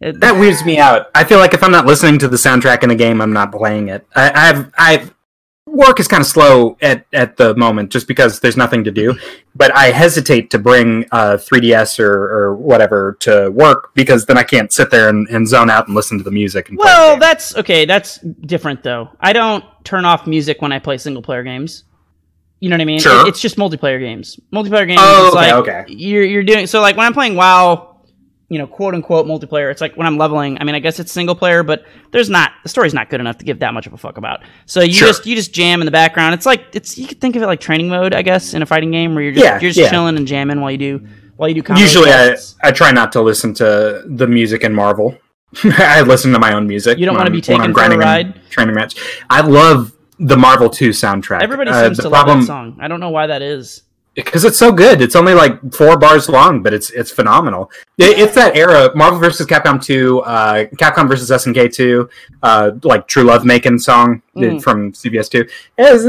it, 0.02 0.20
That 0.20 0.40
weirds 0.40 0.66
me 0.66 0.78
out. 0.78 1.08
I 1.16 1.24
feel 1.24 1.40
like 1.40 1.54
if 1.54 1.64
I'm 1.64 1.72
not 1.72 1.86
listening 1.86 2.20
to 2.20 2.28
the 2.28 2.38
soundtrack 2.38 2.84
in 2.84 2.92
a 2.92 2.96
game, 2.96 3.22
I'm 3.22 3.34
not 3.34 3.52
playing 3.52 3.90
it. 3.90 4.06
I, 4.16 4.50
I've 4.50 4.72
I've 4.78 5.15
work 5.76 6.00
is 6.00 6.08
kind 6.08 6.22
of 6.22 6.28
slow 6.28 6.78
at 6.82 7.06
at 7.14 7.38
the 7.38 7.56
moment 7.56 7.92
just 7.92 8.08
because 8.08 8.40
there's 8.40 8.58
nothing 8.58 8.84
to 8.86 8.92
do. 8.92 9.16
But 9.56 9.76
I 9.76 9.86
hesitate 9.92 10.50
to 10.52 10.60
bring 10.60 11.06
uh 11.12 11.38
3ds 11.38 12.00
or 12.00 12.12
or 12.14 12.56
whatever 12.56 13.18
to 13.22 13.50
work 13.52 13.94
because 13.94 14.26
then 14.26 14.38
I 14.38 14.44
can't 14.44 14.72
sit 14.74 14.90
there 14.92 15.10
and, 15.10 15.28
and 15.30 15.48
zone 15.48 15.70
out 15.70 15.88
and 15.88 15.96
listen 15.96 16.18
to 16.18 16.24
the 16.24 16.32
music. 16.32 16.70
And 16.70 16.78
well, 16.78 17.18
that's 17.20 17.56
okay. 17.56 17.86
That's 17.86 18.18
different 18.20 18.84
though. 18.84 19.10
I 19.20 19.34
don't 19.34 19.64
turn 19.84 20.06
off 20.06 20.26
music 20.28 20.62
when 20.62 20.72
I 20.72 20.80
play 20.80 20.98
single 20.98 21.22
player 21.22 21.44
games. 21.44 21.84
You 22.62 22.70
know 22.70 22.76
what 22.76 22.82
I 22.82 22.86
mean? 22.86 23.00
Sure. 23.00 23.22
It- 23.26 23.30
it's 23.30 23.42
just 23.42 23.58
multiplayer 23.58 24.00
games. 24.00 24.40
Multiplayer 24.54 24.88
games. 24.88 25.02
Oh, 25.04 25.28
okay, 25.28 25.36
like 25.36 25.54
okay. 25.54 25.84
You're 25.94 26.24
you're 26.24 26.44
doing 26.44 26.68
so 26.68 26.82
like 26.82 26.96
when 26.98 27.06
I'm 27.06 27.14
playing 27.14 27.36
WoW. 27.36 27.92
You 28.48 28.60
know, 28.60 28.68
quote 28.68 28.94
unquote 28.94 29.26
multiplayer. 29.26 29.72
It's 29.72 29.82
like 29.82 29.96
when 29.98 30.06
I'm 30.06 30.18
leveling. 30.20 30.60
I 30.62 30.64
mean, 30.66 30.76
I 30.76 30.80
guess 30.80 31.00
it's 31.00 31.12
single 31.12 31.34
player, 31.34 31.64
but 31.64 31.84
there's 32.12 32.30
not 32.30 32.52
the 32.62 32.70
story's 32.70 32.94
not 32.94 33.10
good 33.10 33.20
enough 33.20 33.40
to 33.40 33.46
give 33.46 33.58
that 33.60 33.74
much 33.74 33.88
of 33.88 33.94
a 33.94 33.98
fuck 33.98 34.18
about. 34.20 34.42
So 34.68 34.82
you 34.82 34.94
Sure. 34.94 35.08
just 35.08 35.26
you 35.26 35.36
just 35.36 35.52
jam 35.52 35.82
in 35.82 35.86
the 35.86 35.92
background. 35.92 36.36
It's 36.36 36.46
like 36.46 36.64
it's 36.74 36.96
you 36.98 37.08
could 37.08 37.20
think 37.20 37.36
of 37.36 37.42
it 37.42 37.48
like 37.48 37.60
training 37.60 37.90
mode, 37.90 38.14
I 38.14 38.22
guess, 38.22 38.54
in 38.54 38.62
a 38.62 38.66
fighting 38.68 38.92
game 38.92 39.16
where 39.16 39.24
you're 39.24 39.34
just 39.34 39.44
Yeah, 39.44 39.54
you're 39.60 39.72
just 39.72 39.80
yeah. 39.80 39.90
chilling 39.90 40.16
and 40.16 40.28
jamming 40.28 40.62
while 40.62 40.70
you 40.70 40.78
do 40.78 41.08
while 41.38 41.50
you 41.50 41.56
do. 41.56 41.64
combos 41.64 41.80
usually 41.80 42.12
I. 42.12 42.36
I 42.62 42.72
try 42.72 42.92
not 42.92 43.12
to 43.14 43.22
listen 43.22 43.54
to 43.56 44.04
the 44.06 44.28
music 44.28 44.64
in 44.64 44.74
Marvel. 44.76 45.18
I 45.64 46.02
listen 46.02 46.32
to 46.34 46.40
my 46.40 46.54
own 46.54 46.68
music. 46.68 47.00
You 47.00 47.08
don't 47.08 47.16
wanna 47.18 47.32
be 47.32 47.38
when 47.38 47.42
taken 47.42 47.64
for 47.66 47.70
a 47.72 47.74
grinding 47.74 48.00
ride? 48.00 48.40
Training 48.52 48.76
match. 48.76 48.96
I 49.30 49.42
love 49.42 49.92
the 50.20 50.38
Marvel 50.38 50.70
2 50.70 50.90
soundtrack. 50.92 51.42
Everybody 51.42 51.72
Uh, 51.72 51.86
seems 51.86 51.98
the 51.98 52.04
to 52.04 52.10
problem, 52.10 52.38
love 52.40 52.48
that 52.48 52.54
song. 52.54 52.78
I 52.80 52.88
don't 52.88 53.00
know 53.00 53.10
why 53.10 53.26
that 53.28 53.42
is. 53.42 53.82
Because 54.16 54.46
it's 54.46 54.58
so 54.58 54.72
good. 54.72 55.02
It's 55.02 55.16
only 55.16 55.34
like 55.34 55.60
four 55.74 55.98
bars 55.98 56.30
long, 56.30 56.64
but 56.64 56.74
it's 56.74 56.90
it's 56.92 57.12
phenomenal. 57.12 57.70
It, 57.98 58.18
it's 58.18 58.34
that 58.36 58.56
era: 58.56 58.90
Marvel 58.96 59.20
versus 59.20 59.46
Capcom 59.46 59.84
two, 59.84 60.22
uh, 60.22 60.66
Capcom 60.78 61.10
versus 61.10 61.30
SNK 61.30 61.74
two, 61.74 62.10
uh, 62.42 62.72
like 62.84 63.08
True 63.08 63.24
Love 63.24 63.44
Making 63.44 63.78
song 63.78 64.22
Mm. 64.38 64.62
from 64.64 64.94
CVS 64.94 65.30
two. 65.30 65.46
It's, 65.78 66.04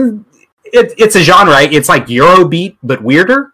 it, 0.64 0.94
it's 0.98 1.16
a 1.16 1.20
genre. 1.22 1.60
It's 1.62 1.88
like 1.88 2.06
Eurobeat 2.06 2.76
but 2.82 3.02
weirder. 3.02 3.52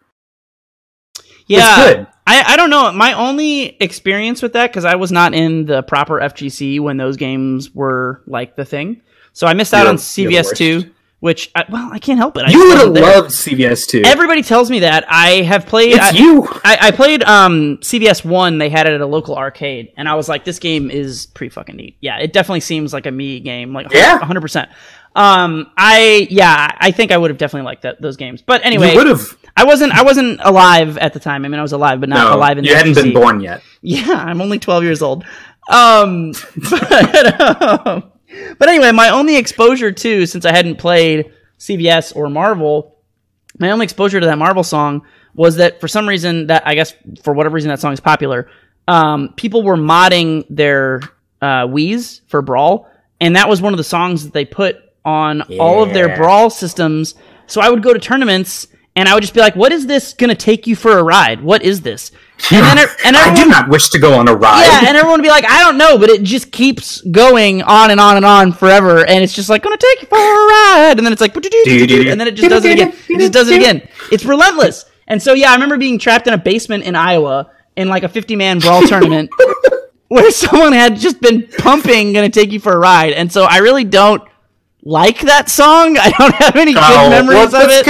Yeah, 1.47 1.59
It's 1.85 1.93
good. 1.95 2.07
I, 2.25 2.53
I 2.53 2.55
don't 2.55 2.69
know. 2.69 2.91
My 2.93 3.13
only 3.13 3.75
experience 3.81 4.41
with 4.41 4.53
that 4.53 4.67
because 4.71 4.85
I 4.85 4.95
was 4.95 5.11
not 5.11 5.33
in 5.33 5.65
the 5.65 5.83
proper 5.83 6.19
FGC 6.19 6.79
when 6.79 6.95
those 6.97 7.17
games 7.17 7.71
were 7.71 8.23
like 8.27 8.55
the 8.55 8.65
thing, 8.65 9.01
so 9.33 9.45
I 9.47 9.53
missed 9.53 9.73
out 9.73 9.79
You're- 9.79 9.89
on 9.89 9.97
CVS 9.97 10.55
two. 10.55 10.91
Which 11.23 11.49
I, 11.55 11.63
well, 11.69 11.89
I 11.89 11.99
can't 11.99 12.17
help 12.17 12.35
it. 12.35 12.43
I 12.43 12.51
You 12.51 12.67
would 12.67 12.77
have 12.79 12.89
loved 12.89 13.29
CVS 13.29 13.87
two. 13.87 14.01
Everybody 14.03 14.43
tells 14.43 14.69
me 14.69 14.79
that. 14.79 15.05
I 15.07 15.35
have 15.43 15.65
played. 15.65 15.93
it's 15.93 16.03
I, 16.03 16.09
you. 16.09 16.45
I, 16.65 16.77
I 16.81 16.91
played 16.91 17.23
um 17.23 17.77
CVS 17.77 18.25
one. 18.25 18.57
They 18.57 18.67
had 18.67 18.87
it 18.87 18.93
at 18.93 18.99
a 18.99 19.05
local 19.05 19.37
arcade, 19.37 19.93
and 19.95 20.09
I 20.09 20.15
was 20.15 20.27
like, 20.27 20.43
"This 20.43 20.59
game 20.59 20.91
is 20.91 21.27
pretty 21.27 21.51
fucking 21.51 21.77
neat." 21.77 21.95
Yeah, 22.01 22.17
it 22.19 22.33
definitely 22.33 22.59
seems 22.59 22.91
like 22.91 23.05
a 23.05 23.11
me 23.11 23.39
game. 23.39 23.71
Like 23.71 23.87
Yeah. 23.93 24.19
hundred 24.19 24.41
percent. 24.41 24.69
Um, 25.15 25.71
I 25.77 26.27
yeah, 26.29 26.75
I 26.77 26.91
think 26.91 27.13
I 27.13 27.17
would 27.17 27.29
have 27.31 27.37
definitely 27.37 27.67
liked 27.67 27.83
that 27.83 28.01
those 28.01 28.17
games. 28.17 28.41
But 28.41 28.65
anyway, 28.65 28.93
would 28.93 29.07
have. 29.07 29.21
I 29.55 29.63
wasn't 29.63 29.93
I 29.93 30.03
wasn't 30.03 30.41
alive 30.43 30.97
at 30.97 31.13
the 31.13 31.21
time. 31.21 31.45
I 31.45 31.47
mean, 31.47 31.57
I 31.57 31.61
was 31.61 31.71
alive, 31.71 32.01
but 32.01 32.09
not 32.09 32.31
No, 32.31 32.35
alive 32.35 32.57
in 32.57 32.65
the 32.65 32.71
you 32.71 32.75
hadn't 32.75 32.95
been 32.95 33.13
born 33.13 33.39
yet. 33.39 33.61
Yeah, 33.81 34.11
I'm 34.11 34.41
only 34.41 34.59
12 34.59 34.83
years 34.83 35.01
old. 35.01 35.23
Um, 35.69 36.31
but, 36.69 37.41
um, 37.87 38.11
but 38.57 38.69
anyway, 38.69 38.91
my 38.91 39.09
only 39.09 39.37
exposure 39.37 39.91
to 39.91 40.25
since 40.25 40.45
I 40.45 40.51
hadn't 40.51 40.77
played 40.77 41.31
CVS 41.59 42.15
or 42.15 42.29
Marvel, 42.29 42.97
my 43.59 43.71
only 43.71 43.83
exposure 43.83 44.19
to 44.19 44.25
that 44.25 44.37
Marvel 44.37 44.63
song 44.63 45.03
was 45.33 45.57
that 45.57 45.79
for 45.81 45.87
some 45.87 46.07
reason 46.07 46.47
that 46.47 46.65
I 46.65 46.75
guess 46.75 46.93
for 47.23 47.33
whatever 47.33 47.55
reason 47.55 47.69
that 47.69 47.79
song 47.79 47.93
is 47.93 47.99
popular. 47.99 48.49
Um, 48.87 49.33
people 49.35 49.63
were 49.63 49.77
modding 49.77 50.45
their 50.49 50.99
uh, 51.41 51.67
Wii's 51.67 52.21
for 52.27 52.41
Brawl, 52.41 52.89
and 53.19 53.35
that 53.35 53.47
was 53.47 53.61
one 53.61 53.73
of 53.73 53.77
the 53.77 53.83
songs 53.83 54.25
that 54.25 54.33
they 54.33 54.45
put 54.45 54.77
on 55.05 55.41
all 55.59 55.83
of 55.83 55.93
their 55.93 56.15
Brawl 56.15 56.49
systems. 56.49 57.15
So 57.47 57.61
I 57.61 57.69
would 57.69 57.83
go 57.83 57.93
to 57.93 57.99
tournaments 57.99 58.67
and 58.95 59.09
I 59.09 59.13
would 59.13 59.21
just 59.21 59.33
be 59.33 59.39
like, 59.39 59.55
"What 59.55 59.71
is 59.71 59.87
this 59.87 60.13
gonna 60.13 60.35
take 60.35 60.67
you 60.67 60.75
for 60.75 60.97
a 60.97 61.03
ride? 61.03 61.41
What 61.41 61.63
is 61.63 61.81
this?" 61.81 62.11
And 62.51 62.65
then, 62.65 62.77
it- 62.77 62.89
and 63.05 63.15
I 63.15 63.33
do 63.33 63.45
not 63.45 63.69
wish 63.69 63.89
to 63.89 63.99
go 63.99 64.13
on 64.15 64.27
a 64.27 64.33
ride. 64.35 64.65
yeah, 64.65 64.87
and 64.89 64.97
everyone 64.97 65.19
would 65.19 65.23
be 65.23 65.29
like, 65.29 65.45
"I 65.49 65.59
don't 65.61 65.77
know," 65.77 65.97
but 65.97 66.09
it 66.09 66.23
just 66.23 66.51
keeps 66.51 66.99
going 67.01 67.61
on 67.63 67.89
and 67.91 67.99
on 67.99 68.17
and 68.17 68.25
on 68.25 68.51
forever, 68.51 69.05
and 69.05 69.23
it's 69.23 69.33
just 69.33 69.49
like, 69.49 69.63
"Gonna 69.63 69.77
take 69.77 70.01
you 70.01 70.07
for 70.07 70.17
a 70.17 70.19
ride," 70.21 70.95
and 70.97 71.05
then 71.05 71.13
it's 71.13 71.21
like, 71.21 71.35
and 71.35 71.43
then 71.45 72.27
it 72.27 72.35
just 72.35 72.49
does 72.49 72.65
it 72.65 72.71
again. 72.73 72.93
It 73.09 73.19
just 73.19 73.31
does 73.33 73.49
it 73.49 73.55
again. 73.57 73.87
It's 74.11 74.25
relentless. 74.25 74.85
And 75.07 75.21
so 75.21 75.33
yeah, 75.33 75.51
I 75.51 75.53
remember 75.53 75.77
being 75.77 75.99
trapped 75.99 76.27
in 76.27 76.33
a 76.33 76.37
basement 76.37 76.83
in 76.85 76.95
Iowa 76.95 77.49
in 77.75 77.87
like 77.87 78.03
a 78.03 78.09
50 78.09 78.35
man 78.35 78.59
brawl 78.59 78.81
tournament 78.87 79.29
where 80.07 80.29
someone 80.31 80.73
had 80.73 80.97
just 80.97 81.21
been 81.21 81.47
pumping 81.59 82.13
"Gonna 82.13 82.29
Take 82.29 82.51
You 82.51 82.59
for 82.59 82.73
a 82.73 82.77
Ride," 82.77 83.13
and 83.13 83.31
so 83.31 83.43
I 83.43 83.57
really 83.59 83.83
don't 83.83 84.21
like 84.83 85.21
that 85.21 85.49
song. 85.49 85.97
I 85.97 86.09
don't 86.09 86.35
have 86.35 86.55
any 86.57 86.73
good 86.73 86.83
Oh, 86.85 87.09
memories 87.09 87.51
well, 87.53 87.65
of 87.65 87.71
it. 87.71 87.85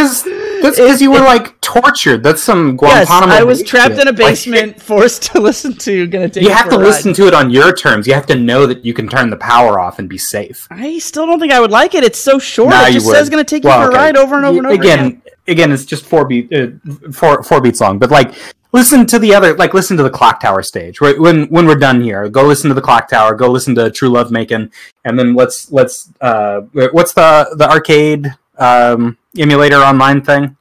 That's 0.63 0.77
because 0.79 1.01
you 1.01 1.11
were 1.11 1.19
like 1.19 1.59
tortured. 1.61 2.23
That's 2.23 2.41
some 2.41 2.77
Guantanamo. 2.77 3.33
Yes. 3.33 3.41
I 3.41 3.43
was 3.43 3.61
trapped 3.63 3.95
shit. 3.95 4.01
in 4.01 4.07
a 4.07 4.11
Like, 4.11 4.17
basement, 4.17 4.81
forced 4.91 5.23
to 5.33 5.41
listen 5.41 5.73
to 5.79 6.07
"Gonna 6.07 6.29
Take 6.29 6.41
you 6.43 6.49
have 6.49 6.69
to 6.69 6.77
Ride." 6.77 6.85
listen 6.85 7.13
to 7.15 7.27
it 7.27 7.33
on 7.33 7.49
your 7.51 7.73
terms. 7.73 8.07
You 8.07 8.13
have 8.13 8.25
to 8.27 8.35
know 8.35 8.65
that 8.65 8.85
you 8.85 8.93
can 8.93 9.09
turn 9.09 9.29
the 9.29 9.35
power 9.37 9.79
off 9.79 9.99
and 9.99 10.07
be 10.07 10.17
safe. 10.17 10.67
I 10.71 10.99
still 10.99 11.25
don't 11.25 11.39
think 11.39 11.51
I 11.51 11.59
would 11.59 11.71
like 11.71 11.93
it. 11.95 12.03
It's 12.05 12.17
so 12.19 12.39
short. 12.39 12.69
Nah, 12.69 12.87
it 12.87 12.93
just 12.93 13.07
says 13.09 13.29
"Gonna 13.29 13.43
Take 13.43 13.63
You 13.65 13.71
for 13.71 13.75
okay. 13.87 13.95
a 13.95 13.99
Ride" 13.99 14.15
over 14.17 14.35
and 14.37 14.45
over 14.45 14.57
and 14.57 14.67
over 14.67 14.75
again, 14.75 14.99
again. 14.99 15.21
Again, 15.47 15.71
it's 15.73 15.83
just 15.85 16.05
four 16.05 16.23
beat, 16.25 16.51
uh, 16.53 16.67
four 17.11 17.43
four 17.43 17.59
beats 17.59 17.81
long. 17.81 17.99
But 17.99 18.09
like, 18.09 18.33
listen 18.71 19.05
to 19.07 19.19
the 19.19 19.35
other, 19.35 19.53
like, 19.57 19.73
listen 19.73 19.97
to 19.97 20.03
the 20.03 20.09
Clock 20.09 20.39
Tower 20.39 20.63
stage. 20.63 21.01
Right 21.01 21.19
when 21.19 21.47
when 21.47 21.65
we're 21.67 21.75
done 21.75 22.01
here, 22.01 22.29
go 22.29 22.43
listen 22.45 22.69
to 22.69 22.73
the 22.73 22.81
Clock 22.81 23.09
Tower. 23.09 23.35
Go 23.35 23.51
listen 23.51 23.75
to 23.75 23.91
True 23.91 24.07
Love 24.09 24.31
Making, 24.31 24.71
and 25.03 25.19
then 25.19 25.35
let's 25.35 25.69
let's 25.73 26.09
uh, 26.21 26.61
what's 26.71 27.11
the 27.13 27.53
the 27.57 27.69
arcade 27.69 28.33
um, 28.57 29.17
emulator 29.37 29.77
online 29.77 30.21
thing? 30.21 30.55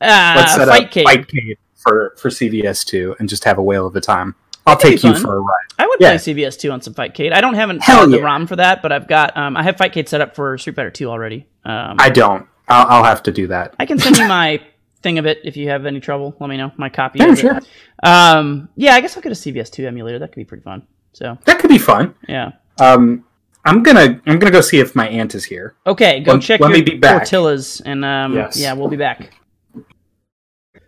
Let's 0.00 0.54
Uh, 0.54 0.58
set 0.58 0.68
Fight 0.68 0.84
up 0.84 0.90
Cave. 0.90 1.06
Fightcade 1.06 1.56
for 1.76 2.14
for 2.18 2.30
CVS 2.30 2.84
two 2.84 3.14
and 3.18 3.28
just 3.28 3.44
have 3.44 3.58
a 3.58 3.62
whale 3.62 3.86
of 3.86 3.94
a 3.96 4.00
time. 4.00 4.34
I'll 4.66 4.76
could 4.76 4.92
be 4.92 4.96
take 4.96 5.04
you 5.04 5.14
for 5.16 5.36
a 5.36 5.40
ride. 5.40 5.54
I 5.78 5.86
would 5.86 5.98
Yeah. 6.00 6.10
play 6.10 6.18
CVS 6.18 6.56
two 6.58 6.70
on 6.72 6.80
some 6.80 6.94
Fightcade. 6.94 7.32
I 7.34 7.40
don't 7.40 7.54
haven't 7.54 7.82
Hell 7.82 8.00
uh, 8.02 8.06
the. 8.06 8.20
ROM 8.22 8.46
for 8.46 8.56
that, 8.56 8.80
but 8.82 8.92
I've 8.92 9.06
got 9.08 9.36
um, 9.36 9.56
I 9.56 9.62
have 9.62 9.76
Fightcade 9.76 10.08
set 10.08 10.20
up 10.20 10.34
for 10.34 10.56
Street 10.58 10.76
Fighter 10.76 10.90
two 10.90 11.10
already. 11.10 11.46
Um, 11.64 11.96
I 11.98 12.08
don't. 12.10 12.46
I'll, 12.68 12.86
I'll 12.98 13.04
have 13.04 13.22
to 13.24 13.32
do 13.32 13.46
that. 13.48 13.74
I 13.78 13.86
can 13.86 13.98
send 13.98 14.16
you 14.16 14.26
my 14.28 14.60
thing 15.02 15.18
of 15.18 15.26
it 15.26 15.40
if 15.44 15.56
you 15.56 15.68
have 15.68 15.84
any 15.84 16.00
trouble. 16.00 16.34
Let 16.40 16.48
me 16.48 16.56
know 16.56 16.72
my 16.78 16.88
copy. 16.88 17.18
Yeah, 17.18 17.34
sure. 17.34 17.60
Um, 18.02 18.70
yeah, 18.76 18.94
I 18.94 19.00
guess 19.02 19.16
I'll 19.16 19.22
get 19.22 19.32
a 19.32 19.34
CVS 19.34 19.70
two 19.70 19.86
emulator. 19.86 20.18
That 20.18 20.28
could 20.32 20.40
be 20.40 20.44
pretty 20.46 20.62
fun. 20.62 20.86
So 21.12 21.36
That 21.44 21.58
could 21.58 21.68
be 21.70 21.78
fun. 21.78 22.14
yeah. 22.28 22.52
Um, 22.80 23.24
I'm 23.64 23.82
gonna 23.82 24.20
I'm 24.26 24.38
gonna 24.38 24.50
go 24.50 24.60
see 24.60 24.78
if 24.78 24.94
my 24.94 25.08
aunt 25.08 25.34
is 25.34 25.44
here. 25.44 25.74
Okay, 25.86 26.20
go 26.20 26.32
Let- 26.34 26.42
check 26.42 26.60
let 26.60 26.68
your 26.68 26.78
me 26.78 26.82
be 26.82 26.96
back. 26.98 27.22
tortillas, 27.22 27.80
and 27.84 28.04
um, 28.04 28.34
Yes. 28.34 28.58
yeah, 28.58 28.72
we'll 28.74 28.88
be 28.88 28.96
back. 28.96 29.32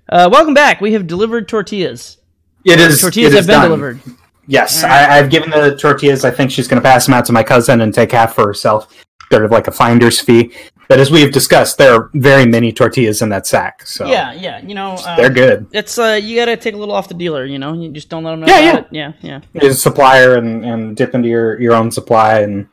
Uh, 0.08 0.28
welcome 0.30 0.54
back. 0.54 0.80
We 0.80 0.92
have 0.92 1.06
delivered 1.06 1.48
tortillas. 1.48 2.18
It 2.64 2.78
is 2.80 3.00
Tortillas 3.00 3.32
it 3.32 3.36
have 3.38 3.46
been 3.46 3.54
done. 3.60 3.64
delivered. 3.70 4.00
Yes, 4.46 4.82
All 4.84 4.90
right. 4.90 5.08
I, 5.10 5.18
I've 5.18 5.30
given 5.30 5.50
the 5.50 5.76
tortillas. 5.76 6.24
I 6.24 6.30
think 6.30 6.50
she's 6.50 6.68
going 6.68 6.80
to 6.80 6.86
pass 6.88 7.06
them 7.06 7.14
out 7.14 7.24
to 7.26 7.32
my 7.32 7.42
cousin 7.42 7.80
and 7.80 7.92
take 7.92 8.12
half 8.12 8.34
for 8.34 8.46
herself, 8.46 9.04
sort 9.32 9.44
of 9.44 9.50
like 9.50 9.66
a 9.66 9.72
finder's 9.72 10.20
fee. 10.20 10.52
But 10.88 11.00
as 11.00 11.10
we 11.10 11.20
have 11.22 11.32
discussed, 11.32 11.78
there 11.78 11.94
are 11.94 12.10
very 12.14 12.46
many 12.46 12.72
tortillas 12.72 13.20
in 13.20 13.28
that 13.30 13.46
sack, 13.46 13.86
so 13.86 14.06
Yeah, 14.06 14.32
yeah. 14.32 14.60
You 14.60 14.74
know, 14.74 14.94
uh, 14.94 15.16
they're 15.16 15.30
good. 15.30 15.66
It's 15.72 15.98
uh, 15.98 16.20
you 16.22 16.36
gotta 16.36 16.56
take 16.56 16.74
a 16.74 16.76
little 16.76 16.94
off 16.94 17.08
the 17.08 17.14
dealer. 17.14 17.44
You 17.44 17.58
know, 17.58 17.72
you 17.72 17.90
just 17.90 18.08
don't 18.08 18.24
let 18.24 18.32
them 18.32 18.40
know. 18.40 18.46
Yeah, 18.46 18.60
yeah. 18.60 18.78
It. 18.78 18.86
Yeah, 19.22 19.40
yeah. 19.52 19.68
A 19.68 19.74
supplier 19.74 20.36
and, 20.36 20.64
and 20.64 20.96
dip 20.96 21.14
into 21.14 21.28
your, 21.28 21.60
your 21.60 21.74
own 21.74 21.90
supply, 21.90 22.40
and 22.40 22.68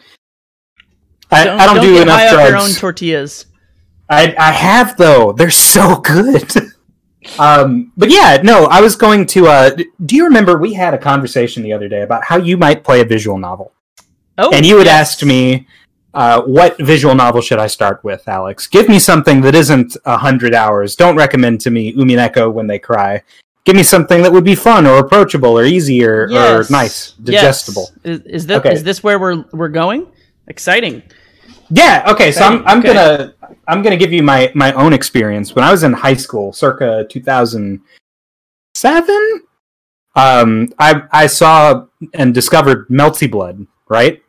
I 1.32 1.46
Don't, 1.46 1.60
I 1.60 1.66
don't, 1.66 1.82
do 1.82 1.94
get 1.94 2.04
enough 2.04 2.34
off 2.34 2.50
your 2.50 2.58
own 2.58 2.72
tortillas. 2.72 3.48
I 4.10 4.36
I 4.38 4.52
have 4.52 4.98
though. 4.98 5.32
They're 5.32 5.50
so 5.50 5.96
good. 5.98 6.52
um, 7.40 7.92
but 7.98 8.12
yeah, 8.12 8.42
no. 8.44 8.66
I 8.66 8.82
was 8.82 8.96
going 8.96 9.26
to. 9.28 9.48
Uh, 9.48 9.76
do 10.06 10.16
you 10.16 10.26
remember 10.26 10.58
we 10.58 10.74
had 10.74 10.94
a 10.94 10.98
conversation 10.98 11.64
the 11.64 11.74
other 11.74 11.88
day 11.88 12.02
about 12.02 12.26
how 12.26 12.38
you 12.38 12.58
might 12.58 12.84
play 12.84 13.02
a 13.02 13.06
visual 13.06 13.38
novel? 13.38 13.74
Oh, 14.38 14.52
and 14.54 14.66
you 14.66 14.78
had 14.78 14.88
yes. 14.88 15.14
asked 15.14 15.26
me 15.26 15.68
uh, 16.14 16.42
what 16.44 16.78
visual 16.78 17.16
novel 17.16 17.42
should 17.42 17.60
I 17.60 17.68
start 17.68 18.04
with, 18.04 18.28
Alex? 18.28 18.68
Give 18.68 18.88
me 18.88 19.00
something 19.00 19.42
that 19.42 19.56
isn't 19.56 19.98
a 20.06 20.18
hundred 20.18 20.54
hours. 20.54 20.96
Don't 20.96 21.16
recommend 21.16 21.60
to 21.62 21.72
me 21.72 21.94
Umineko 21.94 22.52
when 22.52 22.68
they 22.68 22.78
cry. 22.80 23.24
Give 23.66 23.76
me 23.76 23.84
something 23.84 24.22
that 24.22 24.32
would 24.32 24.44
be 24.44 24.56
fun 24.56 24.86
or 24.86 24.98
approachable 25.00 25.58
or 25.58 25.64
easy 25.64 26.04
or, 26.06 26.28
Yes. 26.30 26.70
or 26.70 26.72
nice, 26.72 27.16
Yes. 27.24 27.42
digestible. 27.42 27.90
Is, 28.04 28.20
is 28.22 28.46
this 28.46 28.58
Okay. 28.60 28.74
is 28.74 28.84
this 28.84 29.04
where 29.04 29.18
we're 29.20 29.44
we're 29.54 29.70
going? 29.70 30.06
Exciting. 30.48 31.02
Yeah. 31.70 32.04
Okay. 32.12 32.32
So 32.32 32.44
I'm, 32.44 32.64
I'm 32.68 32.80
Okay. 32.80 32.94
gonna 32.94 33.34
I'm 33.68 33.82
gonna 33.82 33.98
give 33.98 34.12
you 34.14 34.22
my 34.22 34.52
my 34.54 34.72
own 34.74 34.94
experience 34.94 35.56
when 35.56 35.64
I 35.64 35.72
was 35.72 35.84
in 35.84 35.94
high 35.94 36.14
school, 36.16 36.52
circa 36.54 37.06
2007. 37.10 39.42
Um, 40.16 40.72
I 40.78 41.04
I 41.12 41.26
saw 41.28 41.86
and 42.14 42.34
discovered 42.34 42.88
Melty 42.90 43.30
Blood, 43.32 43.66
right, 43.90 44.22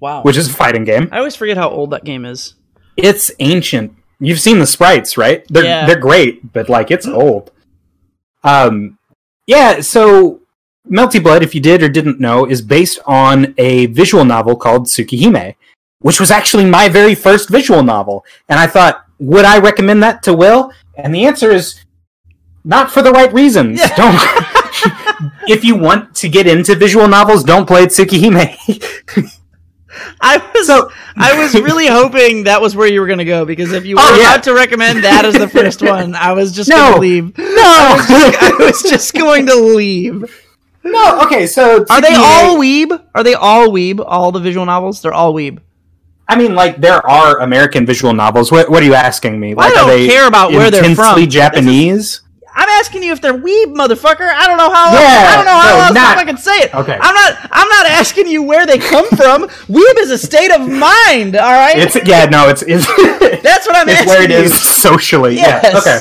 Wow. 0.00 0.22
which 0.22 0.36
is 0.36 0.48
a 0.48 0.52
fighting 0.52 0.84
game. 0.84 1.08
I 1.12 1.18
always 1.18 1.34
forget 1.36 1.56
how 1.56 1.68
old 1.70 1.90
that 1.90 2.04
game 2.04 2.24
is. 2.24 2.54
It's 2.96 3.30
ancient. 3.38 3.94
You've 4.20 4.40
seen 4.40 4.58
the 4.58 4.66
sprites, 4.66 5.16
right? 5.16 5.44
They're 5.48 5.64
Yeah. 5.64 5.86
they're 5.86 5.98
great, 5.98 6.52
but 6.52 6.68
like 6.68 6.90
it's 6.90 7.06
old. 7.06 7.50
Um, 8.44 8.98
yeah. 9.46 9.80
So 9.80 10.40
Melty 10.90 11.22
Blood, 11.22 11.42
if 11.42 11.54
you 11.54 11.60
did 11.60 11.82
or 11.82 11.88
didn't 11.88 12.18
know, 12.20 12.44
is 12.46 12.62
based 12.62 12.98
on 13.06 13.54
a 13.58 13.86
visual 13.86 14.24
novel 14.24 14.56
called 14.56 14.86
Tsukihime, 14.86 15.54
which 16.00 16.18
was 16.20 16.30
actually 16.30 16.64
my 16.64 16.88
very 16.88 17.14
first 17.14 17.48
visual 17.48 17.82
novel. 17.82 18.24
And 18.48 18.58
I 18.58 18.66
thought, 18.66 19.04
would 19.18 19.44
I 19.44 19.58
recommend 19.58 20.02
that 20.02 20.22
to 20.24 20.32
Will? 20.34 20.72
And 20.96 21.14
the 21.14 21.24
answer 21.26 21.50
is 21.50 21.84
not 22.64 22.90
for 22.90 23.02
the 23.02 23.12
right 23.12 23.32
reasons. 23.32 23.80
Don't. 23.96 24.18
if 25.48 25.64
you 25.64 25.74
want 25.76 26.14
to 26.16 26.28
get 26.28 26.46
into 26.46 26.74
visual 26.74 27.08
novels, 27.08 27.42
don't 27.44 27.66
play 27.66 27.86
Tsukihime. 27.86 28.56
I 30.20 30.38
was 30.54 30.66
So- 30.66 30.90
I 31.16 31.40
was 31.42 31.54
really 31.54 31.86
hoping 31.86 32.44
that 32.44 32.60
was 32.60 32.74
where 32.76 32.86
you 32.88 33.00
were 33.00 33.06
gonna 33.06 33.24
go 33.24 33.44
because 33.44 33.72
if 33.72 33.84
you 33.86 33.96
oh, 33.98 34.02
were 34.02 34.16
Oh, 34.16 34.20
yeah. 34.20 34.32
about 34.34 34.44
to 34.44 34.54
recommend 34.54 35.04
that 35.04 35.24
as 35.24 35.34
the 35.34 35.48
first 35.48 35.82
one, 35.96 36.14
I 36.14 36.32
was 36.32 36.52
just 36.52 36.68
No. 36.70 36.76
gonna 36.76 36.98
leave. 37.00 37.36
no. 37.38 37.44
I 37.46 38.54
was 38.58 38.82
just 38.82 39.14
going 39.14 39.46
to 39.46 39.54
leave. 39.56 40.24
no. 40.84 41.20
Okay. 41.22 41.46
So 41.46 41.84
Are 41.90 42.00
they 42.00 42.14
all 42.14 42.56
weeb? 42.58 43.02
Are 43.14 43.22
they 43.22 43.34
all 43.34 43.68
weeb? 43.68 44.02
All 44.04 44.32
the 44.32 44.40
visual 44.40 44.64
novels? 44.66 45.02
They're 45.02 45.12
all 45.14 45.34
weeb. 45.34 45.58
I 46.30 46.36
mean, 46.36 46.54
like 46.54 46.76
there 46.80 47.04
are 47.08 47.40
American 47.40 47.86
visual 47.86 48.12
novels. 48.12 48.52
What, 48.52 48.70
what 48.70 48.82
are 48.82 48.86
you 48.86 48.94
asking 48.94 49.40
me? 49.40 49.54
Like, 49.54 49.72
I 49.72 49.74
don't 49.74 49.88
are 49.90 49.96
they 49.96 50.06
care 50.06 50.28
about 50.28 50.52
where 50.52 50.70
they're 50.70 50.84
intensely 50.84 51.22
from. 51.24 51.30
Japanese? 51.30 52.20
I'm 52.60 52.68
asking 52.80 53.04
you 53.04 53.12
if 53.12 53.20
they're 53.20 53.38
weeb, 53.38 53.74
motherfucker. 53.74 54.28
I 54.28 54.46
don't 54.48 54.58
know 54.58 54.70
how. 54.72 54.92
Yeah, 54.92 55.28
I 55.30 55.36
don't 55.36 55.44
know 55.44 55.52
how 55.58 55.76
no, 55.78 55.84
else 55.84 55.94
not- 55.94 56.18
I 56.18 56.24
can 56.24 56.36
say 56.36 56.56
it. 56.62 56.74
Okay. 56.74 56.98
I'm 57.00 57.14
not. 57.14 57.48
I'm 57.52 57.68
not 57.68 57.86
asking 57.86 58.26
you 58.26 58.42
where 58.42 58.66
they 58.66 58.78
come 58.78 59.06
from. 59.10 59.42
weeb 59.68 59.98
is 59.98 60.10
a 60.10 60.18
state 60.18 60.50
of 60.50 60.62
mind. 60.68 61.36
All 61.36 61.52
right. 61.52 61.78
It's 61.78 61.96
yeah, 62.04 62.24
no, 62.24 62.48
it's 62.48 62.62
it's, 62.66 62.84
That's 63.42 63.66
what 63.66 63.76
I'm 63.76 63.88
it's 63.88 64.00
asking 64.00 64.08
where 64.08 64.22
it 64.22 64.30
you. 64.30 64.36
is 64.38 64.60
socially. 64.60 65.36
Yes. 65.36 65.62
Yeah, 65.72 65.78
okay. 65.78 65.98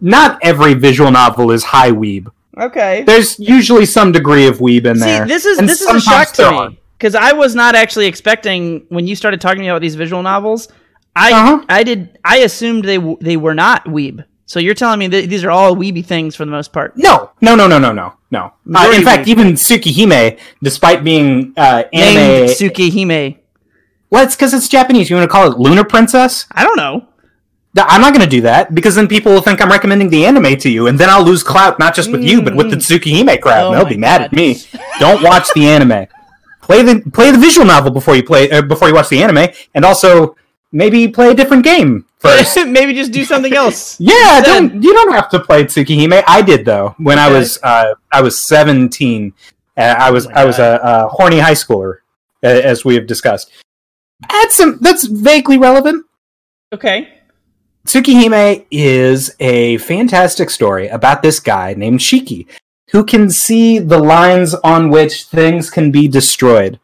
Not 0.00 0.38
every 0.42 0.74
visual 0.74 1.10
novel 1.10 1.50
is 1.50 1.64
high 1.64 1.90
weeb. 1.90 2.28
Okay. 2.58 3.02
There's 3.04 3.38
usually 3.40 3.86
some 3.86 4.12
degree 4.12 4.46
of 4.46 4.58
weeb 4.58 4.86
in 4.86 4.96
See, 4.96 5.04
there. 5.04 5.26
this 5.26 5.44
is 5.44 5.58
and 5.58 5.68
this 5.68 5.80
is 5.80 5.88
a 5.88 6.00
shock 6.00 6.32
to 6.34 6.50
me 6.70 6.78
because 6.98 7.14
I 7.14 7.32
was 7.32 7.54
not 7.54 7.74
actually 7.74 8.06
expecting 8.06 8.86
when 8.90 9.06
you 9.06 9.16
started 9.16 9.40
talking 9.40 9.58
to 9.58 9.62
me 9.62 9.68
about 9.68 9.80
these 9.82 9.94
visual 9.96 10.22
novels. 10.22 10.68
I 11.16 11.32
Uh-huh. 11.32 11.64
I 11.68 11.82
did 11.82 12.18
I 12.24 12.38
assumed 12.38 12.84
they 12.84 12.98
they 13.20 13.36
were 13.36 13.54
not 13.54 13.84
weeb. 13.86 14.24
So 14.50 14.58
you're 14.58 14.74
telling 14.74 14.98
me 14.98 15.06
that 15.06 15.28
these 15.30 15.44
are 15.44 15.50
all 15.52 15.76
weeby 15.76 16.04
things 16.04 16.34
for 16.34 16.44
the 16.44 16.50
most 16.50 16.72
part. 16.72 16.96
No, 16.96 17.30
no, 17.40 17.54
no, 17.54 17.68
no, 17.68 17.78
no, 17.78 17.92
no, 17.92 18.14
no. 18.32 18.52
Uh, 18.74 18.92
in 18.92 19.04
fact, 19.04 19.26
weeb. 19.26 19.28
even 19.28 19.52
Tsukihime, 19.52 20.40
despite 20.60 21.04
being 21.04 21.52
uh, 21.56 21.84
Named 21.92 22.18
anime, 22.18 22.48
Tsukihime. 22.48 23.38
well, 24.10 24.24
it's 24.24 24.34
because 24.34 24.52
it's 24.52 24.66
Japanese. 24.66 25.08
You 25.08 25.14
want 25.14 25.30
to 25.30 25.32
call 25.32 25.52
it 25.52 25.56
Lunar 25.56 25.84
Princess? 25.84 26.46
I 26.50 26.64
don't 26.64 26.76
know. 26.76 27.06
I'm 27.78 28.00
not 28.00 28.12
going 28.12 28.24
to 28.24 28.28
do 28.28 28.40
that 28.40 28.74
because 28.74 28.96
then 28.96 29.06
people 29.06 29.30
will 29.32 29.40
think 29.40 29.62
I'm 29.62 29.70
recommending 29.70 30.10
the 30.10 30.26
anime 30.26 30.56
to 30.56 30.68
you, 30.68 30.88
and 30.88 30.98
then 30.98 31.08
I'll 31.08 31.22
lose 31.22 31.44
clout 31.44 31.78
not 31.78 31.94
just 31.94 32.10
with 32.10 32.24
you 32.24 32.42
but 32.42 32.56
with 32.56 32.70
the 32.70 32.76
Tsukihime 32.76 33.40
crowd. 33.40 33.66
Oh 33.66 33.70
and 33.70 33.80
they'll 33.80 33.88
be 33.88 33.96
mad 33.96 34.20
at 34.20 34.32
me. 34.32 34.60
Don't 34.98 35.22
watch 35.22 35.46
the 35.54 35.68
anime. 35.68 36.08
Play 36.60 36.82
the 36.82 37.08
play 37.12 37.30
the 37.30 37.38
visual 37.38 37.64
novel 37.64 37.92
before 37.92 38.16
you 38.16 38.24
play 38.24 38.50
uh, 38.50 38.62
before 38.62 38.88
you 38.88 38.94
watch 38.94 39.10
the 39.10 39.22
anime, 39.22 39.46
and 39.76 39.84
also 39.84 40.34
maybe 40.72 41.08
play 41.08 41.30
a 41.30 41.34
different 41.34 41.64
game 41.64 42.06
first. 42.18 42.56
Maybe 42.66 42.94
just 42.94 43.12
do 43.12 43.24
something 43.24 43.52
else. 43.52 44.00
yeah, 44.00 44.40
don't 44.44 44.82
you 44.82 44.92
don't 44.92 45.12
have 45.12 45.28
to 45.30 45.40
play 45.40 45.64
Tsukihime. 45.64 46.22
I 46.26 46.42
did 46.42 46.64
though 46.64 46.94
when 46.98 47.18
I 47.18 47.30
was 47.30 47.58
uh, 47.62 47.94
I 48.12 48.22
was 48.22 48.40
17. 48.40 49.32
Uh, 49.76 49.80
I 49.80 50.10
was 50.10 50.26
Oh 50.26 50.30
I 50.34 50.44
was 50.44 50.58
a, 50.58 50.80
a 50.82 51.08
horny 51.08 51.38
high 51.38 51.54
schooler, 51.54 51.98
uh, 52.42 52.48
as 52.48 52.84
we 52.84 52.94
have 52.94 53.06
discussed. 53.06 53.50
That's 54.28 54.54
some 54.54 54.78
that's 54.80 55.04
vaguely 55.06 55.58
relevant. 55.58 56.06
Okay. 56.72 57.14
Tsukihime 57.86 58.66
is 58.70 59.34
a 59.40 59.78
fantastic 59.78 60.50
story 60.50 60.88
about 60.88 61.22
this 61.22 61.40
guy 61.40 61.72
named 61.74 62.00
Shiki 62.00 62.46
who 62.90 63.04
can 63.04 63.30
see 63.30 63.78
the 63.78 63.98
lines 63.98 64.54
on 64.54 64.90
which 64.90 65.24
things 65.24 65.70
can 65.70 65.90
be 65.90 66.08
destroyed. 66.08 66.78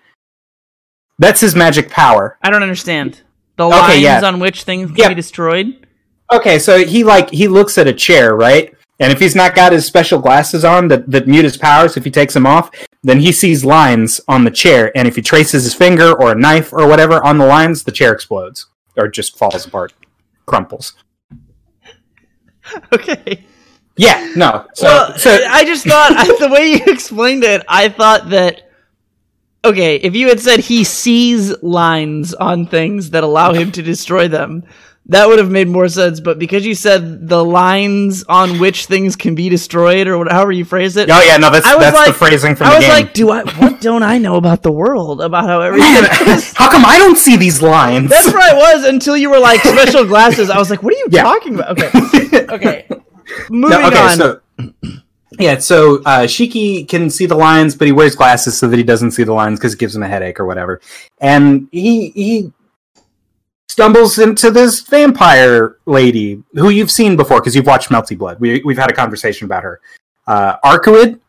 That's 1.18 1.40
his 1.40 1.54
magic 1.54 1.90
power. 1.90 2.38
I 2.42 2.50
don't 2.50 2.62
understand. 2.62 3.22
The 3.56 3.64
Okay, 3.66 3.76
lines 3.76 4.00
yeah. 4.02 4.20
on 4.24 4.38
which 4.40 4.62
things 4.64 4.88
can 4.90 4.96
Yeah. 4.98 5.08
be 5.08 5.14
destroyed. 5.14 5.86
Okay, 6.32 6.58
so 6.58 6.84
he 6.84 7.04
like 7.04 7.30
he 7.30 7.48
looks 7.48 7.78
at 7.78 7.86
a 7.86 7.92
chair, 7.92 8.34
right? 8.36 8.72
And 8.98 9.12
if 9.12 9.18
he's 9.18 9.34
not 9.36 9.54
got 9.54 9.72
his 9.72 9.84
special 9.86 10.18
glasses 10.18 10.64
on 10.64 10.88
that, 10.88 11.10
that 11.10 11.26
mute 11.28 11.44
his 11.44 11.56
powers, 11.56 11.96
if 11.96 12.04
he 12.04 12.10
takes 12.10 12.32
them 12.34 12.46
off, 12.46 12.70
then 13.02 13.20
he 13.20 13.30
sees 13.30 13.64
lines 13.64 14.20
on 14.26 14.44
the 14.44 14.50
chair. 14.50 14.90
And 14.96 15.06
if 15.06 15.16
he 15.16 15.22
traces 15.22 15.64
his 15.64 15.74
finger 15.74 16.12
or 16.14 16.32
a 16.32 16.34
knife 16.34 16.72
or 16.72 16.88
whatever 16.88 17.22
on 17.24 17.36
the 17.38 17.44
lines, 17.46 17.84
the 17.84 17.92
chair 17.92 18.12
explodes 18.12 18.66
or 18.96 19.06
just 19.08 19.36
falls 19.38 19.66
apart, 19.66 19.92
crumples. 20.46 20.94
Okay. 22.92 23.44
Yeah, 23.96 24.32
no. 24.36 24.66
So, 24.74 24.86
well, 24.86 25.18
so 25.18 25.38
I 25.48 25.64
just 25.64 25.86
thought 25.86 26.10
the 26.40 26.48
way 26.48 26.72
you 26.72 26.80
explained 26.86 27.44
it, 27.44 27.62
I 27.68 27.88
thought 27.88 28.28
that 28.30 28.65
okay, 29.66 29.96
if 29.96 30.14
you 30.14 30.28
had 30.28 30.40
said 30.40 30.60
he 30.60 30.84
sees 30.84 31.62
lines 31.62 32.34
on 32.34 32.66
things 32.66 33.10
that 33.10 33.24
allow 33.24 33.52
him 33.52 33.72
to 33.72 33.82
destroy 33.82 34.28
them, 34.28 34.64
that 35.08 35.28
would 35.28 35.38
have 35.38 35.50
made 35.50 35.68
more 35.68 35.88
sense. 35.88 36.18
But 36.18 36.38
because 36.38 36.66
you 36.66 36.74
said 36.74 37.28
the 37.28 37.44
lines 37.44 38.24
on 38.24 38.58
which 38.58 38.86
things 38.86 39.14
can 39.14 39.34
be 39.36 39.48
destroyed, 39.48 40.08
or 40.08 40.24
however 40.28 40.50
you 40.52 40.64
phrase 40.64 40.96
it, 40.96 41.08
oh 41.10 41.22
yeah, 41.22 41.36
no, 41.36 41.50
that's 41.50 41.64
I 41.66 41.74
was 41.76 41.84
that's 41.84 41.96
like- 41.96 42.06
the 42.08 42.12
phrasing 42.14 42.56
from 42.56 42.66
I 42.66 42.70
the 42.70 42.76
was 42.78 42.88
like, 42.88 43.12
do 43.14 43.30
I? 43.30 43.42
What 43.44 43.80
don't 43.80 44.02
I 44.02 44.18
know 44.18 44.36
about 44.36 44.62
the 44.62 44.72
world? 44.72 45.20
About 45.20 45.44
how 45.44 45.60
everything? 45.60 45.92
Man, 45.92 46.04
is? 46.38 46.52
how 46.56 46.70
come 46.70 46.84
I 46.84 46.98
don't 46.98 47.16
see 47.18 47.36
these 47.36 47.62
lines? 47.62 48.10
That's 48.10 48.32
where 48.32 48.42
I 48.42 48.54
was 48.54 48.84
until 48.84 49.16
you 49.16 49.30
were 49.30 49.38
like 49.38 49.60
special 49.60 50.04
glasses. 50.04 50.50
I 50.50 50.58
was 50.58 50.70
like, 50.70 50.82
what 50.82 50.92
are 50.92 50.98
you 50.98 51.06
Yeah. 51.10 51.22
talking 51.22 51.54
about? 51.54 51.78
Okay, 51.78 52.46
okay. 52.48 52.86
Moving 53.50 53.70
No, 53.80 53.86
okay, 53.88 53.98
on. 53.98 54.16
so 54.16 54.40
yeah, 55.38 55.58
so 55.58 55.96
uh, 56.04 56.20
Shiki 56.26 56.88
can 56.88 57.10
see 57.10 57.26
the 57.26 57.34
lines, 57.34 57.74
but 57.74 57.86
he 57.86 57.92
wears 57.92 58.14
glasses 58.14 58.58
so 58.58 58.68
that 58.68 58.76
he 58.76 58.82
doesn't 58.82 59.12
see 59.12 59.24
the 59.24 59.32
lines 59.32 59.58
because 59.58 59.74
it 59.74 59.78
gives 59.78 59.94
him 59.96 60.02
a 60.02 60.08
headache 60.08 60.38
or 60.40 60.46
whatever. 60.46 60.80
And 61.20 61.68
he 61.72 62.10
he 62.10 62.52
stumbles 63.68 64.18
into 64.18 64.50
this 64.50 64.80
vampire 64.80 65.76
lady 65.86 66.42
who 66.54 66.70
you've 66.70 66.90
seen 66.90 67.16
before 67.16 67.40
because 67.40 67.54
you've 67.54 67.66
watched 67.66 67.88
Melty 67.90 68.16
Blood. 68.16 68.40
We 68.40 68.62
we've 68.64 68.78
had 68.78 68.90
a 68.90 68.94
conversation 68.94 69.44
about 69.44 69.62
her. 69.62 69.80
Uh, 70.26 70.56
Arcueid. 70.64 71.20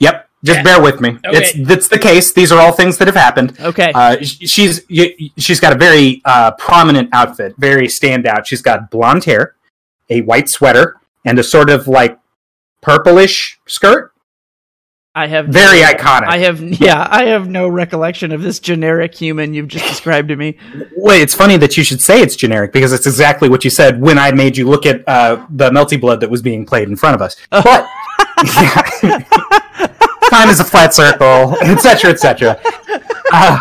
Yep, 0.00 0.28
just 0.44 0.56
Yeah. 0.58 0.62
bear 0.64 0.82
with 0.82 1.00
me. 1.00 1.10
Okay. 1.24 1.38
It's 1.38 1.52
that's 1.68 1.88
the 1.88 1.98
case. 1.98 2.32
These 2.32 2.50
are 2.52 2.60
all 2.60 2.72
things 2.72 2.98
that 2.98 3.06
have 3.08 3.14
happened. 3.14 3.56
okay. 3.60 3.92
Uh, 3.94 4.16
she's 4.22 4.82
she's 5.38 5.60
got 5.60 5.72
a 5.72 5.78
very 5.78 6.20
uh, 6.24 6.50
prominent 6.52 7.10
outfit, 7.12 7.54
very 7.58 7.86
standout. 7.86 8.44
She's 8.46 8.62
got 8.62 8.90
blonde 8.90 9.24
hair, 9.24 9.54
a 10.10 10.20
white 10.22 10.48
sweater, 10.48 10.96
and 11.24 11.38
a 11.38 11.42
sort 11.42 11.70
of 11.70 11.86
like 11.88 12.18
purplish 12.84 13.58
skirt. 13.66 14.12
I 15.16 15.28
have 15.28 15.46
Very 15.46 15.78
iconic. 15.78 16.26
I 16.26 16.38
have 16.38 16.60
yeah, 16.60 17.06
I 17.08 17.26
have 17.26 17.48
no 17.48 17.68
recollection 17.68 18.32
of 18.32 18.42
this 18.42 18.58
generic 18.58 19.14
human 19.14 19.54
you've 19.54 19.68
just 19.68 19.86
described 19.86 20.28
to 20.28 20.36
me. 20.36 20.58
Wait, 20.96 21.22
it's 21.22 21.34
funny 21.34 21.56
that 21.58 21.76
you 21.76 21.84
should 21.84 22.02
say 22.02 22.20
it's 22.20 22.34
generic 22.34 22.72
because 22.72 22.92
it's 22.92 23.06
exactly 23.06 23.48
what 23.48 23.62
you 23.62 23.70
said 23.70 24.00
when 24.00 24.18
I 24.18 24.32
made 24.32 24.56
you 24.56 24.68
look 24.68 24.86
at 24.86 25.08
uh, 25.08 25.46
the 25.50 25.70
melty 25.70 26.00
blood 26.00 26.20
that 26.20 26.30
was 26.30 26.42
being 26.42 26.66
played 26.66 26.88
in 26.88 26.96
front 26.96 27.14
of 27.14 27.22
us. 27.22 27.36
But 27.50 27.62
time 30.30 30.48
is 30.48 30.58
a 30.58 30.64
flat 30.64 30.92
circle, 30.92 31.56
etc., 31.60 32.10
etc. 32.10 32.60
Uh, 33.32 33.60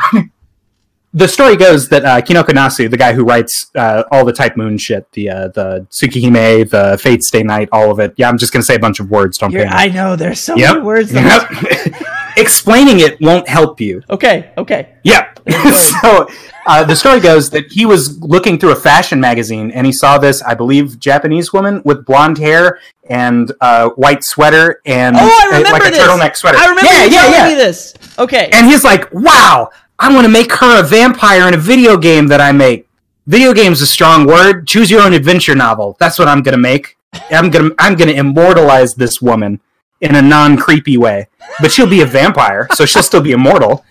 the 1.16 1.28
story 1.28 1.56
goes 1.56 1.90
that 1.90 2.04
uh, 2.06 2.22
Kinoko 2.22 2.50
Nasu, 2.50 2.90
the 2.90 2.98
guy 2.98 3.14
who 3.14 3.24
writes 3.24 3.70
uh, 3.76 4.04
all 4.12 4.26
the 4.26 4.34
Type 4.34 4.58
Moon 4.58 4.78
shit, 4.78 5.10
the 5.12 5.30
uh, 5.30 5.48
the 5.50 5.86
Tsukihime, 5.92 6.70
the 6.70 6.98
Fate 7.00 7.24
Stay 7.24 7.44
Night, 7.44 7.70
all 7.72 7.92
of 7.92 8.00
it. 8.00 8.14
Yeah, 8.18 8.30
I'm 8.30 8.38
just 8.38 8.52
gonna 8.52 8.64
say 8.64 8.76
a 8.76 8.80
bunch 8.80 9.00
of 9.00 9.10
words. 9.12 9.38
Don't 9.38 9.52
You're, 9.52 9.68
I 9.68 9.88
know 9.90 10.16
there's 10.16 10.40
so 10.40 10.56
Yep. 10.56 10.74
many 10.74 10.86
words. 10.86 11.14
Yep. 11.14 11.52
Explaining 12.38 13.00
it 13.00 13.22
won't 13.22 13.48
help 13.48 13.80
you. 13.80 14.02
Okay, 14.10 14.52
okay. 14.58 14.96
Yep. 15.04 15.40
so 16.02 16.28
uh, 16.66 16.84
the 16.84 16.96
story 16.96 17.20
goes 17.20 17.52
that 17.52 17.72
he 17.72 17.86
was 17.86 18.20
looking 18.22 18.58
through 18.58 18.72
a 18.72 18.76
fashion 18.76 19.20
magazine 19.20 19.70
and 19.70 19.86
he 19.86 19.92
saw 19.92 20.18
this, 20.18 20.42
I 20.42 20.56
believe, 20.56 20.98
Japanese 21.00 21.54
woman 21.54 21.84
with 21.86 22.06
blonde 22.06 22.40
hair 22.40 22.80
and 23.08 23.52
uh, 23.62 23.90
white 23.90 24.24
sweater 24.24 24.82
and 24.86 25.16
Oh, 25.16 25.20
I 25.22 25.58
remember 25.58 25.72
like 25.74 25.88
a 25.88 25.92
this. 25.92 26.00
turtleneck 26.08 26.36
sweater. 26.36 26.58
I 26.58 26.62
remember 26.70 26.86
yeah, 26.92 27.04
you 27.04 27.12
yeah, 27.12 27.22
telling 27.22 27.34
yeah. 27.34 27.48
me 27.50 27.56
this. 27.56 27.94
Okay. 28.18 28.50
And 28.52 28.66
he's 28.66 28.84
like, 28.84 29.14
"Wow, 29.14 29.70
I 30.00 30.14
want 30.14 30.26
to 30.26 30.32
make 30.32 30.52
her 30.54 30.80
a 30.80 30.84
vampire 30.84 31.48
in 31.48 31.54
a 31.54 31.58
video 31.58 31.98
game 31.98 32.28
that 32.28 32.42
I 32.42 32.52
make." 32.52 32.88
Video 33.26 33.54
game's 33.54 33.82
a 33.82 33.88
strong 33.88 34.28
word. 34.28 34.68
Choose 34.68 34.92
your 34.92 35.02
own 35.02 35.14
adventure 35.14 35.56
novel. 35.56 35.96
That's 35.98 36.20
what 36.20 36.28
I'm 36.28 36.42
gonna 36.42 36.58
make. 36.58 36.98
I'm 37.32 37.50
gonna 37.50 37.70
I'm 37.80 37.96
gonna 37.96 38.12
immortalize 38.12 38.96
this 38.96 39.22
woman 39.22 39.62
in 40.02 40.16
a 40.16 40.22
non 40.22 40.58
creepy 40.58 40.98
way, 40.98 41.28
but 41.62 41.72
she'll 41.72 41.90
be 41.90 42.02
a 42.02 42.06
vampire, 42.06 42.68
so 42.74 42.86
she'll 42.86 43.04
still 43.04 43.22
be 43.22 43.32
immortal. 43.32 43.86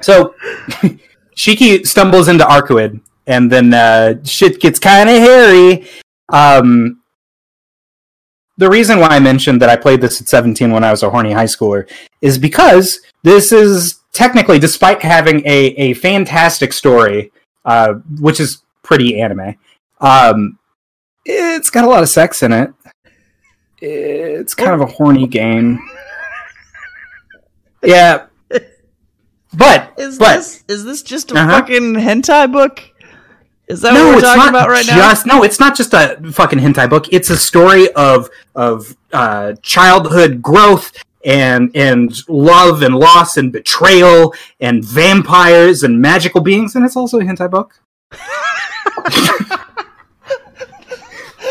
So 0.00 0.36
Shiki 1.36 1.84
stumbles 1.84 2.28
into 2.28 2.44
Arcueid, 2.44 3.00
and 3.26 3.50
then 3.50 3.74
uh, 3.74 4.22
shit 4.24 4.60
gets 4.60 4.78
kind 4.78 5.10
of 5.10 5.16
hairy. 5.16 5.88
Um, 6.28 7.01
the 8.62 8.70
reason 8.70 8.98
why 9.00 9.08
I 9.08 9.18
mentioned 9.20 9.60
that 9.60 9.68
I 9.68 9.76
played 9.76 10.00
this 10.00 10.20
at 10.20 10.28
17 10.28 10.70
when 10.72 10.84
I 10.84 10.90
was 10.90 11.02
a 11.02 11.10
horny 11.10 11.32
high 11.32 11.44
schooler 11.44 11.88
is 12.20 12.38
because 12.38 13.00
this 13.22 13.52
is 13.52 14.00
technically, 14.12 14.58
despite 14.58 15.02
having 15.02 15.40
a, 15.46 15.58
a 15.76 15.94
fantastic 15.94 16.72
story, 16.72 17.32
uh, 17.64 17.94
which 18.20 18.40
is 18.40 18.62
pretty 18.82 19.20
anime, 19.20 19.56
um, 20.00 20.58
it's 21.24 21.70
got 21.70 21.84
a 21.84 21.88
lot 21.88 22.02
of 22.02 22.08
sex 22.08 22.42
in 22.42 22.52
it. 22.52 22.70
It's 23.80 24.54
kind 24.54 24.72
of 24.72 24.80
a 24.80 24.86
horny 24.86 25.26
game. 25.26 25.78
Yeah. 27.84 28.26
But, 29.54 29.92
is 29.98 30.16
but 30.18 30.36
this 30.36 30.64
is 30.68 30.84
this 30.84 31.02
just 31.02 31.32
a 31.32 31.34
Uh-huh. 31.36 31.50
fucking 31.50 31.94
hentai 31.94 32.50
book? 32.50 32.80
Is 33.72 33.80
that 33.80 33.94
no, 33.94 34.04
what 34.04 34.08
we're 34.10 34.18
it's 34.18 34.22
talking 34.24 34.38
not 34.40 34.48
about 34.50 34.68
right 34.68 34.86
now? 34.86 34.96
just, 34.96 35.26
No, 35.26 35.42
it's 35.42 35.58
not 35.58 35.74
just 35.74 35.94
a 35.94 36.18
fucking 36.30 36.58
hentai 36.58 36.90
book. 36.90 37.06
It's 37.10 37.30
a 37.30 37.36
story 37.38 37.90
of 37.92 38.28
of 38.54 38.96
uh, 39.12 39.54
childhood 39.62 40.42
growth 40.42 40.92
and 41.24 41.70
and 41.74 42.14
love 42.28 42.82
and 42.82 42.94
loss 42.94 43.38
and 43.38 43.50
betrayal 43.50 44.34
and 44.60 44.84
vampires 44.84 45.82
and 45.82 46.00
magical 46.00 46.42
beings, 46.42 46.76
and 46.76 46.84
it's 46.84 46.96
also 46.96 47.18
a 47.18 47.22
hentai 47.22 47.50
book. 47.50 47.80
but 48.10 48.20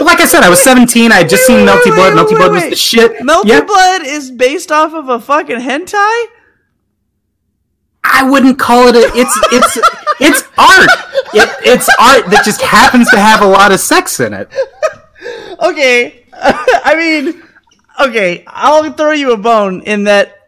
like 0.01 0.19
I 0.19 0.25
said, 0.25 0.43
I 0.43 0.49
was 0.49 0.61
17. 0.61 1.11
I 1.11 1.15
had 1.15 1.29
just 1.29 1.41
Wait, 1.49 1.55
seen 1.55 1.65
wait, 1.65 1.73
Melty 1.73 1.85
wait, 1.85 1.95
Blood. 1.95 2.13
Melty 2.13 2.37
Blood 2.37 2.51
was 2.51 2.63
the 2.69 2.75
shit. 2.75 3.13
Melty 3.21 3.45
Yeah. 3.45 3.61
Blood 3.61 4.03
is 4.05 4.29
based 4.29 4.71
off 4.71 4.93
of 4.93 5.09
a 5.09 5.19
fucking 5.19 5.57
hentai? 5.59 6.25
I 8.03 8.29
wouldn't 8.29 8.59
call 8.59 8.87
it 8.87 8.95
a. 8.95 9.11
It's 9.17 9.37
it's 9.51 9.77
it's 10.19 10.41
art. 10.57 10.89
It, 11.33 11.49
it's 11.65 11.89
art 11.99 12.29
that 12.31 12.41
just 12.43 12.61
happens 12.61 13.09
to 13.11 13.19
have 13.19 13.41
a 13.41 13.47
lot 13.47 13.71
of 13.71 13.79
sex 13.79 14.19
in 14.19 14.33
it. 14.33 14.49
Okay. 15.59 16.25
I 16.33 16.95
mean, 16.95 17.43
okay, 17.99 18.43
I'll 18.47 18.91
throw 18.93 19.11
you 19.11 19.33
a 19.33 19.37
bone 19.37 19.81
in 19.81 20.05
that 20.05 20.47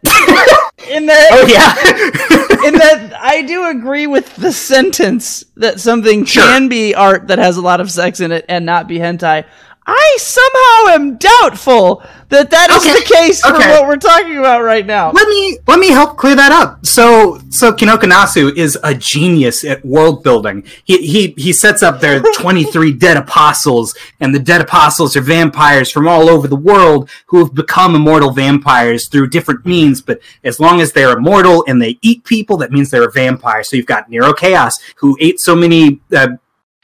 in 0.89 1.06
that 1.06 1.28
Oh 1.32 1.45
yeah. 1.47 2.68
in 2.68 2.74
that 2.76 3.14
I 3.20 3.43
do 3.43 3.70
agree 3.70 4.08
with 4.08 4.36
the 4.36 4.51
sentence 4.51 5.45
that 5.58 5.80
something 5.80 6.26
Sure. 6.26 6.43
can 6.43 6.68
be 6.70 6.95
art 6.95 7.28
that 7.28 7.38
has 7.39 7.58
a 7.58 7.62
lot 7.62 7.80
of 7.82 7.91
sex 7.91 8.20
in 8.20 8.32
it 8.32 8.45
and 8.49 8.66
not 8.66 8.88
be 8.88 8.97
hentai. 8.97 9.45
I 9.86 10.17
somehow 10.19 10.95
am 10.95 11.17
doubtful 11.17 12.03
that 12.29 12.49
that 12.51 12.69
is 12.71 12.77
Okay, 12.86 12.93
the 12.93 13.05
case 13.13 13.41
for 13.41 13.53
okay. 13.55 13.69
what 13.69 13.88
we're 13.88 13.97
talking 13.97 14.38
about 14.38 14.63
right 14.63 14.86
now. 14.86 15.11
let 15.11 15.27
me 15.27 15.57
let 15.67 15.79
me 15.79 15.89
help 15.89 16.17
clear 16.17 16.36
that 16.36 16.51
up. 16.51 16.86
So 16.86 17.39
so 17.49 17.71
Kinoko 17.73 18.03
Nasu 18.09 18.55
is 18.55 18.77
a 18.84 18.93
genius 18.95 19.63
at 19.63 19.86
world 19.86 20.23
building. 20.23 20.63
He 20.86 20.97
he 21.05 21.34
he 21.38 21.53
sets 21.53 21.84
up 21.84 21.99
their 21.99 22.21
23 22.38 22.93
dead 22.93 23.17
apostles 23.17 23.93
and 24.19 24.34
the 24.34 24.39
dead 24.39 24.61
apostles 24.61 25.15
are 25.17 25.21
vampires 25.21 25.91
from 25.91 26.07
all 26.07 26.29
over 26.29 26.47
the 26.47 26.55
world 26.55 27.09
who 27.27 27.39
have 27.39 27.53
become 27.53 27.93
immortal 27.93 28.31
vampires 28.31 29.07
through 29.09 29.27
different 29.29 29.65
means, 29.65 30.01
but 30.01 30.19
as 30.43 30.59
long 30.59 30.81
as 30.81 30.93
they're 30.93 31.15
immortal 31.17 31.63
and 31.67 31.81
they 31.81 31.99
eat 32.01 32.23
people 32.23 32.57
that 32.57 32.71
means 32.71 32.89
they're 32.89 33.07
a 33.07 33.11
vampire. 33.11 33.63
So 33.63 33.75
you've 33.75 33.86
got 33.86 34.09
Nero 34.09 34.34
Chaos 34.34 34.79
who 34.95 35.17
ate 35.19 35.39
so 35.39 35.55
many 35.55 35.99
uh, 36.15 36.29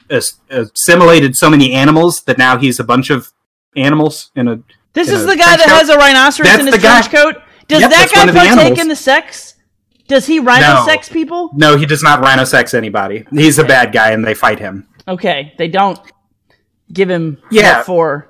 assimilated 0.09 1.35
so 1.37 1.49
many 1.49 1.73
animals 1.73 2.21
that 2.23 2.37
now 2.37 2.57
he's 2.57 2.79
a 2.79 2.83
bunch 2.83 3.09
of 3.09 3.31
animals 3.75 4.31
in 4.35 4.47
a 4.47 4.59
This 4.93 5.09
in 5.09 5.15
is 5.15 5.23
a 5.23 5.27
the 5.27 5.35
guy 5.35 5.57
that 5.57 5.67
coat? 5.67 5.75
has 5.75 5.89
a 5.89 5.97
rhinoceros 5.97 6.47
That's 6.49 6.61
in 6.61 6.67
his 6.67 6.75
guy- 6.81 7.01
trench 7.01 7.11
coat. 7.11 7.43
Does 7.67 7.81
Yep, 7.81 7.91
that 7.91 8.11
guy 8.11 8.31
partake 8.31 8.79
in 8.79 8.87
the 8.87 8.95
sex? 8.95 9.55
Does 10.07 10.25
he 10.25 10.39
rhino 10.39 10.73
No. 10.79 10.85
sex 10.87 11.07
people? 11.07 11.51
No, 11.53 11.77
he 11.77 11.85
does 11.85 12.01
not 12.01 12.19
rhino 12.19 12.43
sex 12.43 12.73
anybody. 12.73 13.25
He's 13.31 13.59
a 13.59 13.63
bad 13.63 13.91
guy, 13.91 14.09
and 14.09 14.25
they 14.25 14.33
fight 14.33 14.57
him. 14.57 14.87
Okay, 15.07 15.53
they 15.59 15.67
don't 15.67 15.99
give 16.91 17.09
him 17.11 17.37
Yeah. 17.51 17.77
what 17.77 17.85
for. 17.85 18.29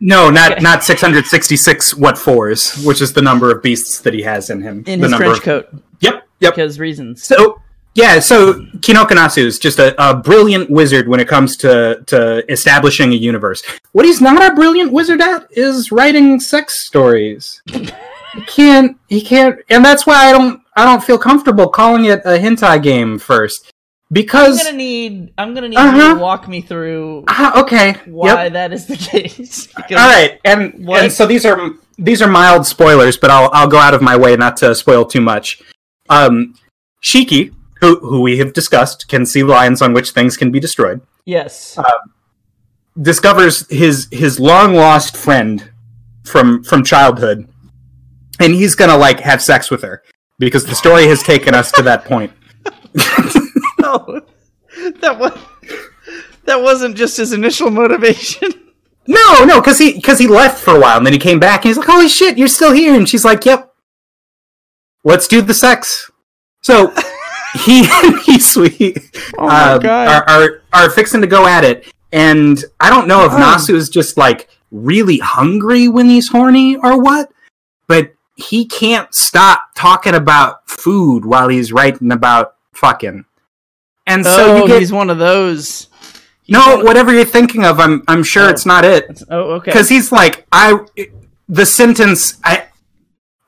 No, 0.00 0.28
not 0.30 0.52
Okay. 0.52 0.60
not 0.62 0.82
six 0.82 1.00
hundred 1.00 1.26
sixty 1.26 1.56
six 1.56 1.94
what 1.94 2.18
fours, 2.18 2.82
which 2.84 3.00
is 3.00 3.12
the 3.12 3.22
number 3.22 3.52
of 3.52 3.62
beasts 3.62 4.00
that 4.00 4.12
he 4.14 4.22
has 4.22 4.50
in 4.50 4.60
him. 4.62 4.82
in 4.86 4.98
the 5.00 5.04
his 5.06 5.10
number 5.12 5.24
trench 5.26 5.38
of- 5.38 5.44
coat 5.44 5.66
Yep, 6.00 6.22
yep. 6.40 6.54
because 6.56 6.80
reasons. 6.80 7.22
So 7.22 7.60
yeah, 7.94 8.18
so 8.20 8.54
Kinoko 8.80 9.10
Nasu 9.10 9.44
is 9.44 9.58
just 9.58 9.78
a, 9.78 9.94
a 10.02 10.14
brilliant 10.16 10.70
wizard 10.70 11.08
when 11.08 11.20
it 11.20 11.28
comes 11.28 11.56
to 11.58 12.02
to 12.06 12.50
establishing 12.50 13.12
a 13.12 13.16
universe. 13.16 13.62
What 13.92 14.04
he's 14.06 14.20
not 14.20 14.40
a 14.52 14.54
brilliant 14.54 14.92
wizard 14.92 15.20
at 15.20 15.46
is 15.50 15.90
writing 15.92 16.40
sex 16.40 16.84
stories. 16.86 17.62
he 17.66 17.88
can't. 18.46 18.96
He 19.08 19.20
can't, 19.20 19.58
and 19.68 19.84
that's 19.84 20.06
why 20.06 20.28
I 20.28 20.32
don't. 20.32 20.60
I 20.76 20.84
don't 20.84 21.02
feel 21.02 21.18
comfortable 21.18 21.68
calling 21.68 22.04
it 22.06 22.20
a 22.24 22.38
hentai 22.38 22.82
game 22.82 23.18
first. 23.18 23.72
because 24.12 24.58
I'm 24.60 24.66
gonna 24.66 24.76
need. 24.76 25.32
I'm 25.36 25.54
gonna 25.54 25.68
need 25.68 25.76
Uh-huh. 25.76 25.96
you 26.08 26.14
to 26.14 26.20
walk 26.20 26.48
me 26.48 26.60
through 26.62 27.24
Ah, 27.28 27.60
okay. 27.62 27.96
why 28.06 28.44
Yep. 28.44 28.52
that 28.52 28.72
is 28.72 28.86
the 28.86 28.96
case. 29.12 29.68
All 29.76 29.96
right, 29.96 30.40
and 30.44 30.86
What? 30.86 31.02
and 31.02 31.12
so 31.12 31.26
these 31.26 31.44
are 31.44 31.58
these 31.98 32.22
are 32.22 32.28
mild 32.28 32.66
spoilers, 32.66 33.16
but 33.16 33.30
I'll 33.30 33.50
I'll 33.52 33.68
go 33.68 33.78
out 33.78 33.94
of 33.94 34.00
my 34.00 34.16
way 34.16 34.36
not 34.36 34.56
to 34.58 34.74
spoil 34.74 35.04
too 35.04 35.20
much. 35.20 35.60
Um, 36.08 36.54
Shiki, 37.02 37.52
who 37.80 37.98
who 38.00 38.20
we 38.20 38.38
have 38.38 38.52
discussed, 38.52 39.08
can 39.08 39.26
see 39.26 39.42
lines 39.42 39.82
on 39.82 39.92
which 39.92 40.10
things 40.10 40.36
can 40.36 40.50
be 40.50 40.60
destroyed. 40.60 41.00
Yes. 41.24 41.78
Um, 41.78 42.14
discovers 43.00 43.68
his 43.68 44.08
his 44.10 44.38
long 44.38 44.74
lost 44.74 45.16
friend 45.16 45.70
from 46.24 46.62
from 46.62 46.84
childhood, 46.84 47.48
and 48.38 48.54
he's 48.54 48.74
gonna 48.74 48.96
like 48.96 49.20
have 49.20 49.42
sex 49.42 49.70
with 49.70 49.82
her 49.82 50.02
because 50.38 50.64
the 50.64 50.74
story 50.74 51.06
has 51.06 51.22
taken 51.22 51.54
us 51.54 51.72
to 51.72 51.82
that 51.82 52.04
point. 52.04 52.32
no, 53.80 54.20
that 55.00 55.18
was 55.18 55.38
that 56.44 56.60
wasn't 56.60 56.96
just 56.96 57.16
his 57.16 57.32
initial 57.32 57.70
motivation. 57.70 58.48
No, 59.06 59.44
no, 59.44 59.60
because 59.60 59.78
he 59.78 59.94
because 59.94 60.18
he 60.18 60.26
left 60.26 60.58
for 60.62 60.76
a 60.76 60.80
while 60.80 60.96
and 60.96 61.06
then 61.06 61.12
he 61.12 61.18
came 61.18 61.40
back 61.40 61.64
and 61.64 61.70
he's 61.70 61.78
like, 61.78 61.88
"Holy 61.88 62.08
shit, 62.08 62.36
you're 62.36 62.48
still 62.48 62.72
here!" 62.72 62.94
And 62.94 63.08
she's 63.08 63.24
like, 63.24 63.44
"Yep, 63.44 63.72
let's 65.04 65.26
do 65.26 65.40
the 65.40 65.54
sex." 65.54 66.10
So 66.62 66.92
he 67.64 67.84
he's 68.24 68.50
sweet. 68.52 68.98
Oh 69.38 69.46
my 69.46 69.72
um, 69.72 69.80
god! 69.80 70.08
Are, 70.08 70.28
are 70.30 70.62
are 70.72 70.90
fixing 70.90 71.20
to 71.20 71.26
go 71.26 71.46
at 71.46 71.64
it, 71.64 71.86
and 72.12 72.62
I 72.80 72.90
don't 72.90 73.08
know 73.08 73.24
if 73.24 73.32
Oh. 73.32 73.36
Nasu 73.36 73.74
is 73.74 73.88
just 73.88 74.16
like 74.16 74.48
really 74.70 75.18
hungry 75.18 75.88
when 75.88 76.06
he's 76.08 76.28
horny 76.28 76.76
or 76.76 77.00
what, 77.00 77.30
but 77.86 78.12
he 78.36 78.64
can't 78.66 79.14
stop 79.14 79.64
talking 79.74 80.14
about 80.14 80.68
food 80.68 81.24
while 81.24 81.48
he's 81.48 81.72
writing 81.72 82.12
about 82.12 82.54
fucking. 82.72 83.24
And 84.06 84.24
so 84.24 84.54
oh, 84.54 84.56
you 84.62 84.66
get 84.66 84.80
he's 84.80 84.92
one 84.92 85.10
of 85.10 85.18
those. 85.18 85.88
He's 86.44 86.54
no 86.56 86.76
one- 86.76 86.84
whatever 86.86 87.12
you're 87.12 87.24
thinking 87.24 87.64
of. 87.64 87.78
I'm 87.78 88.02
I'm 88.08 88.22
sure 88.22 88.46
Oh. 88.46 88.50
it's 88.50 88.64
not 88.66 88.84
it 88.84 89.22
Oh, 89.28 89.54
okay. 89.54 89.70
because 89.70 89.88
he's 89.88 90.10
like 90.10 90.46
I 90.52 90.80
the 91.48 91.66
sentence 91.66 92.38
I 92.44 92.68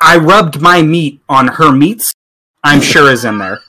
I 0.01 0.17
rubbed 0.19 0.61
my 0.61 0.83
meat 0.83 1.21
on 1.29 1.49
her 1.49 1.73
meats. 1.73 2.13
I'm 2.65 2.81
sure 2.81 3.11
is 3.11 3.25
in 3.25 3.39
there. 3.39 3.61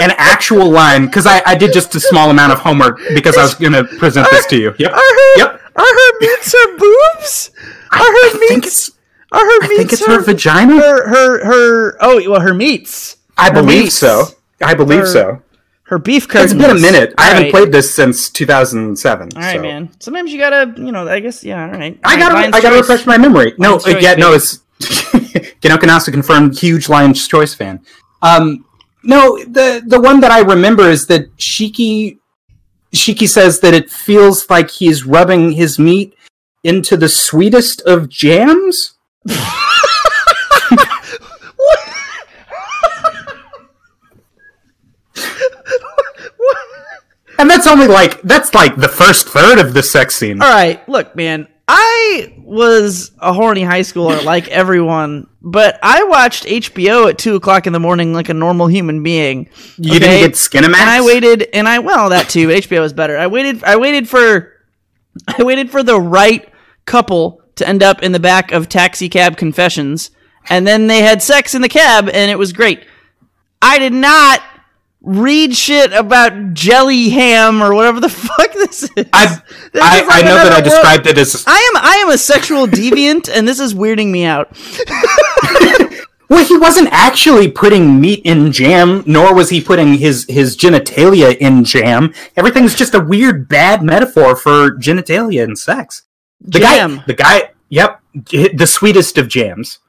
An 0.00 0.10
actual 0.16 0.70
line 0.70 1.04
because 1.06 1.26
I, 1.26 1.42
I 1.44 1.54
did 1.54 1.72
just 1.74 1.94
a 1.94 2.00
small 2.00 2.30
amount 2.30 2.52
of 2.52 2.58
homework 2.60 2.98
because 3.14 3.36
I 3.36 3.42
was 3.42 3.54
going 3.54 3.72
to 3.74 3.84
present 3.84 4.26
this 4.30 4.46
to 4.46 4.56
you. 4.58 4.74
Yep. 4.78 4.90
Are 4.90 4.96
her 4.96 5.38
Yep. 5.38 5.60
are 5.76 5.84
her 5.84 6.18
meats 6.20 6.52
her 6.52 6.78
boobs? 6.78 7.50
Are 7.92 7.98
her 7.98 8.04
I 8.04 8.46
think 8.48 8.64
meats? 8.64 8.90
Are 9.32 9.40
her 9.40 9.44
I 9.64 9.66
meats 9.68 9.76
think 9.76 9.92
it's 9.92 10.06
her 10.06 10.20
vagina. 10.22 10.76
her 10.80 11.08
her 11.08 11.44
her? 11.44 11.96
Oh, 12.00 12.30
well, 12.30 12.40
her 12.40 12.54
meats. 12.54 13.16
I 13.36 13.48
her 13.48 13.54
believe 13.60 13.84
meats. 13.84 13.96
so. 13.96 14.24
I 14.62 14.72
believe 14.74 15.00
Her- 15.00 15.06
so. 15.06 15.42
Her 15.84 15.98
beef 15.98 16.26
curtains. 16.26 16.52
It's 16.52 16.60
been 16.62 16.70
a 16.74 16.80
minute. 16.80 17.12
I 17.18 17.24
haven't 17.26 17.42
right. 17.44 17.50
played 17.52 17.72
this 17.72 17.94
since 17.94 18.30
2007. 18.30 19.28
All 19.36 19.42
right, 19.42 19.56
so. 19.56 19.60
man. 19.62 19.90
Sometimes 20.00 20.32
you 20.32 20.38
gotta, 20.38 20.72
you 20.80 20.90
know. 20.90 21.06
I 21.06 21.20
guess, 21.20 21.44
yeah. 21.44 21.66
All 21.66 21.70
right. 21.78 21.98
I 22.02 22.16
gotta, 22.16 22.34
I 22.34 22.50
gotta 22.50 22.68
choice. 22.68 22.80
refresh 22.88 23.06
my 23.06 23.18
memory. 23.18 23.52
No, 23.58 23.72
Lion's 23.72 23.84
uh, 23.86 23.92
choice, 23.92 24.02
yeah, 24.02 24.14
no, 24.14 24.32
it's 24.32 24.60
Nasu 25.32 26.12
confirmed 26.12 26.58
huge 26.58 26.88
Lion's 26.88 27.26
Choice 27.26 27.54
fan. 27.54 27.80
Um, 28.22 28.64
no, 29.02 29.38
the 29.44 29.82
the 29.86 30.00
one 30.00 30.20
that 30.20 30.30
I 30.30 30.40
remember 30.40 30.88
is 30.88 31.06
that 31.06 31.36
Shiki 31.36 32.18
Shiki 32.94 33.28
says 33.28 33.60
that 33.60 33.74
it 33.74 33.90
feels 33.90 34.48
like 34.48 34.70
he's 34.70 35.04
rubbing 35.04 35.52
his 35.52 35.78
meat 35.78 36.14
into 36.62 36.96
the 36.96 37.08
sweetest 37.08 37.82
of 37.82 38.08
jams. 38.08 38.94
And 47.38 47.50
that's 47.50 47.66
only 47.66 47.88
like 47.88 48.22
that's 48.22 48.54
like 48.54 48.76
the 48.76 48.88
first 48.88 49.28
third 49.28 49.58
of 49.58 49.74
the 49.74 49.82
sex 49.82 50.14
scene. 50.14 50.40
All 50.40 50.48
right, 50.48 50.88
look, 50.88 51.16
man. 51.16 51.48
I 51.66 52.31
was 52.52 53.12
a 53.18 53.32
horny 53.32 53.62
high 53.62 53.80
schooler 53.80 54.22
like 54.22 54.46
everyone, 54.48 55.26
but 55.40 55.78
I 55.82 56.04
watched 56.04 56.44
HBO 56.44 57.08
at 57.08 57.16
two 57.16 57.34
o'clock 57.34 57.66
in 57.66 57.72
the 57.72 57.80
morning 57.80 58.12
like 58.12 58.28
a 58.28 58.34
normal 58.34 58.66
human 58.66 59.02
being. 59.02 59.48
You 59.78 59.92
okay? 59.92 59.98
didn't 59.98 60.20
get 60.20 60.32
Skinemax? 60.32 60.64
and 60.64 60.90
I 60.90 61.02
waited, 61.02 61.48
and 61.54 61.66
I 61.66 61.78
well 61.78 62.10
that 62.10 62.28
too. 62.28 62.48
HBO 62.48 62.80
was 62.80 62.92
better. 62.92 63.16
I 63.16 63.26
waited. 63.26 63.64
I 63.64 63.76
waited 63.76 64.08
for. 64.08 64.52
I 65.26 65.42
waited 65.42 65.70
for 65.70 65.82
the 65.82 65.98
right 65.98 66.46
couple 66.84 67.42
to 67.56 67.66
end 67.66 67.82
up 67.82 68.02
in 68.02 68.12
the 68.12 68.20
back 68.20 68.52
of 68.52 68.68
Taxi 68.68 69.08
Cab 69.08 69.38
Confessions, 69.38 70.10
and 70.50 70.66
then 70.66 70.86
they 70.88 71.00
had 71.00 71.22
sex 71.22 71.54
in 71.54 71.62
the 71.62 71.68
cab, 71.68 72.08
and 72.08 72.30
it 72.30 72.38
was 72.38 72.52
great. 72.52 72.84
I 73.62 73.78
did 73.78 73.94
not 73.94 74.42
read 75.02 75.54
shit 75.54 75.92
about 75.92 76.54
jelly 76.54 77.08
ham 77.10 77.62
or 77.62 77.74
whatever 77.74 78.00
the 78.00 78.08
fuck 78.08 78.52
this 78.52 78.84
is. 78.84 79.06
I, 79.12 79.42
This 79.72 79.82
I, 79.82 80.00
is 80.00 80.06
like 80.08 80.24
I 80.24 80.26
know 80.26 80.34
that 80.36 80.52
I 80.52 80.54
world. 80.56 80.64
described 80.64 81.06
it 81.06 81.18
as 81.18 81.44
I 81.46 81.58
am 81.74 81.82
I 81.82 81.94
am 81.96 82.10
a 82.10 82.18
sexual 82.18 82.66
deviant, 82.66 83.28
and 83.32 83.46
this 83.46 83.60
is 83.60 83.74
weirding 83.74 84.10
me 84.10 84.24
out. 84.24 84.56
Well, 86.28 86.46
he 86.46 86.56
wasn't 86.56 86.88
actually 86.92 87.50
putting 87.50 88.00
meat 88.00 88.22
in 88.24 88.52
jam, 88.52 89.02
nor 89.04 89.34
was 89.34 89.50
he 89.50 89.60
putting 89.60 89.92
his 89.98 90.24
his 90.30 90.56
genitalia 90.56 91.36
in 91.36 91.62
jam. 91.62 92.14
Everything's 92.38 92.74
just 92.74 92.94
a 92.94 93.00
weird, 93.00 93.48
bad 93.50 93.82
metaphor 93.82 94.34
for 94.34 94.70
genitalia 94.78 95.42
and 95.44 95.58
sex. 95.58 96.04
The 96.40 96.60
Jam. 96.60 96.96
guy, 96.96 97.04
the 97.06 97.12
guy, 97.14 97.50
yep, 97.68 98.00
the 98.14 98.66
sweetest 98.66 99.18
of 99.18 99.28
jams. 99.28 99.80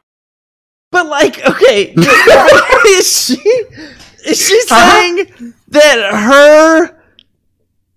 But 0.91 1.05
like, 1.07 1.39
okay, 1.47 1.93
is 2.87 3.25
she 3.25 3.63
is 4.27 4.39
she 4.47 4.59
Uh-huh. 4.71 4.91
saying 4.91 5.53
that 5.69 5.97
her 6.13 6.99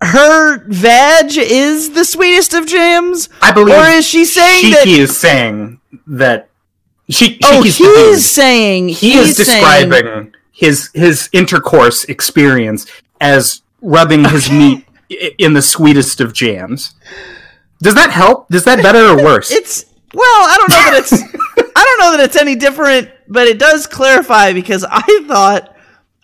her 0.02 0.64
vag 0.68 1.32
is 1.36 1.90
the 1.92 2.04
sweetest 2.04 2.52
of 2.54 2.66
jams, 2.66 3.28
I 3.40 3.52
believe. 3.52 3.74
or 3.74 3.84
is 3.86 4.06
she 4.06 4.24
saying 4.24 4.64
Shiki 4.64 4.72
that? 4.74 4.86
is 4.86 5.16
saying 5.16 5.80
that. 6.06 6.48
She, 7.08 7.38
Oh, 7.44 7.62
Shiki's 7.62 7.76
he's 7.78 8.30
saying 8.30 8.88
he 8.88 9.12
he's 9.12 9.38
is 9.38 9.46
saying- 9.46 9.88
describing 9.90 10.34
his 10.52 10.90
his 10.92 11.28
intercourse 11.32 12.02
experience 12.04 12.84
as 13.20 13.62
rubbing 13.80 14.24
his 14.24 14.50
meat 14.50 14.84
in 15.38 15.52
the 15.54 15.62
sweetest 15.62 16.20
of 16.20 16.32
jams. 16.32 16.94
Does 17.80 17.94
that 17.94 18.10
help? 18.10 18.48
Does 18.48 18.64
that 18.64 18.82
better 18.82 19.06
or 19.10 19.16
worse? 19.22 19.50
It's 19.52 19.84
well, 20.14 20.24
I 20.24 20.56
don't 20.58 20.70
know 20.70 20.90
that 20.90 20.98
it's 20.98 21.12
I 21.76 21.84
don't 21.84 21.98
know 22.00 22.16
that 22.16 22.24
it's 22.24 22.36
any 22.36 22.56
different, 22.56 23.08
but 23.28 23.46
it 23.46 23.58
does 23.60 23.86
clarify 23.86 24.52
because 24.52 24.84
I 24.88 25.24
thought 25.28 25.75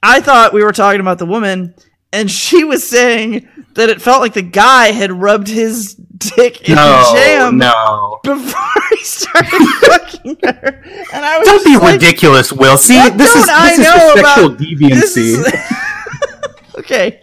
I 0.03 0.21
thought 0.21 0.53
we 0.53 0.63
were 0.65 0.73
talking 0.73 1.01
about 1.01 1.19
the 1.19 1.27
woman 1.27 1.75
and 2.13 2.31
she 2.31 2.65
was 2.65 2.87
saying 2.89 3.49
that 3.75 3.89
it 3.89 4.03
felt 4.03 4.21
like 4.21 4.35
the 4.35 4.43
guy 4.43 4.89
had 4.89 5.11
rubbed 5.13 5.49
his 5.49 5.95
dick 5.95 6.69
in 6.69 6.75
no, 6.75 7.11
jam 7.15 7.57
no. 7.59 8.21
before 8.23 8.83
he 8.91 8.97
started 9.05 9.51
fucking 9.81 10.37
her. 10.45 10.83
And 11.13 11.25
I 11.25 11.39
was 11.39 11.47
Don't 11.49 11.65
be 11.65 11.77
like, 11.79 11.95
ridiculous, 11.95 12.53
Will. 12.53 12.77
See, 12.77 12.95
this 13.11 13.35
is 13.35 13.47
don't 13.47 13.51
I 13.61 13.77
this 13.77 13.79
is 13.79 13.85
know 13.87 14.15
sexual 14.15 14.47
about- 14.47 14.59
this 14.59 15.17
deviancy. 15.17 15.47
is- 15.47 16.75
okay. 16.79 17.22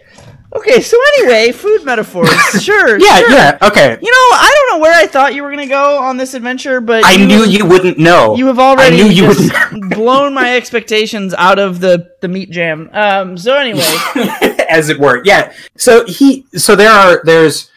Okay, 0.54 0.80
so 0.80 0.96
anyway, 1.18 1.52
food 1.52 1.84
metaphors. 1.84 2.28
Sure. 2.60 2.98
yeah, 2.98 3.18
sure. 3.20 3.30
yeah, 3.30 3.58
okay. 3.62 3.96
You 4.02 4.10
know, 4.10 4.36
I 4.36 4.52
don't 4.68 4.76
know 4.78 4.82
where 4.82 4.92
I 4.94 5.06
thought 5.06 5.34
you 5.34 5.42
were 5.44 5.50
going 5.50 5.66
to 5.66 5.72
go 5.72 5.98
on 5.98 6.16
this 6.16 6.34
adventure, 6.34 6.80
but 6.80 7.04
I 7.04 7.12
you 7.12 7.26
knew 7.26 7.42
have- 7.42 7.50
you 7.52 7.64
wouldn't 7.66 7.98
know. 7.98 8.36
You 8.36 8.46
have 8.46 8.58
already 8.58 8.96
you 8.98 9.32
blown 9.90 10.34
my 10.34 10.56
expectations 10.56 11.32
out 11.34 11.58
of 11.58 11.80
the 11.80 12.10
the 12.20 12.28
meat 12.28 12.50
jam. 12.50 12.90
Um. 12.92 13.38
So 13.38 13.56
anyway, 13.56 13.84
as 14.68 14.88
it 14.88 14.98
were. 14.98 15.22
Yeah. 15.24 15.52
So 15.76 16.04
he 16.06 16.44
so 16.54 16.74
there 16.76 16.90
are 16.90 17.22
there's 17.24 17.70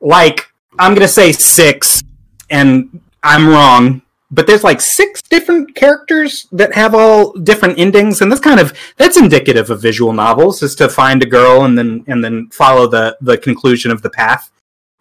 like 0.00 0.46
I'm 0.78 0.94
gonna 0.94 1.08
say 1.08 1.32
six 1.32 2.02
and 2.50 3.00
I'm 3.22 3.48
wrong, 3.48 4.02
but 4.30 4.46
there's 4.46 4.64
like 4.64 4.80
six 4.80 5.22
different 5.22 5.74
characters 5.74 6.46
that 6.52 6.74
have 6.74 6.94
all 6.94 7.32
different 7.32 7.78
endings, 7.78 8.20
and 8.20 8.30
that's 8.30 8.40
kind 8.40 8.60
of 8.60 8.72
that's 8.96 9.16
indicative 9.16 9.70
of 9.70 9.80
visual 9.80 10.12
novels, 10.12 10.62
is 10.62 10.74
to 10.76 10.88
find 10.88 11.22
a 11.22 11.26
girl 11.26 11.64
and 11.64 11.76
then 11.78 12.04
and 12.08 12.22
then 12.22 12.48
follow 12.50 12.86
the 12.86 13.16
the 13.20 13.38
conclusion 13.38 13.90
of 13.90 14.02
the 14.02 14.10
path. 14.10 14.50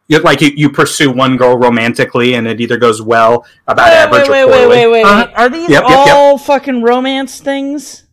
You, 0.10 0.20
like 0.20 0.40
you, 0.40 0.52
you 0.56 0.70
pursue 0.70 1.12
one 1.12 1.36
girl 1.36 1.58
romantically, 1.58 2.36
and 2.36 2.48
it 2.48 2.62
either 2.62 2.78
goes 2.78 3.02
well, 3.02 3.46
about 3.68 3.90
wait, 3.90 3.98
average, 3.98 4.30
wait, 4.30 4.44
or 4.44 4.48
wait, 4.48 4.52
wait, 4.52 4.60
poorly. 4.64 4.78
wait, 4.78 4.88
wait, 4.92 5.04
Uh-huh. 5.04 5.26
wait. 5.28 5.36
Are 5.36 5.50
these 5.50 5.70
Yep, 5.70 5.84
yep, 5.84 6.06
yep. 6.08 6.16
all 6.16 6.38
fucking 6.38 6.82
romance 6.82 7.42
things? 7.42 8.04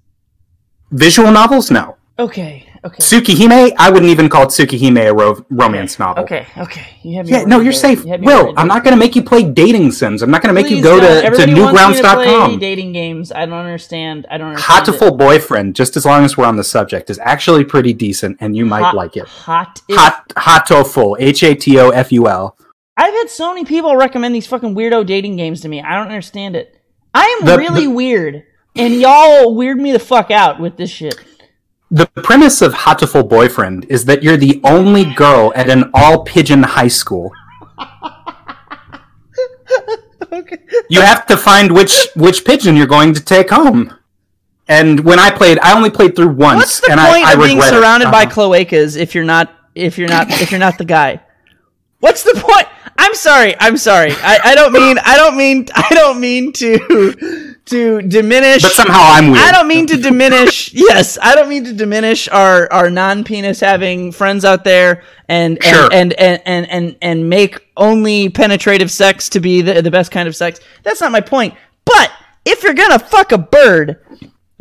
Visual 0.91 1.31
novels, 1.31 1.71
no. 1.71 1.97
Okay. 2.19 2.69
Okay. 2.85 2.99
Tsukihime, 2.99 3.73
I 3.79 3.91
wouldn't 3.91 4.11
even 4.11 4.29
call 4.29 4.45
Tsukihime 4.47 4.99
a 5.09 5.15
ro- 5.15 5.45
romance 5.49 5.99
novel. 5.99 6.23
Okay. 6.25 6.47
Okay. 6.59 6.87
You 7.03 7.23
Yeah, 7.25 7.45
no, 7.45 7.57
you're 7.57 7.73
there. 7.73 7.73
safe. 7.73 8.05
You 8.05 8.19
Will, 8.21 8.53
I'm 8.59 8.67
not 8.69 8.85
going 8.85 8.93
to 8.93 8.99
make 8.99 9.17
you 9.17 9.23
play 9.23 9.43
dating 9.43 9.91
sims. 9.93 10.21
I'm 10.23 10.31
not 10.31 10.43
going 10.43 10.55
to 10.55 10.61
make 10.63 10.71
you 10.71 10.83
go 10.83 11.01
to, 11.01 11.07
to 11.07 11.25
Everybody 11.25 11.55
to 11.55 11.61
newgrounds.com. 11.61 12.59
dating 12.59 12.93
games. 12.93 13.33
I 13.33 13.47
don't 13.47 13.55
understand. 13.55 14.27
I 14.31 14.37
don't 14.37 14.49
understand. 14.49 14.89
it. 14.89 14.93
full 14.99 15.17
boyfriend, 15.17 15.75
just 15.75 15.97
as 15.97 16.05
long 16.05 16.25
as 16.25 16.37
we're 16.37 16.45
on 16.45 16.57
the 16.57 16.65
subject, 16.65 17.09
is 17.09 17.19
actually 17.21 17.65
pretty 17.65 17.95
decent, 17.95 18.37
and 18.41 18.55
you 18.55 18.67
might 18.67 18.83
Hot- 18.83 18.95
like 18.95 19.17
it. 19.17 19.27
Hot. 19.27 19.81
is- 19.89 19.97
Hot 19.97 20.29
Hatoful, 20.37 21.17
H 21.19 21.43
A 21.43 21.55
T 21.55 21.79
O 21.79 21.89
F 21.89 22.13
U 22.13 22.29
L. 22.29 22.57
I've 22.99 23.15
had 23.15 23.31
so 23.31 23.49
many 23.49 23.65
people 23.65 23.97
recommend 23.97 24.35
these 24.35 24.47
fucking 24.47 24.75
weirdo 24.75 25.07
dating 25.07 25.37
games 25.37 25.63
to 25.63 25.69
me. 25.69 25.81
I 25.83 25.95
don't 25.97 26.09
understand 26.09 26.55
it. 26.55 26.77
I 27.15 27.39
am 27.41 27.47
The- 27.47 27.57
really 27.57 27.87
the- 27.87 27.91
weird, 27.93 28.43
and 28.77 28.95
y'all 29.01 29.55
weird 29.55 29.79
me 29.79 29.93
the 29.93 29.99
fuck 29.99 30.31
out 30.31 30.61
with 30.61 30.77
this 30.77 30.91
shit. 30.91 31.17
The 31.95 32.07
premise 32.23 32.61
of 32.61 32.75
Hatoful 32.75 33.29
Boyfriend 33.29 33.87
is 33.89 34.05
that 34.07 34.23
you're 34.25 34.37
the 34.37 34.61
only 34.65 35.05
girl 35.15 35.53
at 35.55 35.71
an 35.71 35.91
all 35.95 36.25
pigeon 36.25 36.65
high 36.65 36.89
school. 36.89 37.31
okay. 40.33 40.59
You 40.91 41.01
have 41.03 41.25
to 41.27 41.37
find 41.37 41.73
which 41.73 42.09
which 42.17 42.45
pigeon 42.45 42.77
you're 42.77 42.87
going 42.99 43.15
to 43.15 43.23
take 43.25 43.51
home. 43.51 43.97
And 44.67 45.01
when 45.05 45.19
I 45.19 45.31
played, 45.31 45.59
I 45.61 45.77
only 45.77 45.91
played 45.91 46.17
through 46.17 46.35
once, 46.35 46.57
What's 46.57 46.81
the 46.81 46.93
and 46.93 47.01
point 47.01 47.25
I, 47.27 47.31
I 47.31 47.33
of 47.35 47.41
being 47.41 47.59
it. 47.59 47.65
surrounded 47.65 48.11
by 48.11 48.25
Uh-huh. 48.25 48.35
cloacas 48.35 48.97
if 48.99 49.15
you're 49.15 49.25
not 49.25 49.53
if 49.75 49.99
you're 49.99 50.09
not 50.09 50.29
if 50.43 50.51
you're 50.51 50.61
not 50.61 50.79
the 50.79 50.85
guy? 50.85 51.21
What's 52.01 52.23
the 52.25 52.35
point? 52.35 52.67
I'm 52.99 53.15
sorry. 53.15 53.55
I'm 53.61 53.77
sorry. 53.77 54.13
I, 54.13 54.39
I 54.45 54.55
don't 54.55 54.73
mean 54.73 54.99
I 55.05 55.17
don't 55.17 55.37
mean 55.37 55.67
I 55.75 55.89
don't 55.91 56.21
mean 56.21 56.53
to 56.55 57.54
to 57.67 58.03
diminish 58.03 58.63
But 58.63 58.73
somehow 58.73 59.01
I'm 59.03 59.31
weird. 59.31 59.39
I 59.43 59.53
don't 59.53 59.69
mean 59.69 59.87
to 59.87 59.97
diminish. 59.97 60.73
yes, 60.75 61.17
I 61.23 61.35
don't 61.35 61.49
mean 61.49 61.65
to 61.65 61.73
diminish 61.73 62.29
our 62.29 62.71
our 62.73 62.91
non-penis 62.91 63.61
having 63.61 64.13
friends 64.13 64.45
out 64.45 64.65
there 64.65 65.03
and 65.29 65.57
and, 65.65 65.75
Sure. 65.75 65.89
and, 65.93 66.13
and 66.15 66.43
and 66.45 66.69
and 66.71 66.97
and 67.01 67.29
make 67.31 67.67
only 67.77 68.29
penetrative 68.29 68.91
sex 68.91 69.29
to 69.31 69.41
be 69.41 69.63
the 69.63 69.81
the 69.83 69.91
best 69.91 70.11
kind 70.11 70.29
of 70.29 70.37
sex. 70.37 70.61
That's 70.83 71.01
not 71.01 71.11
my 71.13 71.21
point. 71.23 71.55
But 71.87 72.11
if 72.45 72.63
you're 72.63 72.75
gonna 72.75 72.99
fuck 72.99 73.33
a 73.33 73.39
bird, 73.39 73.99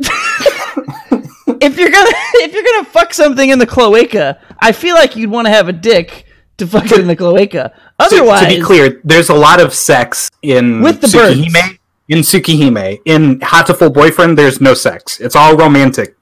if 1.60 1.78
you're 1.78 1.90
gonna 1.90 2.10
if 2.36 2.52
you're 2.52 2.62
gonna 2.62 2.84
fuck 2.84 3.14
something 3.14 3.50
in 3.50 3.58
the 3.58 3.66
cloaca, 3.66 4.40
I 4.60 4.72
feel 4.72 4.94
like 4.94 5.16
you'd 5.16 5.30
want 5.30 5.46
to 5.46 5.50
have 5.50 5.68
a 5.68 5.72
dick 5.72 6.26
to 6.58 6.66
fuck 6.66 6.86
it 6.90 6.98
in 7.00 7.06
the 7.06 7.16
cloaca. 7.16 7.72
To- 7.74 8.04
Otherwise, 8.04 8.42
to, 8.48 8.56
be 8.56 8.60
clear, 8.62 9.00
there's 9.04 9.28
a 9.28 9.34
lot 9.34 9.60
of 9.60 9.74
sex 9.74 10.30
in 10.42 10.80
With 10.82 11.00
the 11.00 11.06
Tsukihime. 11.06 11.52
birds. 11.52 11.78
In 12.08 12.18
Tsukihime, 12.18 13.00
in 13.06 13.40
Hatoful 13.40 13.92
Boyfriend, 13.92 14.36
there's 14.36 14.60
no 14.60 14.74
sex. 14.74 15.20
It's 15.20 15.34
all 15.34 15.56
romantic. 15.56 16.16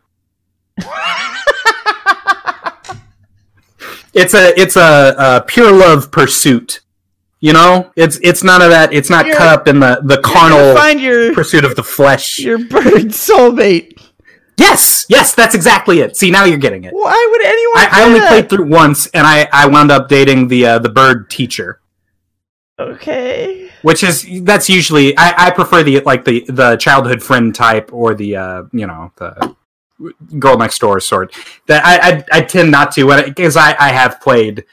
it's 4.14 4.35
a 4.35 4.59
it's 4.61 4.76
a, 4.76 5.14
a 5.18 5.41
pure 5.47 5.72
love 5.72 6.11
pursuit. 6.11 6.80
You 7.41 7.53
know, 7.53 7.91
it's 7.97 8.18
it's 8.22 8.45
none 8.45 8.62
of 8.62 8.70
that. 8.70 8.93
It's 8.93 9.11
not 9.11 9.26
You're- 9.26 9.37
cut 9.39 9.49
up 9.49 9.66
in 9.68 9.80
the 9.80 10.01
the 10.05 10.18
carnal 10.20 10.76
find 10.76 11.01
your 11.01 11.35
pursuit 11.35 11.64
of 11.64 11.74
the 11.74 11.83
flesh. 11.83 12.39
your 12.39 12.59
bird 12.59 13.11
soulmate. 13.11 13.99
Yes, 14.59 15.07
yes, 15.09 15.35
that's 15.35 15.55
exactly 15.57 15.99
it. 16.01 16.16
See, 16.16 16.30
now 16.30 16.45
you're 16.45 16.59
getting 16.59 16.85
it. 16.85 16.93
Why 16.93 17.28
would 17.33 17.43
anyone? 17.45 17.78
I, 17.78 17.89
I 17.91 18.05
only 18.05 18.20
played 18.20 18.49
through 18.49 18.68
once, 18.68 19.09
and 19.09 19.26
I 19.26 19.49
I 19.53 19.66
wound 19.66 19.91
up 19.91 20.09
dating 20.09 20.47
the 20.49 20.66
uh, 20.66 20.78
the 20.78 20.91
bird 20.91 21.28
teacher. 21.30 21.80
Okay. 22.91 23.70
which 23.83 24.03
is 24.03 24.26
that's 24.43 24.68
usually 24.68 25.16
I, 25.16 25.47
I 25.47 25.51
prefer 25.51 25.83
the 25.83 26.01
like 26.01 26.24
the 26.24 26.45
the 26.49 26.76
childhood 26.76 27.22
friend 27.22 27.55
type 27.55 27.93
or 27.93 28.14
the 28.14 28.37
uh 28.37 28.62
you 28.72 28.87
know 28.87 29.12
the 29.16 29.55
girl 30.39 30.57
next 30.57 30.78
door 30.80 31.01
sort 31.01 31.35
that 31.66 31.85
I 31.85 32.11
I, 32.11 32.24
I 32.39 32.41
tend 32.43 32.70
not 32.70 32.93
to 32.93 33.24
because 33.24 33.57
I, 33.57 33.76
I 33.78 33.91
have 33.91 34.20
played 34.20 34.64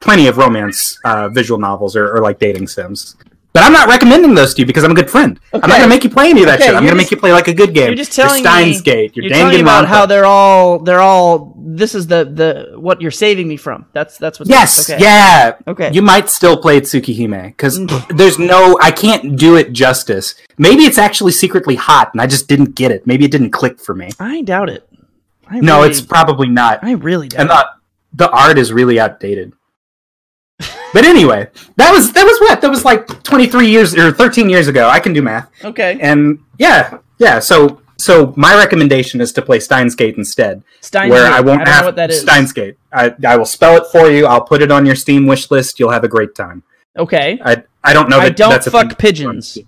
plenty 0.00 0.26
of 0.26 0.36
romance 0.36 0.98
uh, 1.04 1.28
visual 1.28 1.58
novels 1.58 1.96
or, 1.96 2.14
or 2.14 2.20
like 2.20 2.38
dating 2.38 2.66
sims 2.66 3.16
but 3.52 3.62
I'm 3.62 3.72
not 3.72 3.88
recommending 3.88 4.34
those 4.34 4.54
to 4.54 4.62
you 4.62 4.66
because 4.66 4.82
I'm 4.84 4.92
a 4.92 4.94
good 4.94 5.10
friend 5.10 5.38
I'm 5.52 5.60
not 5.60 5.68
gonna 5.78 5.88
make 5.88 6.04
you 6.04 6.10
play 6.10 6.30
any 6.30 6.40
of 6.42 6.46
that 6.46 6.56
Okay, 6.58 6.66
shit 6.68 6.74
I'm 6.74 6.82
gonna 6.84 6.96
just- 6.96 7.04
make 7.04 7.10
you 7.10 7.16
play 7.18 7.32
like 7.32 7.48
a 7.48 7.54
good 7.54 7.74
game 7.74 7.88
You're 7.88 7.96
just 7.96 8.12
telling 8.12 8.42
your 8.42 8.52
me. 8.54 8.60
Steins 8.72 8.80
Gate 8.82 9.16
your 9.16 9.24
You're 9.26 9.34
telling 9.34 9.54
me 9.54 9.60
about 9.60 9.86
how 9.88 10.06
they're 10.06 10.24
all 10.24 10.78
they're 10.78 11.00
all. 11.00 11.54
This 11.74 11.94
is 11.94 12.06
the 12.06 12.24
the 12.24 12.78
what 12.78 13.00
you're 13.00 13.10
saving 13.10 13.48
me 13.48 13.56
from. 13.56 13.86
That's 13.92 14.18
that's 14.18 14.38
what. 14.38 14.48
Yes, 14.48 14.90
Okay. 14.90 15.02
yeah. 15.02 15.54
Okay. 15.66 15.90
You 15.92 16.02
might 16.02 16.28
still 16.28 16.56
play 16.56 16.80
Tsukihime 16.80 17.46
because 17.48 17.78
Mm. 17.78 18.16
there's 18.16 18.38
no. 18.38 18.76
I 18.82 18.90
can't 18.90 19.36
do 19.36 19.56
it 19.56 19.72
justice. 19.72 20.34
Maybe 20.58 20.82
it's 20.84 20.98
actually 20.98 21.32
secretly 21.32 21.76
hot, 21.76 22.10
and 22.12 22.20
I 22.20 22.26
just 22.26 22.46
didn't 22.48 22.74
get 22.74 22.90
it. 22.90 23.06
Maybe 23.06 23.24
it 23.24 23.30
didn't 23.30 23.50
click 23.50 23.80
for 23.80 23.94
me. 23.94 24.10
I 24.20 24.42
doubt 24.42 24.68
it. 24.68 24.86
I 25.48 25.60
No, 25.60 25.78
really, 25.78 25.90
it's 25.90 26.00
probably 26.02 26.48
not. 26.48 26.80
I 26.82 26.92
really 26.92 27.28
doubt. 27.28 27.40
And 27.40 27.50
the 27.50 27.66
the 28.14 28.30
art 28.30 28.58
is 28.58 28.70
really 28.72 29.00
outdated. 29.00 29.52
But 30.92 31.04
anyway, 31.04 31.48
that 31.76 31.90
was 31.92 32.12
that 32.12 32.24
was 32.24 32.38
what 32.40 32.60
that 32.60 32.70
was 32.70 32.84
like 32.84 33.06
23 33.22 33.68
years 33.68 33.94
or 33.94 34.12
13 34.12 34.50
years 34.50 34.68
ago. 34.68 34.88
I 34.88 35.00
can 35.00 35.12
do 35.12 35.22
math. 35.22 35.50
Okay. 35.64 35.98
and 36.00 36.38
yeah, 36.58 36.98
yeah. 37.18 37.38
So 37.38 37.80
so 37.98 38.34
my 38.36 38.56
recommendation 38.56 39.20
is 39.20 39.32
to 39.32 39.42
play 39.42 39.60
Steins 39.60 39.94
Gate 39.94 40.16
instead. 40.16 40.62
Steins 40.80 41.10
where 41.10 41.24
Gate. 41.24 41.32
I 41.32 41.40
won't 41.40 41.62
I 41.62 41.64
don't 41.64 41.72
have 41.72 41.82
know 41.82 41.88
what 41.88 41.96
that 41.96 42.10
is. 42.10 42.20
Steins 42.20 42.52
Gate. 42.52 42.76
I, 42.92 43.14
I 43.26 43.36
will 43.36 43.46
spell 43.46 43.76
it 43.76 43.86
for 43.92 44.10
you. 44.10 44.26
I'll 44.26 44.44
put 44.44 44.60
it 44.60 44.70
on 44.70 44.84
your 44.84 44.96
Steam 44.96 45.26
wish 45.26 45.50
list. 45.50 45.78
You'll 45.78 45.90
have 45.92 46.04
a 46.04 46.08
great 46.08 46.34
time. 46.34 46.62
Okay. 46.96 47.40
I 47.44 47.62
I 47.84 47.92
don't 47.92 48.08
know. 48.08 48.18
That 48.18 48.26
I 48.26 48.30
don't 48.30 48.64
fuck 48.64 48.98
pigeons. 48.98 49.58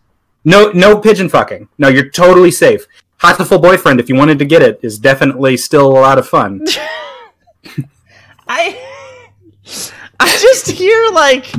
No 0.45 0.71
no 0.73 0.99
pigeon 0.99 1.29
fucking. 1.29 1.69
No, 1.79 1.89
you're 1.89 2.11
totally 2.11 2.51
safe. 2.51 2.87
Hatoful 3.21 3.63
Boyfriend, 3.63 4.01
if 4.01 4.09
you 4.09 4.17
wanted 4.17 4.39
to 4.41 4.45
get 4.45 4.61
it, 4.61 4.81
is 4.83 4.99
definitely 4.99 5.57
still 5.57 5.87
a 5.87 6.01
lot 6.01 6.19
of 6.19 6.29
fun. 6.29 6.65
I 8.49 8.79
I 10.21 10.27
just 10.27 10.71
hear 10.71 11.09
like 11.13 11.53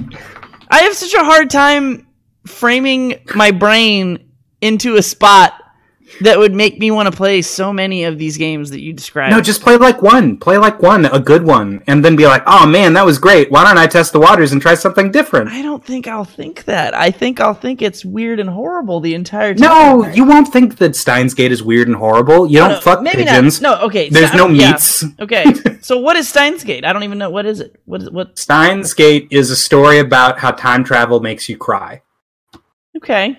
I 0.70 0.84
have 0.84 0.95
such 0.95 1.14
a 1.14 1.24
hard 1.24 1.49
time 1.49 2.08
framing 2.47 3.20
my 3.36 3.51
brain 3.51 4.32
into 4.62 4.95
a 4.95 5.01
spot 5.01 5.53
that 6.22 6.38
would 6.38 6.53
make 6.53 6.80
me 6.80 6.91
want 6.91 7.11
to 7.11 7.16
play 7.16 7.41
so 7.41 7.74
many 7.74 8.03
of 8.05 8.18
these 8.18 8.38
games 8.38 8.70
that 8.72 8.80
you 8.82 8.93
described. 8.93 9.32
no, 9.36 9.41
just 9.41 9.61
play 9.61 9.78
like 9.78 10.01
one. 10.01 10.38
Play 10.38 10.57
like 10.57 10.82
one, 10.82 11.05
a 11.05 11.20
good 11.20 11.43
one, 11.43 11.84
and 11.88 12.03
then 12.03 12.16
be 12.16 12.26
like, 12.26 12.43
"Oh 12.45 12.66
man, 12.66 12.93
that 12.93 13.05
was 13.05 13.18
great. 13.20 13.51
Why 13.51 13.63
don't 13.63 13.78
I 13.78 13.88
test 13.88 14.13
the 14.13 14.20
waters 14.20 14.51
and 14.51 14.61
try 14.61 14.76
something 14.76 15.11
different?" 15.11 15.49
I 15.49 15.61
don't 15.61 15.84
think 15.84 16.07
I'll 16.07 16.24
think 16.26 16.66
that. 16.66 16.93
I 16.95 17.11
think 17.11 17.39
I'll 17.39 17.53
think 17.53 17.82
it's 17.82 18.05
weird 18.05 18.39
and 18.39 18.49
horrible 18.49 18.99
the 18.99 19.13
entire 19.16 19.53
time. 19.53 19.68
No, 19.68 20.07
you 20.07 20.26
won't 20.26 20.47
think 20.51 20.78
that 20.78 20.95
Steins 20.95 21.34
Gate 21.34 21.51
is 21.51 21.61
weird 21.63 21.88
and 21.88 21.95
horrible. 21.97 22.47
You 22.49 22.59
don't 22.59 22.72
No, 22.72 22.80
fuck 22.82 23.01
maybe 23.01 23.24
pigeons. 23.24 23.61
Not. 23.61 23.82
No, 23.82 23.88
okay. 23.88 24.09
There's 24.09 24.34
no 24.34 24.47
yeah. 24.47 24.72
meats. 24.72 25.03
Okay, 25.20 25.45
so 25.82 25.97
what 25.97 26.16
is 26.16 26.28
Steins 26.30 26.63
Gate? 26.63 26.86
I 26.86 26.93
don't 26.93 27.03
even 27.03 27.18
know 27.18 27.30
what 27.30 27.45
is 27.45 27.59
it. 27.59 27.80
What 27.86 28.01
is 28.01 28.09
what? 28.09 28.38
Steins 28.38 28.93
Gate 28.93 29.28
is 29.32 29.51
a 29.51 29.55
story 29.55 29.99
about 29.99 30.39
how 30.39 30.51
time 30.51 30.84
travel 30.84 31.20
makes 31.20 31.49
you 31.49 31.57
cry. 31.57 32.01
Okay, 32.97 33.38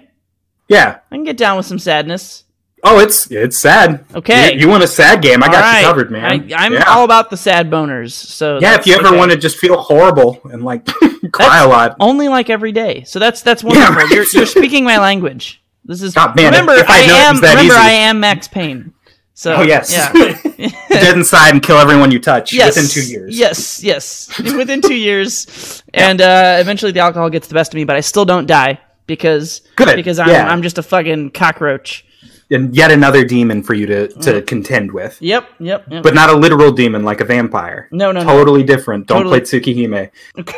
Yeah. 0.68 0.98
I 1.10 1.14
can 1.14 1.24
get 1.24 1.36
down 1.38 1.56
with 1.56 1.64
some 1.66 1.78
sadness. 1.78 2.44
Oh, 2.84 2.98
it's 2.98 3.30
it's 3.30 3.58
sad. 3.58 4.04
Okay. 4.14 4.54
You, 4.54 4.60
you 4.60 4.68
want 4.68 4.82
a 4.84 4.86
sad 4.86 5.22
game? 5.22 5.42
I 5.42 5.46
All 5.46 5.52
got 5.52 5.60
right. 5.60 5.80
you 5.80 5.86
covered, 5.86 6.10
man. 6.10 6.24
I, 6.24 6.54
I'm 6.56 6.74
yeah. 6.74 6.84
all 6.86 7.04
about 7.04 7.30
the 7.30 7.36
sad 7.36 7.70
boners. 7.70 8.12
So 8.12 8.58
yeah, 8.60 8.78
if 8.78 8.86
you 8.86 8.94
ever 8.94 9.08
okay. 9.08 9.16
want 9.16 9.30
to 9.32 9.36
just 9.36 9.56
feel 9.56 9.78
horrible 9.80 10.40
and 10.44 10.62
like 10.62 10.84
cry 11.32 11.48
That's 11.48 11.66
a 11.66 11.68
lot. 11.68 11.96
only 12.00 12.28
like 12.28 12.50
every 12.50 12.72
day. 12.72 13.04
So 13.04 13.18
that's 13.18 13.42
that's 13.42 13.64
wonderful. 13.64 13.94
right. 13.94 14.10
You're 14.10 14.26
you're 14.32 14.46
speaking 14.46 14.84
my 14.84 14.98
language. 14.98 15.62
This 15.84 16.02
is 16.02 16.14
God, 16.14 16.36
man, 16.36 16.46
remember 16.46 16.72
if 16.72 16.88
I 16.88 16.98
I 16.98 17.28
am 17.28 17.36
remember 17.36 17.62
easy. 17.62 17.74
I 17.74 17.90
am 17.90 18.20
Max 18.20 18.46
Payne. 18.46 18.92
So 19.34 19.54
Oh 19.56 19.62
yes. 19.62 19.92
yeah. 19.92 20.12
Dead 20.88 21.16
inside 21.16 21.50
and 21.50 21.62
kill 21.62 21.76
everyone 21.76 22.10
you 22.10 22.18
touch 22.18 22.52
yes, 22.52 22.76
within 22.76 22.90
two 22.90 23.08
years. 23.10 23.38
Yes, 23.38 23.82
yes, 23.82 24.38
within 24.56 24.80
two 24.80 24.94
years, 24.94 25.82
and 25.92 26.20
uh, 26.20 26.56
eventually 26.58 26.92
the 26.92 27.00
alcohol 27.00 27.28
gets 27.30 27.46
the 27.48 27.54
best 27.54 27.72
of 27.72 27.76
me, 27.76 27.84
but 27.84 27.96
I 27.96 28.00
still 28.00 28.24
don't 28.24 28.46
die 28.46 28.80
because 29.06 29.60
Good, 29.76 29.94
because 29.94 30.18
I'm 30.18 30.28
yeah. 30.28 30.48
I'm 30.48 30.62
just 30.62 30.78
a 30.78 30.82
fucking 30.82 31.30
cockroach. 31.30 32.04
And 32.50 32.76
yet 32.76 32.92
another 32.92 33.24
demon 33.24 33.62
for 33.62 33.74
you 33.74 33.86
to, 33.86 34.08
to 34.08 34.32
Mm. 34.34 34.46
contend 34.46 34.92
with. 34.92 35.20
Yep, 35.20 35.48
yep. 35.58 35.84
yep. 35.90 36.02
But 36.04 36.14
not 36.14 36.30
a 36.30 36.36
literal 36.36 36.70
demon 36.70 37.02
like 37.04 37.20
a 37.20 37.24
vampire. 37.24 37.88
no, 37.90 38.12
no, 38.12 38.20
no. 38.22 38.26
Totally 38.26 38.62
different. 38.62 39.06
Don't 39.08 39.24
Totally. 39.24 39.40
play 39.40 39.60
Tsukihime. 39.60 40.10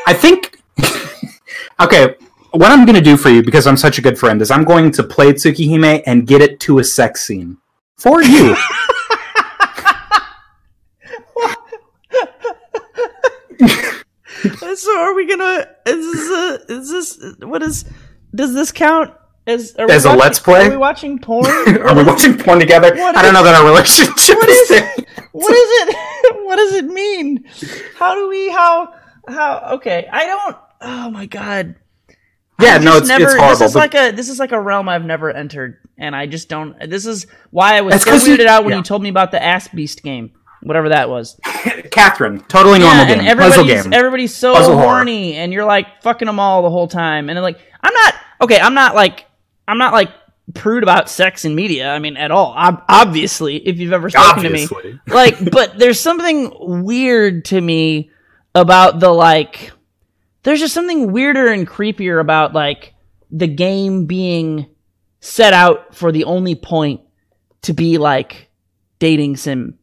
I 0.07 0.13
think 0.13 0.61
Okay, 1.81 2.15
what 2.51 2.71
I'm 2.71 2.85
gonna 2.85 3.01
do 3.01 3.17
for 3.17 3.31
you, 3.31 3.43
because 3.43 3.67
I'm 3.67 3.77
such 3.77 3.99
a 3.99 4.03
good 4.03 4.19
friend, 4.19 4.43
is 4.43 4.51
I'm 4.51 4.65
going 4.65 4.91
to 4.93 5.03
play 5.03 5.33
Tsukihime 5.33 6.03
and 6.07 6.27
get 6.27 6.43
it 6.43 6.61
to 6.61 6.79
a 6.79 6.85
sex 6.85 7.25
scene. 7.27 7.57
For 7.97 8.23
you. 8.23 8.55
So 14.77 14.97
are 15.01 15.15
we 15.15 15.27
gonna? 15.27 15.67
Is 15.87 16.13
this 16.13 16.31
a, 16.31 16.73
is 16.73 16.91
this 16.91 17.35
what 17.41 17.63
is? 17.63 17.85
Does 18.35 18.55
this 18.55 18.71
count 18.71 19.13
as 19.49 19.75
are 19.77 19.87
we 19.87 19.93
As 19.93 20.05
a 20.05 20.09
watching- 20.09 20.21
Let's 20.21 20.39
Play? 20.41 20.67
Are 20.67 20.71
we 20.71 20.77
watching 20.77 21.19
porn? 21.19 21.47
Are 21.81 21.95
we 21.97 22.05
watching 22.05 22.37
porn 22.39 22.59
together? 22.61 22.95
What 22.95 23.17
I 23.17 23.23
don't 23.23 23.31
is- 23.35 23.39
know 23.41 23.45
that 23.45 23.55
our 23.61 23.67
relationship 23.67 24.37
What 24.37 24.49
is 24.49 24.71
is 24.71 24.83
what 25.33 25.53
is 25.53 25.69
it? 25.89 25.97
what 26.45 26.57
does 26.57 26.73
it 26.75 26.85
mean? 26.87 27.45
How 27.97 28.15
do 28.15 28.29
we? 28.29 28.51
How? 28.51 28.95
How? 29.29 29.71
Okay, 29.75 30.09
I 30.13 30.27
don't. 30.27 30.57
Oh 30.81 31.11
my 31.11 31.27
god. 31.27 31.75
Yeah, 32.61 32.75
I've 32.75 32.83
no, 32.83 32.97
it's, 32.97 33.07
never, 33.07 33.25
it's 33.25 33.35
horrible. 33.35 33.59
This 33.59 33.71
is 33.71 33.75
like 33.77 33.95
a 33.95 34.11
this 34.11 34.29
is 34.29 34.39
like 34.41 34.51
a 34.53 34.61
realm 34.61 34.89
I've 34.89 35.05
never 35.05 35.31
entered, 35.31 35.79
and 35.97 36.15
I 36.17 36.27
just 36.27 36.49
don't. 36.49 36.77
This 36.91 37.07
is 37.07 37.27
why 37.51 37.77
I 37.77 37.83
was 37.83 38.03
so 38.03 38.11
'cause 38.11 38.27
you- 38.27 38.47
out 38.49 38.65
when 38.65 38.73
yeah. 38.73 38.79
you 38.79 38.83
told 38.83 39.03
me 39.03 39.09
about 39.11 39.31
the 39.31 39.41
Ass 39.41 39.69
Beast 39.69 40.03
game, 40.03 40.33
whatever 40.63 40.89
that 40.89 41.09
was. 41.09 41.39
Catherine, 41.93 42.41
totally 42.49 42.81
normal 42.81 43.05
yeah, 43.07 43.15
game. 43.15 43.21
and 43.27 43.39
Puzzle 43.39 43.61
everybody's 43.61 43.83
game. 43.85 43.93
everybody's 43.93 44.35
so 44.35 44.55
Puzzle 44.55 44.75
horror. 44.75 44.87
horny, 44.89 45.35
and 45.35 45.53
you're 45.53 45.65
like 45.65 46.03
fucking 46.03 46.27
them 46.27 46.41
all 46.41 46.63
the 46.63 46.71
whole 46.71 46.89
time, 46.89 47.31
and 47.31 47.41
like 47.41 47.61
I'm 47.81 47.95
not 47.95 48.15
okay. 48.41 48.59
I'm 48.59 48.75
not 48.75 48.97
like 48.97 49.27
I'm 49.69 49.79
not 49.79 49.93
like 49.93 50.11
prude 50.55 50.83
about 50.83 51.09
sex 51.11 51.45
in 51.45 51.55
media. 51.55 51.91
I 51.91 51.99
mean, 51.99 52.17
at 52.17 52.31
all. 52.31 52.55
Ob- 52.57 52.83
obviously, 52.89 53.57
if 53.57 53.79
you've 53.79 53.93
ever 53.93 54.09
spoken 54.11 54.43
to 54.45 54.51
me, 54.51 54.67
like, 55.07 55.51
but 55.51 55.79
there's 55.79 56.01
something 56.01 56.83
weird 56.85 57.45
to 57.47 57.61
me 57.61 58.11
about 58.55 58.99
the 58.99 59.11
like. 59.11 59.71
There's 60.43 60.61
just 60.61 60.75
something 60.75 61.13
weirder 61.13 61.49
and 61.53 61.69
creepier 61.69 62.21
about 62.21 62.55
like 62.55 62.95
the 63.31 63.47
game 63.47 64.07
being 64.07 64.67
set 65.21 65.53
out 65.53 65.95
for 65.95 66.11
the 66.13 66.25
only 66.25 66.55
point 66.55 67.03
to 67.63 67.75
be 67.75 67.99
like 67.99 68.49
dating 69.01 69.37
sim 69.37 69.79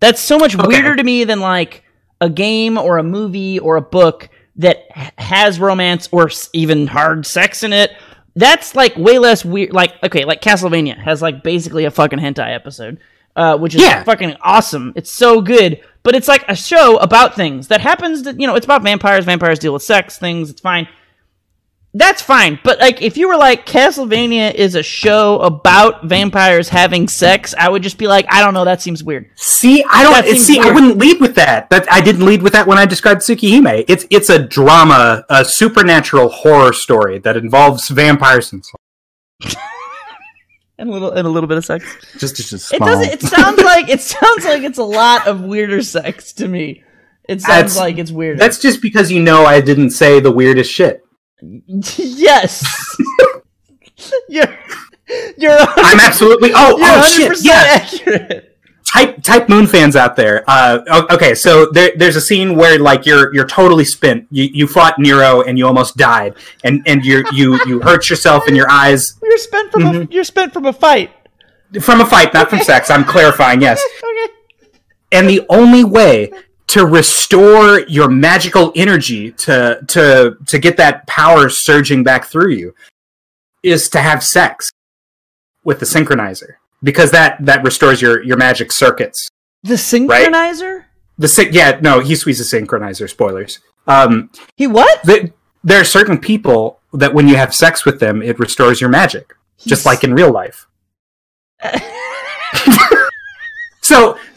That's 0.00 0.20
so 0.20 0.38
much 0.38 0.56
Okay. 0.58 0.66
weirder 0.66 0.96
to 0.96 1.04
me 1.04 1.24
than 1.24 1.38
like 1.40 1.84
a 2.20 2.28
game 2.28 2.76
or 2.78 2.98
a 2.98 3.02
movie 3.02 3.58
or 3.60 3.76
a 3.76 3.82
book 3.82 4.28
that 4.56 4.78
has 5.18 5.60
romance 5.60 6.08
or 6.12 6.30
even 6.52 6.86
hard 6.86 7.24
sex 7.26 7.62
in 7.62 7.72
it. 7.72 7.92
That's 8.40 8.74
like 8.74 8.96
way 8.96 9.18
less 9.18 9.44
weird. 9.44 9.72
Like 9.72 9.92
okay, 10.02 10.24
like 10.24 10.40
Castlevania 10.42 10.96
has 10.98 11.20
like 11.22 11.42
basically 11.42 11.84
a 11.84 11.90
fucking 11.90 12.18
hentai 12.18 12.54
episode, 12.54 12.98
uh, 13.36 13.56
which 13.58 13.74
is 13.74 13.82
Yeah. 13.82 14.02
fucking 14.02 14.34
awesome. 14.42 14.92
It's 14.96 15.10
so 15.10 15.40
good, 15.40 15.80
but 16.02 16.14
it's 16.14 16.26
like 16.26 16.44
a 16.48 16.56
show 16.56 16.96
about 16.96 17.36
things 17.36 17.68
that 17.68 17.80
happens. 17.80 18.22
To, 18.22 18.32
you 18.32 18.46
know, 18.46 18.54
it's 18.56 18.64
about 18.64 18.82
vampires. 18.82 19.24
Vampires 19.24 19.58
deal 19.58 19.72
with 19.74 19.82
sex 19.82 20.18
things. 20.18 20.50
It's 20.50 20.60
fine. 20.60 20.88
That's 21.92 22.22
fine, 22.22 22.60
but 22.62 22.78
like 22.78 23.02
if 23.02 23.16
you 23.16 23.26
were 23.26 23.36
like 23.36 23.66
Castlevania 23.66 24.54
is 24.54 24.76
a 24.76 24.82
show 24.82 25.40
about 25.40 26.04
vampires 26.04 26.68
having 26.68 27.08
sex, 27.08 27.52
I 27.58 27.68
would 27.68 27.82
just 27.82 27.98
be 27.98 28.06
like, 28.06 28.26
I 28.30 28.44
don't 28.44 28.54
know, 28.54 28.64
that 28.64 28.80
seems 28.80 29.02
weird. 29.02 29.28
See, 29.34 29.82
I 29.90 30.04
don't 30.04 30.12
That 30.12 30.24
seems 30.26 30.46
see. 30.46 30.60
I 30.60 30.70
wouldn't 30.70 30.98
lead 30.98 31.20
with 31.20 31.34
that. 31.34 31.68
That 31.70 31.92
I 31.92 32.00
didn't 32.00 32.24
lead 32.24 32.42
with 32.42 32.52
that 32.52 32.68
when 32.68 32.78
I 32.78 32.86
described 32.86 33.22
Tsukihime. 33.22 33.84
It's 33.88 34.06
it's 34.08 34.30
a 34.30 34.38
drama, 34.38 35.24
a 35.28 35.44
supernatural 35.44 36.28
horror 36.28 36.72
story 36.72 37.18
that 37.18 37.36
involves 37.36 37.88
vampires 37.88 38.52
and 38.52 38.64
so. 38.64 38.76
and 40.78 40.88
a 40.88 40.92
little 40.92 41.10
and 41.10 41.26
a 41.26 41.30
little 41.30 41.48
bit 41.48 41.58
of 41.58 41.64
sex. 41.64 41.84
Just, 42.18 42.36
just, 42.36 42.50
just 42.50 42.72
It 42.72 42.76
small. 42.76 42.88
doesn't. 42.88 43.12
It 43.12 43.22
sounds 43.22 43.58
like 43.64 43.88
it 43.88 44.00
sounds 44.00 44.44
like 44.44 44.62
it's 44.62 44.78
a 44.78 44.84
lot 44.84 45.26
of 45.26 45.40
weirder 45.42 45.82
sex 45.82 46.32
to 46.34 46.46
me. 46.46 46.84
It 47.28 47.40
sounds 47.42 47.74
That's- 47.74 47.76
like 47.78 47.98
it's 47.98 48.12
weirder. 48.12 48.38
That's 48.38 48.60
just 48.60 48.80
because 48.80 49.10
you 49.10 49.20
know 49.20 49.44
I 49.44 49.60
didn't 49.60 49.90
say 49.90 50.20
the 50.20 50.30
weirdest 50.30 50.70
shit. 50.70 51.02
yes. 51.96 52.64
you're 54.28 54.58
you're. 55.36 55.56
I'm 55.58 56.00
absolutely. 56.00 56.50
Oh, 56.54 56.76
oh 56.78 57.04
100% 57.06 57.16
shit! 57.16 57.44
Yeah, 57.44 57.52
accurate. 57.66 58.58
type 58.92 59.22
type 59.22 59.48
moon 59.48 59.66
fans 59.66 59.96
out 59.96 60.16
there. 60.16 60.44
Uh, 60.48 61.06
okay, 61.10 61.34
so 61.34 61.66
there, 61.66 61.92
there's 61.96 62.16
a 62.16 62.20
scene 62.20 62.56
where 62.56 62.78
like 62.78 63.06
you're 63.06 63.34
you're 63.34 63.46
totally 63.46 63.84
spent. 63.84 64.26
You, 64.30 64.44
you 64.44 64.66
fought 64.66 64.98
Nero 64.98 65.42
and 65.42 65.58
you 65.58 65.66
almost 65.66 65.96
died, 65.96 66.34
and 66.64 66.82
and 66.86 67.04
you 67.04 67.24
you 67.32 67.58
you 67.66 67.80
hurt 67.80 68.08
yourself 68.10 68.48
in 68.48 68.54
your 68.56 68.70
eyes 68.70 69.18
You're 69.22 69.38
spent 69.38 69.72
from 69.72 69.82
a 69.82 70.04
you're 70.10 70.24
spent 70.24 70.52
from 70.52 70.66
a 70.66 70.72
fight. 70.72 71.10
from 71.80 72.00
a 72.00 72.06
fight, 72.06 72.34
not 72.34 72.50
from 72.50 72.60
sex. 72.60 72.90
I'm 72.90 73.04
clarifying. 73.04 73.60
Yes. 73.60 73.82
Okay. 73.98 74.34
and 75.12 75.28
the 75.28 75.46
only 75.48 75.84
way 75.84 76.32
to 76.70 76.86
restore 76.86 77.80
your 77.88 78.08
magical 78.08 78.72
energy 78.76 79.32
to 79.32 79.80
to 79.88 80.36
to 80.46 80.58
get 80.58 80.76
that 80.76 81.06
power 81.06 81.48
surging 81.48 82.02
back 82.04 82.26
through 82.26 82.50
you 82.50 82.74
is 83.62 83.88
to 83.90 84.00
have 84.00 84.22
sex 84.24 84.70
with 85.64 85.80
the 85.80 85.86
synchronizer 85.86 86.54
because 86.82 87.10
that 87.10 87.44
that 87.44 87.62
restores 87.64 88.00
your 88.00 88.22
your 88.22 88.36
magic 88.36 88.72
circuits 88.72 89.28
The 89.64 89.74
synchronizer. 89.74 90.84
the 91.18 91.28
syn- 91.28 91.52
yeah 91.52 91.78
no 91.82 92.00
he 92.00 92.14
squeezes 92.16 92.50
synchronizer 92.52 93.08
spoilers 93.10 93.58
um 93.86 94.30
He 94.56 94.66
what? 94.66 95.02
the, 95.02 95.32
there 95.64 95.80
are 95.80 95.84
certain 95.84 96.18
people 96.18 96.80
that 96.92 97.12
when 97.14 97.28
you 97.28 97.36
have 97.36 97.54
sex 97.54 97.84
with 97.84 98.00
them 98.00 98.22
it 98.22 98.38
restores 98.38 98.80
your 98.80 98.90
magic 98.90 99.34
just 99.58 99.84
like 99.84 100.04
in 100.04 100.14
real 100.14 100.32
life 100.32 100.66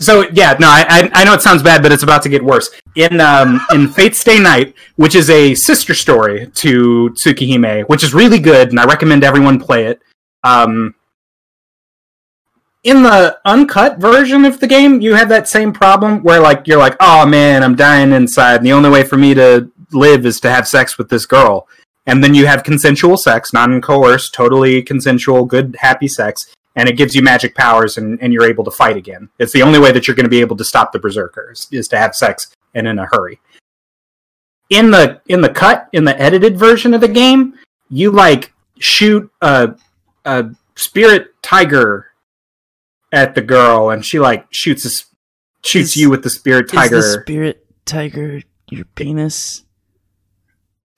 So, 0.04 0.28
yeah, 0.34 0.56
no, 0.60 0.68
I, 0.68 0.86
I 0.90 1.10
I 1.14 1.24
know 1.24 1.34
it 1.34 1.42
sounds 1.42 1.64
bad, 1.64 1.82
but 1.82 1.92
it's 1.92 2.04
about 2.04 2.22
to 2.24 2.30
get 2.30 2.44
worse. 2.44 2.70
In 2.96 3.20
um 3.22 3.62
in 3.74 3.88
Fate 3.96 4.16
Stay 4.16 4.40
Night, 4.40 4.76
which 4.96 5.16
is 5.16 5.30
a 5.30 5.56
sister 5.56 5.94
story 5.94 6.48
to 6.56 7.10
Tsukihime, 7.12 7.88
which 7.88 8.04
is 8.04 8.14
really 8.14 8.40
good, 8.40 8.70
and 8.70 8.80
I 8.80 8.86
recommend 8.86 9.24
everyone 9.24 9.60
play 9.60 9.86
it. 9.86 10.02
Um, 10.44 10.96
in 12.84 13.04
the 13.04 13.40
uncut 13.46 13.98
version 13.98 14.44
of 14.44 14.60
the 14.60 14.68
game, 14.68 15.00
you 15.00 15.16
have 15.16 15.30
that 15.30 15.48
same 15.48 15.72
problem 15.72 16.22
where 16.22 16.42
like 16.42 16.68
you're 16.68 16.80
like, 16.80 16.98
oh 17.00 17.26
man, 17.26 17.64
I'm 17.64 17.76
dying 17.76 18.12
inside, 18.12 18.58
and 18.58 18.66
the 18.66 18.74
only 18.74 18.90
way 18.90 19.04
for 19.04 19.18
me 19.18 19.34
to 19.36 19.72
live 19.92 20.26
is 20.26 20.40
to 20.42 20.50
have 20.50 20.68
sex 20.68 20.98
with 20.98 21.10
this 21.10 21.26
girl. 21.26 21.68
And 22.06 22.22
then 22.22 22.34
you 22.34 22.46
have 22.48 22.66
consensual 22.66 23.16
sex, 23.16 23.54
non 23.54 23.80
coerced, 23.80 24.34
totally 24.34 24.82
consensual, 24.82 25.46
good, 25.46 25.78
happy 25.80 26.10
sex 26.10 26.54
and 26.76 26.90
it 26.90 26.98
gives 26.98 27.16
you 27.16 27.22
magic 27.22 27.56
powers 27.56 27.98
and, 27.98 28.22
and 28.22 28.34
you're 28.34 28.50
able 28.50 28.64
to 28.64 28.72
fight 28.72 28.98
again. 28.98 29.30
It's 29.40 29.54
the 29.54 29.62
only 29.62 29.80
way 29.80 29.92
that 29.92 30.08
you're 30.08 30.16
going 30.16 30.26
to 30.26 30.30
be 30.30 30.42
able 30.42 30.58
to 30.58 30.64
stop 30.64 30.92
the 30.92 31.00
berserkers 31.00 31.68
is 31.72 31.88
to 31.90 31.98
have 31.98 32.16
sex 32.16 32.54
and 32.74 32.88
in 32.88 33.00
a 33.00 33.08
hurry. 33.12 33.40
In 34.70 34.92
the 34.92 35.22
in 35.28 35.42
the 35.42 35.50
cut 35.50 35.90
in 35.94 36.06
the 36.06 36.20
edited 36.20 36.58
version 36.58 36.94
of 36.94 37.02
the 37.02 37.08
game, 37.08 37.54
you 37.90 38.12
like 38.12 38.54
shoot 38.80 39.30
a 39.42 39.76
a 40.26 40.50
spirit 40.76 41.28
tiger 41.42 42.08
at 43.12 43.36
the 43.36 43.42
girl 43.42 43.92
and 43.92 44.04
she 44.04 44.20
like 44.20 44.48
shoots 44.52 44.86
a, 44.86 44.90
shoots 45.66 45.92
Is- 45.92 45.98
you 45.98 46.10
with 46.10 46.24
the 46.24 46.30
spirit 46.30 46.70
tiger. 46.70 46.98
Is 46.98 47.16
the 47.16 47.22
spirit 47.22 47.66
tiger 47.86 48.42
your 48.70 48.86
penis? 48.96 49.64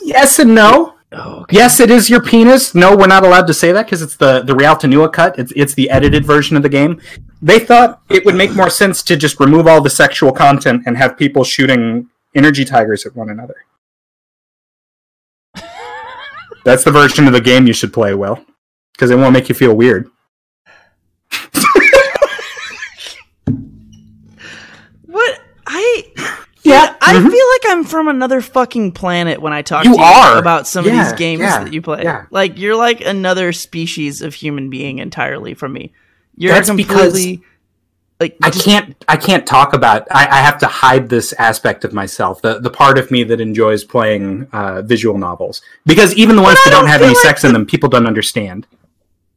yes 0.02 0.40
and 0.40 0.56
no. 0.56 0.95
Oh, 1.18 1.42
okay. 1.42 1.56
Yes, 1.56 1.80
it 1.80 1.90
is 1.90 2.10
your 2.10 2.22
penis. 2.22 2.76
No, 2.76 2.96
we're 2.96 3.08
not 3.08 3.24
allowed 3.24 3.48
to 3.48 3.54
say 3.54 3.72
that 3.72 3.86
because 3.86 4.02
it's 4.02 4.18
the 4.18 4.42
the 4.42 4.54
Realta 4.54 4.92
Nua 4.92 5.12
cut. 5.12 5.40
It's 5.40 5.54
it's 5.56 5.74
the 5.74 5.90
edited 5.90 6.26
version 6.26 6.58
of 6.58 6.64
the 6.64 6.70
game. 6.70 7.00
They 7.42 7.60
thought 7.60 8.02
it 8.10 8.26
would 8.26 8.36
make 8.36 8.54
more 8.54 8.70
sense 8.70 9.02
to 9.04 9.16
just 9.16 9.40
remove 9.40 9.66
all 9.66 9.82
the 9.82 9.90
sexual 9.90 10.34
content 10.34 10.84
and 10.86 10.98
have 10.98 11.18
people 11.18 11.44
shooting 11.44 12.10
energy 12.34 12.66
tigers 12.66 13.06
at 13.06 13.16
one 13.16 13.30
another. 13.30 13.56
That's 16.66 16.84
the 16.84 16.92
version 16.92 17.28
of 17.28 17.34
the 17.34 17.42
game 17.42 17.66
you 17.66 17.74
should 17.74 17.94
play, 17.94 18.14
Will, 18.14 18.44
because 18.94 19.10
it 19.10 19.18
won't 19.18 19.34
make 19.34 19.48
you 19.48 19.56
feel 19.56 19.74
weird. 19.74 20.10
Yeah, 26.76 26.96
I 27.02 27.14
mhm. 27.16 27.32
feel 27.32 27.48
like 27.54 27.78
I'm 27.78 27.84
from 27.84 28.08
another 28.08 28.42
fucking 28.42 28.92
planet 28.94 29.42
when 29.42 29.54
I 29.54 29.62
talk 29.62 29.86
You 29.86 29.94
to 29.94 30.00
you 30.00 30.04
are. 30.04 30.38
about 30.38 30.68
some 30.68 30.86
Yeah, 30.86 31.02
of 31.02 31.08
these 31.08 31.18
games 31.18 31.42
yeah, 31.42 31.64
that 31.64 31.74
you 31.74 31.82
play. 31.82 32.04
yeah. 32.04 32.26
Like 32.32 32.58
you're 32.58 32.76
like 32.76 33.02
another 33.02 33.52
species 33.54 34.22
of 34.22 34.34
human 34.34 34.70
being 34.70 35.00
entirely 35.00 35.54
from 35.54 35.74
me. 35.74 35.94
You're 36.38 36.54
That's 36.54 36.70
because 36.72 37.14
completely 37.14 37.44
like 38.20 38.38
I 38.44 38.50
can't 38.50 38.96
I 39.08 39.18
can't 39.18 39.46
talk 39.46 39.74
about 39.74 40.08
I, 40.12 40.28
I 40.30 40.38
have 40.38 40.58
to 40.60 40.68
hide 40.68 41.10
this 41.10 41.34
aspect 41.34 41.84
of 41.84 41.94
myself 41.94 42.42
the 42.42 42.60
the 42.60 42.70
part 42.70 42.98
of 42.98 43.12
me 43.12 43.24
that 43.26 43.42
enjoys 43.42 43.84
playing 43.84 44.48
uh, 44.54 44.82
visual 44.84 45.18
novels 45.18 45.62
because 45.86 46.14
even 46.16 46.36
the 46.38 46.42
ones 46.42 46.58
that 46.64 46.72
don't 46.72 46.82
don't 46.82 46.90
have 46.90 47.02
any 47.02 47.14
like 47.14 47.18
sex 47.24 47.44
in 47.44 47.52
them 47.54 47.66
people 47.66 47.90
don't 47.90 48.08
understand 48.08 48.68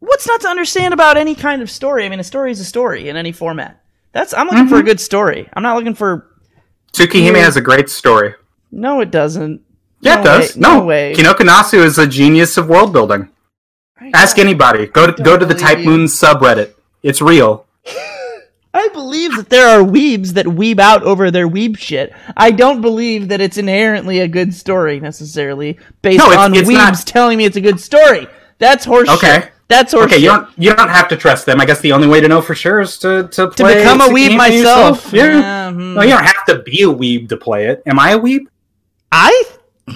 what's 0.00 0.26
not 0.26 0.40
to 0.42 0.48
understand 0.48 0.94
about 0.94 1.16
any 1.16 1.34
kind 1.34 1.62
of 1.62 1.70
story? 1.70 2.04
I 2.04 2.08
mean, 2.08 2.20
a 2.20 2.24
story 2.24 2.50
is 2.50 2.60
a 2.60 2.64
story 2.64 3.08
in 3.08 3.16
any 3.16 3.32
format. 3.32 3.82
That's 4.12 4.32
I'm 4.32 4.46
looking 4.46 4.68
for 4.68 4.78
a 4.78 4.82
good 4.82 5.00
story. 5.00 5.48
I'm 5.52 5.62
not 5.62 5.76
looking 5.76 5.94
for 5.94 6.27
Tsukihime 6.92 7.36
Yeah. 7.36 7.44
has 7.44 7.56
a 7.56 7.60
great 7.60 7.88
story 7.90 8.34
no, 8.70 9.00
it 9.00 9.10
doesn't. 9.10 9.62
yeah 10.00 10.16
No 10.16 10.20
it 10.20 10.24
does 10.24 10.56
way, 10.56 10.60
no, 10.60 10.78
no 10.80 10.84
way. 10.84 11.14
Kinoko 11.16 11.44
Nasu 11.46 11.78
is 11.84 11.98
a 11.98 12.06
genius 12.06 12.56
of 12.56 12.68
world 12.68 12.92
building 12.92 13.28
ask 14.14 14.38
anybody 14.38 14.86
go 14.86 15.06
to 15.10 15.22
go 15.22 15.36
to 15.36 15.44
the 15.46 15.54
Type 15.54 15.78
you. 15.78 15.84
Moon 15.86 16.04
subreddit 16.06 16.72
it's 17.02 17.20
real 17.22 17.66
I 18.74 18.88
believe 18.88 19.34
that 19.36 19.48
there 19.48 19.66
are 19.66 19.82
weebs 19.82 20.34
that 20.34 20.44
weeb 20.46 20.78
out 20.78 21.02
over 21.02 21.30
their 21.30 21.48
weeb 21.48 21.78
shit. 21.78 22.12
I 22.36 22.50
don't 22.50 22.80
believe 22.82 23.28
that 23.28 23.40
it's 23.40 23.56
inherently 23.56 24.20
a 24.20 24.28
good 24.28 24.52
story 24.54 25.00
necessarily 25.00 25.78
based 26.02 26.18
No, 26.18 26.26
it's- 26.26 26.38
on 26.38 26.54
it's 26.54 26.68
weebs 26.68 26.74
not. 26.74 27.06
telling 27.06 27.38
me 27.38 27.44
it's 27.46 27.56
a 27.56 27.62
good 27.62 27.80
story. 27.80 28.28
That's 28.58 28.84
horseshit. 28.86 29.16
Okay. 29.16 29.48
That's 29.68 29.92
okay 29.94 30.16
you 30.16 30.28
don't 30.28 30.48
you 30.56 30.74
don't 30.74 30.88
have 30.88 31.08
to 31.08 31.16
trust 31.16 31.44
them 31.46 31.60
I 31.60 31.66
guess 31.66 31.80
the 31.80 31.92
only 31.92 32.08
way 32.08 32.20
to 32.20 32.28
know 32.28 32.40
for 32.40 32.54
sure 32.54 32.80
is 32.80 32.98
to 32.98 33.28
to, 33.28 33.50
to 33.50 33.64
become 33.64 34.00
a 34.00 34.06
weeb 34.06 34.36
myself. 34.36 35.12
yeah 35.12 35.38
Yeah, 35.38 35.72
hmm. 35.72 35.94
no 35.94 36.02
you 36.02 36.10
don't 36.10 36.24
have 36.24 36.44
to 36.46 36.62
be 36.62 36.82
a 36.82 36.86
weeb 36.86 37.28
to 37.28 37.36
play 37.36 37.66
it 37.66 37.82
am 37.86 37.98
I 37.98 38.12
a 38.12 38.18
weeb 38.18 38.46
I 39.12 39.44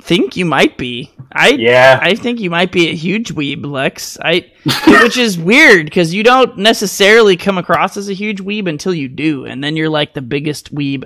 think 0.00 0.36
you 0.36 0.44
might 0.44 0.78
be. 0.78 1.12
I 1.32 1.50
yeah 1.50 1.98
I 2.02 2.14
think 2.14 2.40
you 2.40 2.50
might 2.50 2.72
be 2.72 2.88
a 2.88 2.94
huge 2.94 3.34
weeb, 3.34 3.64
Lex. 3.64 4.18
I, 4.22 4.50
which 4.86 5.16
is 5.16 5.38
weird 5.50 5.86
because 5.86 6.14
you 6.14 6.22
don't 6.22 6.56
necessarily 6.58 7.36
come 7.36 7.58
across 7.58 7.96
as 7.96 8.08
a 8.08 8.14
huge 8.14 8.40
weeb 8.42 8.68
until 8.68 8.94
you 8.94 9.08
do, 9.08 9.44
and 9.44 9.62
then 9.62 9.76
you're 9.76 9.88
like 9.88 10.14
the 10.14 10.22
biggest 10.22 10.74
weeb 10.74 11.04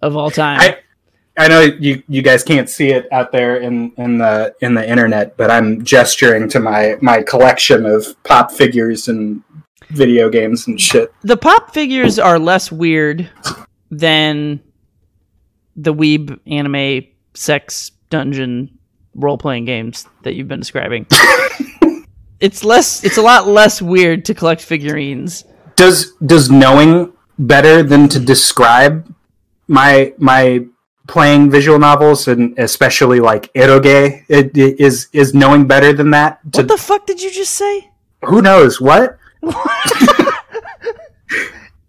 of 0.00 0.16
all 0.16 0.30
time. 0.30 0.60
I 0.60 0.78
I 1.36 1.48
know 1.48 1.60
you 1.60 2.02
you 2.08 2.22
guys 2.22 2.44
can't 2.44 2.70
see 2.70 2.90
it 2.90 3.08
out 3.12 3.32
there 3.32 3.56
in 3.56 3.92
in 3.96 4.18
the 4.18 4.54
in 4.60 4.74
the 4.74 4.88
internet, 4.88 5.36
but 5.36 5.50
I'm 5.50 5.84
gesturing 5.84 6.48
to 6.50 6.60
my 6.60 6.96
my 7.00 7.22
collection 7.22 7.86
of 7.86 8.06
pop 8.22 8.52
figures 8.52 9.08
and 9.08 9.42
video 9.90 10.28
games 10.28 10.66
and 10.66 10.80
shit. 10.80 11.12
the 11.22 11.36
pop 11.36 11.74
figures 11.74 12.18
are 12.18 12.38
less 12.38 12.72
weird 12.72 13.28
than 13.90 14.60
the 15.76 15.92
weeb 15.92 16.38
anime 16.46 17.06
sex 17.34 17.90
dungeon 18.10 18.78
role 19.14 19.38
playing 19.38 19.64
games 19.64 20.06
that 20.22 20.34
you've 20.34 20.48
been 20.48 20.60
describing. 20.60 21.06
it's 22.40 22.64
less. 22.64 23.02
It's 23.04 23.18
a 23.18 23.22
lot 23.22 23.46
less 23.48 23.82
weird 23.82 24.24
to 24.26 24.34
collect 24.34 24.62
figurines. 24.62 25.44
Does 25.76 26.12
does 26.24 26.50
knowing 26.50 27.12
better 27.38 27.82
than 27.82 28.08
to 28.10 28.20
describe 28.20 29.12
my 29.66 30.12
my 30.18 30.64
playing 31.06 31.50
visual 31.50 31.78
novels 31.78 32.28
and 32.28 32.58
especially 32.58 33.20
like 33.20 33.52
eroge 33.54 33.84
it, 34.28 34.56
it 34.56 34.80
is 34.80 35.08
is 35.12 35.34
knowing 35.34 35.66
better 35.66 35.92
than 35.92 36.10
that 36.10 36.40
to, 36.52 36.60
What 36.62 36.68
the 36.68 36.76
fuck 36.78 37.06
did 37.06 37.20
you 37.22 37.30
just 37.30 37.52
say? 37.52 37.90
who 38.24 38.40
knows 38.40 38.80
what 38.80 39.18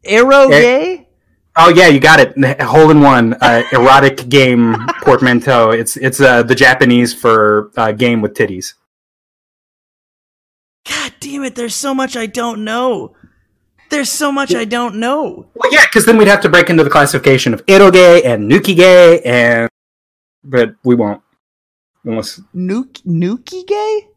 gay? 0.04 1.08
Oh 1.58 1.70
yeah, 1.70 1.88
you 1.88 2.02
got 2.02 2.20
it. 2.20 2.62
Hole 2.62 2.92
in 2.92 3.00
one, 3.00 3.34
uh, 3.36 3.64
erotic 3.72 4.28
game 4.28 4.76
portmanteau. 5.02 5.72
It's 5.72 5.96
it's 5.96 6.20
uh, 6.20 6.44
the 6.44 6.56
Japanese 6.56 7.14
for 7.14 7.72
uh, 7.78 7.94
game 7.94 8.22
with 8.22 8.34
titties. 8.34 8.74
God 10.88 11.14
damn 11.22 11.44
it! 11.46 11.56
There's 11.56 11.74
so 11.76 11.94
much 11.94 12.18
I 12.18 12.26
don't 12.26 12.66
know. 12.66 13.16
There's 13.96 14.12
so 14.12 14.32
much 14.32 14.54
I 14.54 14.66
don't 14.66 14.96
know. 14.96 15.46
Well, 15.56 15.72
yeah, 15.72 15.86
because 15.86 16.06
then 16.06 16.18
we'd 16.18 16.28
have 16.28 16.42
to 16.42 16.50
break 16.50 16.70
into 16.70 16.84
the 16.84 16.90
classification 16.90 17.54
of 17.54 17.66
eroge 17.66 18.26
and 18.26 18.52
nukige, 18.52 19.22
and 19.26 19.70
but 20.44 20.76
we 20.84 20.96
won't 20.96 21.22
unless 22.04 22.42
Nuke 22.54 23.02
Nuki 23.04 23.66
gay? 23.66 24.08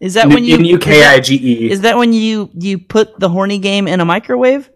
Is 0.00 0.14
that 0.14 0.28
Nu- 0.28 0.34
when 0.34 0.44
you 0.44 0.54
N 0.54 0.64
U 0.64 0.78
K 0.78 1.04
I 1.04 1.20
G 1.20 1.34
E. 1.36 1.70
Is 1.70 1.80
that 1.82 1.96
when 1.96 2.12
you 2.12 2.50
you 2.54 2.78
put 2.78 3.18
the 3.20 3.28
horny 3.28 3.58
game 3.58 3.88
in 3.88 4.00
a 4.00 4.04
microwave? 4.04 4.70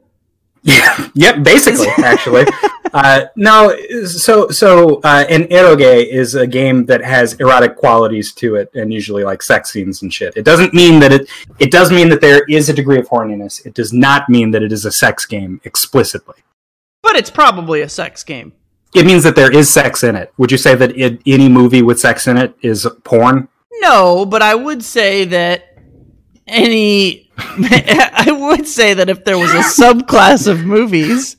Yeah, 0.62 1.08
yep, 1.14 1.42
basically, 1.42 1.88
actually. 2.04 2.46
uh, 2.94 3.26
no, 3.36 3.76
so 4.06 4.48
so 4.48 5.00
uh, 5.02 5.24
an 5.28 5.44
eroge 5.44 6.06
is 6.06 6.34
a 6.34 6.46
game 6.46 6.86
that 6.86 7.02
has 7.02 7.34
erotic 7.34 7.76
qualities 7.76 8.32
to 8.34 8.54
it, 8.56 8.70
and 8.74 8.92
usually 8.92 9.24
like 9.24 9.42
sex 9.42 9.72
scenes 9.72 10.02
and 10.02 10.12
shit. 10.12 10.36
It 10.36 10.44
doesn't 10.44 10.72
mean 10.72 11.00
that 11.00 11.12
it. 11.12 11.28
It 11.58 11.70
does 11.70 11.90
mean 11.90 12.08
that 12.10 12.20
there 12.20 12.44
is 12.48 12.68
a 12.68 12.72
degree 12.72 12.98
of 12.98 13.08
horniness. 13.08 13.64
It 13.66 13.74
does 13.74 13.92
not 13.92 14.28
mean 14.28 14.52
that 14.52 14.62
it 14.62 14.72
is 14.72 14.84
a 14.84 14.92
sex 14.92 15.26
game 15.26 15.60
explicitly. 15.64 16.36
But 17.02 17.16
it's 17.16 17.30
probably 17.30 17.80
a 17.80 17.88
sex 17.88 18.22
game. 18.22 18.52
It 18.94 19.06
means 19.06 19.24
that 19.24 19.34
there 19.34 19.50
is 19.50 19.70
sex 19.70 20.04
in 20.04 20.14
it. 20.14 20.32
Would 20.36 20.52
you 20.52 20.58
say 20.58 20.74
that 20.74 20.96
it, 20.96 21.20
any 21.26 21.48
movie 21.48 21.82
with 21.82 21.98
sex 21.98 22.26
in 22.26 22.36
it 22.36 22.54
is 22.62 22.86
porn? 23.04 23.48
No, 23.80 24.26
but 24.26 24.42
I 24.42 24.54
would 24.54 24.84
say 24.84 25.24
that 25.24 25.78
any 26.46 27.21
I 27.38 28.36
would 28.38 28.66
say 28.66 28.94
that 28.94 29.08
if 29.08 29.24
there 29.24 29.38
was 29.38 29.52
a 29.52 29.58
subclass 29.58 30.46
of 30.46 30.64
movies 30.64 31.36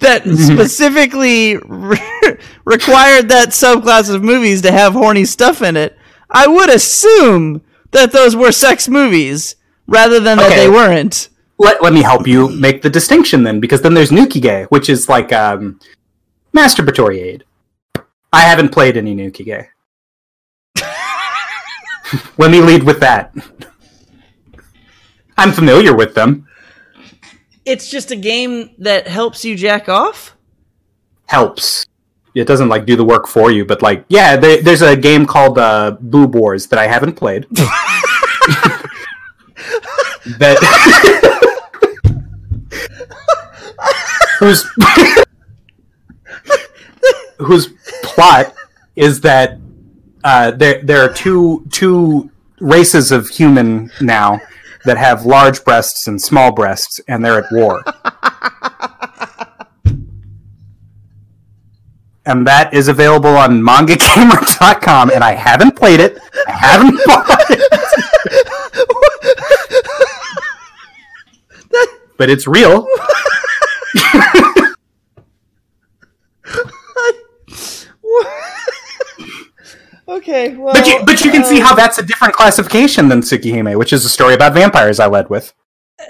that 0.00 0.24
specifically 0.26 1.56
re- 1.56 1.98
required 2.64 3.28
that 3.28 3.48
subclass 3.50 4.12
of 4.12 4.22
movies 4.22 4.62
to 4.62 4.72
have 4.72 4.92
horny 4.94 5.24
stuff 5.24 5.62
in 5.62 5.76
it, 5.76 5.96
I 6.30 6.46
would 6.46 6.70
assume 6.70 7.62
that 7.90 8.12
those 8.12 8.34
were 8.34 8.52
sex 8.52 8.88
movies 8.88 9.56
rather 9.86 10.18
than 10.20 10.38
that 10.38 10.46
Okay. 10.52 10.56
they 10.60 10.70
weren't. 10.70 11.28
Let, 11.58 11.82
let 11.82 11.92
me 11.92 12.02
help 12.02 12.26
you 12.26 12.48
make 12.48 12.82
the 12.82 12.90
distinction 12.90 13.42
then, 13.44 13.60
because 13.60 13.82
then 13.82 13.94
there's 13.94 14.10
Nukige, 14.10 14.66
which 14.70 14.88
is 14.88 15.08
like 15.08 15.32
um, 15.32 15.78
masturbatory 16.56 17.18
aid. 17.20 17.44
I 18.32 18.40
haven't 18.40 18.70
played 18.70 18.96
any 18.96 19.14
Nukige. 19.14 19.68
let 22.38 22.50
me 22.50 22.60
lead 22.60 22.82
with 22.82 23.00
that. 23.00 23.34
I'm 25.36 25.52
familiar 25.52 25.94
with 25.94 26.14
them. 26.14 26.48
It's 27.64 27.90
just 27.90 28.10
a 28.10 28.16
game 28.16 28.70
that 28.78 29.06
helps 29.06 29.44
you 29.44 29.56
jack 29.56 29.88
off? 29.88 30.36
Helps. 31.26 31.86
It 32.34 32.46
doesn't 32.46 32.68
like 32.68 32.86
do 32.86 32.96
the 32.96 33.04
work 33.04 33.26
for 33.26 33.50
you, 33.50 33.64
but 33.64 33.82
like, 33.82 34.04
yeah, 34.08 34.36
there, 34.36 34.62
there's 34.62 34.82
a 34.82 34.96
game 34.96 35.26
called 35.26 35.58
uh, 35.58 35.96
Boob 36.00 36.34
Wars 36.34 36.66
that 36.68 36.78
I 36.78 36.86
haven't 36.86 37.12
played. 37.14 37.46
that 40.38 40.58
whose 44.38 44.64
whose 47.38 47.68
plot 48.02 48.54
is 48.96 49.20
that 49.20 49.58
uh, 50.24 50.52
there 50.52 50.82
there 50.82 51.02
are 51.04 51.12
two 51.12 51.66
two 51.70 52.30
races 52.60 53.12
of 53.12 53.28
human 53.28 53.90
now 54.00 54.40
that 54.84 54.96
have 54.96 55.24
large 55.24 55.64
breasts 55.64 56.06
and 56.06 56.20
small 56.20 56.52
breasts, 56.52 57.00
and 57.08 57.24
they're 57.24 57.44
at 57.44 57.52
war. 57.52 57.82
and 62.24 62.46
that 62.46 62.72
is 62.72 62.88
available 62.88 63.36
on 63.36 63.60
mangagamer.com 63.60 65.10
and 65.10 65.24
I 65.24 65.32
haven't 65.32 65.76
played 65.76 66.00
it. 66.00 66.18
I 66.46 66.52
haven't 66.52 67.00
bought 67.06 67.26
it. 67.50 67.72
but 72.16 72.30
it's 72.30 72.46
real. 72.46 72.86
Okay, 80.22 80.56
well 80.56 80.72
But 80.72 80.86
you, 80.86 81.02
but 81.04 81.24
you 81.24 81.30
can 81.32 81.44
see 81.44 81.58
how 81.60 81.74
that's 81.74 81.98
a 81.98 82.02
different 82.02 82.34
classification 82.34 83.08
than 83.08 83.20
Tsukihime, 83.22 83.76
which 83.76 83.92
is 83.92 84.04
a 84.04 84.08
story 84.08 84.34
about 84.34 84.54
vampires 84.54 85.00
I 85.00 85.06
led 85.06 85.28
with. 85.28 85.52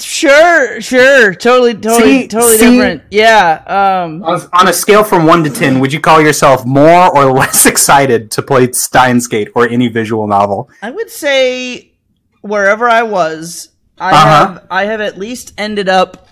Sure, 0.00 0.80
sure, 0.80 1.34
totally, 1.34 1.74
totally, 1.74 2.22
See- 2.22 2.28
totally 2.28 2.56
see- 2.56 2.70
different. 2.76 3.02
Yeah. 3.10 3.62
Um. 3.66 4.22
On, 4.24 4.40
on 4.52 4.68
a 4.68 4.72
scale 4.72 5.04
from 5.04 5.26
1 5.26 5.44
to 5.44 5.50
10, 5.50 5.78
would 5.80 5.92
you 5.92 6.00
call 6.00 6.20
yourself 6.20 6.64
more 6.66 7.14
or 7.16 7.30
less 7.32 7.64
excited 7.72 8.30
to 8.32 8.42
play 8.42 8.72
Steins 8.72 9.26
Gate 9.28 9.48
or 9.54 9.68
any 9.68 9.88
visual 9.88 10.26
novel? 10.26 10.68
I 10.80 10.90
would 10.90 11.10
say 11.10 11.92
wherever 12.40 12.88
I 12.88 13.02
was, 13.02 13.68
I 13.98 14.10
Uh-huh. 14.10 14.24
have 14.54 14.66
I 14.70 14.84
have 14.86 15.00
at 15.00 15.18
least 15.18 15.52
ended 15.58 15.88
up 15.88 16.28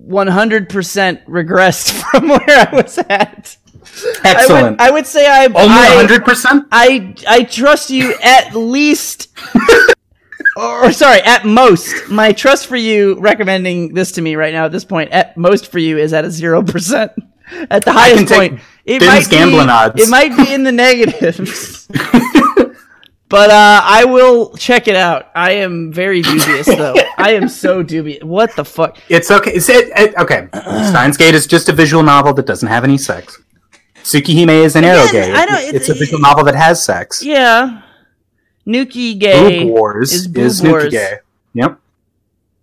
100% 0.00 1.24
regressed 1.26 1.92
from 2.10 2.28
where 2.28 2.40
I 2.48 2.68
was 2.74 2.98
at. 3.08 3.56
I 4.24 4.32
Excellent. 4.32 4.70
would, 4.72 4.80
I 4.80 4.90
would 4.90 5.06
say 5.06 5.26
I'm 5.28 5.56
Only 5.56 5.74
100%? 5.74 6.66
I 6.70 7.14
I 7.28 7.44
trust 7.44 7.90
you 7.90 8.14
at 8.22 8.54
least 8.54 9.28
or, 10.56 10.86
or 10.86 10.92
sorry, 10.92 11.20
at 11.20 11.44
most. 11.44 12.08
My 12.08 12.32
trust 12.32 12.66
for 12.66 12.76
you 12.76 13.18
recommending 13.20 13.94
this 13.94 14.12
to 14.12 14.22
me 14.22 14.36
right 14.36 14.52
now 14.52 14.66
at 14.66 14.72
this 14.72 14.84
point 14.84 15.10
at 15.10 15.36
most 15.36 15.70
for 15.70 15.78
you 15.78 15.98
is 15.98 16.12
at 16.12 16.24
a 16.24 16.28
0%. 16.28 17.14
At 17.70 17.84
the 17.84 17.92
highest 17.92 18.28
take 18.28 18.52
point, 18.52 18.60
it 18.84 19.00
Ben's 19.00 19.12
might 19.12 19.30
be, 19.30 19.36
gambling 19.36 19.68
odds. 19.68 20.00
It 20.00 20.08
might 20.08 20.36
be 20.36 20.52
in 20.52 20.62
the 20.62 20.72
negatives. 20.72 21.88
But 23.30 23.50
uh, 23.50 23.80
I 23.84 24.06
will 24.06 24.56
check 24.56 24.88
it 24.88 24.96
out. 24.96 25.30
I 25.36 25.52
am 25.52 25.92
very 25.92 26.20
dubious, 26.20 26.66
though. 26.66 26.96
I 27.16 27.34
am 27.34 27.48
so 27.48 27.80
dubious. 27.80 28.24
What 28.24 28.56
the 28.56 28.64
fuck? 28.64 28.98
It's 29.08 29.30
okay. 29.30 29.52
It's, 29.52 29.68
it, 29.68 29.88
it, 29.96 30.16
okay. 30.16 30.48
Steins 30.88 31.16
Gate 31.16 31.36
is 31.36 31.46
just 31.46 31.68
a 31.68 31.72
visual 31.72 32.02
novel 32.02 32.34
that 32.34 32.46
doesn't 32.46 32.68
have 32.68 32.82
any 32.82 32.98
sex. 32.98 33.40
Tsukihime 34.12 34.64
is 34.64 34.76
an 34.76 34.84
arrow 34.84 35.04
Again, 35.08 35.28
game. 35.28 35.36
I 35.36 35.46
don't- 35.46 35.74
it's, 35.74 35.88
a 35.88 35.94
visual 35.94 36.20
novel 36.20 36.44
that 36.44 36.54
has 36.54 36.82
sex. 36.84 37.22
Yeah, 37.22 37.82
Nuki 38.66 39.18
gay 39.18 39.64
Boob 39.64 39.72
Wars 39.72 40.12
is 40.12 40.26
is, 40.34 40.62
Wars. 40.62 40.84
Nuki 40.84 40.90
gay. 40.90 41.14
Yep. 41.54 41.78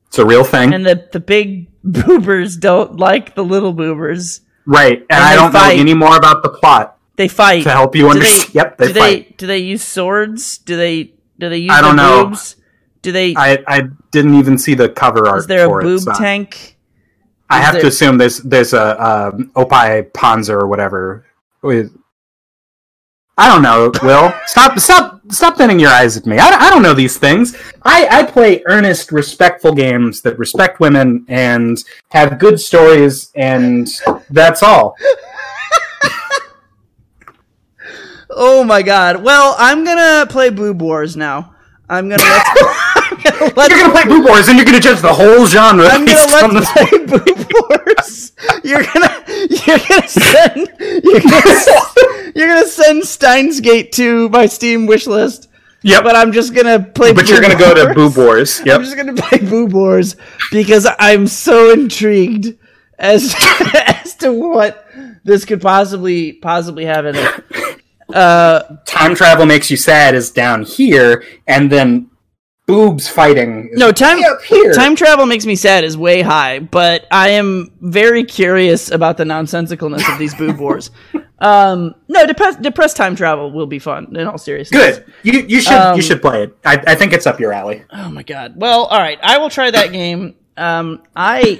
It's 0.07 0.19
a 0.19 0.25
real 0.25 0.43
thing. 0.43 0.73
and 0.73 0.85
the 0.85 1.07
the 1.11 1.19
big 1.19 1.67
boobers 1.83 2.57
don't 2.59 2.97
like 2.97 3.35
the 3.35 3.43
little 3.43 3.73
boobers. 3.73 4.41
right. 4.65 4.99
And, 4.99 5.05
and 5.11 5.23
I 5.23 5.35
don't 5.35 5.51
fight. 5.51 5.75
know 5.75 5.81
any 5.81 5.93
more 5.93 6.15
about 6.17 6.43
the 6.43 6.49
plot 6.49 6.97
They 7.17 7.27
fight 7.27 7.63
to 7.63 7.71
help 7.71 7.95
you 7.95 8.09
understand. 8.09 8.53
yep, 8.55 8.77
they 8.77 8.87
do 8.87 8.93
fight. 8.99 9.27
they 9.29 9.35
do 9.37 9.47
they 9.47 9.57
use 9.59 9.83
swords? 9.83 10.57
Do 10.59 10.75
they 10.77 11.13
do 11.39 11.49
they 11.49 11.57
use 11.59 11.71
I 11.71 11.81
don't 11.81 11.95
know. 11.95 12.25
boobs? 12.27 12.55
Do 13.01 13.11
they? 13.11 13.35
I, 13.35 13.63
I 13.67 13.81
didn't 14.11 14.35
even 14.35 14.57
see 14.57 14.73
the 14.73 14.89
cover 14.89 15.27
art 15.27 15.39
is 15.39 15.47
there 15.47 15.65
a 15.67 15.81
boob 15.81 15.99
it. 15.99 16.01
so 16.01 16.13
tank? 16.13 16.77
I 17.49 17.59
have 17.59 17.73
there- 17.73 17.83
to 17.83 17.87
assume 17.87 18.17
there's 18.17 18.39
there's 18.39 18.73
a 18.73 18.85
um, 19.01 19.51
Opie 19.55 20.03
Panzer 20.13 20.59
or 20.61 20.67
whatever. 20.67 21.25
With 21.67 21.91
I 23.37 23.49
don't 23.49 23.61
know. 23.61 23.91
Will 24.01 24.33
stop 24.45 24.79
stop 24.79 25.21
stop 25.29 25.57
bending 25.57 25.81
your 25.81 25.89
eyes 25.89 26.15
at 26.15 26.25
me. 26.25 26.37
I, 26.39 26.47
I 26.47 26.69
don't 26.69 26.81
know 26.81 26.93
these 26.93 27.17
things. 27.17 27.57
I, 27.83 28.07
I 28.09 28.23
play 28.23 28.63
earnest, 28.67 29.11
respectful 29.11 29.73
games 29.73 30.21
that 30.21 30.39
respect 30.39 30.79
women 30.79 31.25
and 31.27 31.77
have 32.11 32.39
good 32.39 32.61
stories, 32.61 33.31
and 33.35 33.89
that's 34.29 34.63
all. 34.63 34.95
Oh 38.39 38.63
my 38.63 38.83
god! 38.83 39.23
Well, 39.23 39.55
I'm 39.57 39.83
gonna 39.83 40.27
play 40.29 40.51
Boob 40.51 40.79
Wars 40.79 41.17
now. 41.17 41.55
I'm 41.89 42.07
gonna 42.07 42.23
gonna 43.39 43.53
let 43.55 43.69
You're 43.69 43.79
gonna 43.79 43.93
play 43.93 44.03
Boo 44.05 44.25
Wars, 44.25 44.47
and 44.47 44.57
you're 44.57 44.65
gonna 44.65 44.79
judge 44.79 45.01
the 45.01 45.13
whole 45.13 45.45
genre. 45.45 45.85
I'm 45.85 46.05
gonna 46.05 46.27
the- 46.27 46.59
let 46.61 46.67
play 46.67 47.05
Boob 47.05 47.51
Wars. 47.69 48.31
You're 48.63 48.83
gonna 48.83 49.23
you're 49.49 49.79
gonna 49.79 50.07
send 50.07 50.69
you're 51.03 51.21
gonna, 51.21 52.31
you're 52.35 52.47
gonna 52.47 52.67
send 52.67 53.05
Steins 53.05 53.59
Gate 53.61 53.91
to 53.93 54.29
my 54.29 54.45
Steam 54.45 54.85
wish 54.85 55.07
list. 55.07 55.49
Yep. 55.83 56.03
But 56.03 56.15
I'm 56.15 56.31
just 56.31 56.53
gonna 56.53 56.79
play. 56.83 57.13
But 57.13 57.29
you're 57.29 57.41
gonna 57.41 57.57
go 57.57 57.73
to. 57.73 57.93
Boob 57.93 58.17
Wars. 58.17 58.61
Yep. 58.65 58.75
I'm 58.79 58.83
just 58.83 58.97
gonna 58.97 59.13
play 59.13 59.39
Boo 59.39 59.65
Wars 59.67 60.15
because 60.51 60.87
I'm 60.99 61.27
so 61.27 61.71
intrigued 61.71 62.57
as 62.99 63.33
as 63.75 64.15
to 64.15 64.31
what 64.31 64.85
this 65.23 65.45
could 65.45 65.61
possibly 65.61 66.33
possibly 66.33 66.85
have 66.85 67.05
in 67.05 67.15
it. 67.15 67.43
Uh, 68.13 68.77
Time 68.85 69.15
travel 69.15 69.45
makes 69.45 69.69
you 69.69 69.75
sad 69.75 70.15
is 70.15 70.31
down 70.31 70.63
here, 70.63 71.25
and 71.45 71.69
then 71.69 72.09
boobs 72.67 73.07
fighting. 73.07 73.69
No 73.73 73.91
time 73.91 74.23
up 74.23 74.41
here. 74.43 74.73
time 74.73 74.95
travel 74.95 75.25
makes 75.25 75.45
me 75.45 75.55
sad 75.55 75.83
is 75.83 75.97
way 75.97 76.21
high, 76.21 76.59
but 76.59 77.07
I 77.09 77.29
am 77.29 77.71
very 77.81 78.23
curious 78.23 78.91
about 78.91 79.17
the 79.17 79.23
nonsensicalness 79.23 80.11
of 80.11 80.19
these 80.19 80.35
boob 80.35 80.59
wars. 80.59 80.91
Um, 81.39 81.93
no, 82.07 82.25
depressed 82.25 82.63
depressed 82.63 82.97
time 82.97 83.15
travel 83.15 83.51
will 83.51 83.67
be 83.67 83.77
fun. 83.77 84.15
In 84.17 84.25
all 84.25 84.39
seriousness, 84.39 84.97
Good. 84.97 85.13
You 85.21 85.41
you 85.41 85.61
should 85.61 85.73
Um, 85.73 85.95
you 85.95 86.01
should 86.01 86.19
play 86.19 86.41
it. 86.41 86.57
I, 86.65 86.81
I 86.87 86.95
think 86.95 87.13
it's 87.13 87.27
up 87.27 87.39
your 87.39 87.53
alley. 87.53 87.83
Oh 87.93 88.09
my 88.09 88.23
god. 88.23 88.53
Well, 88.55 88.85
all 88.85 88.97
right. 88.97 89.19
I 89.21 89.37
will 89.37 89.51
try 89.51 89.69
that 89.69 89.91
game. 89.91 90.33
Um, 90.57 91.03
I, 91.15 91.59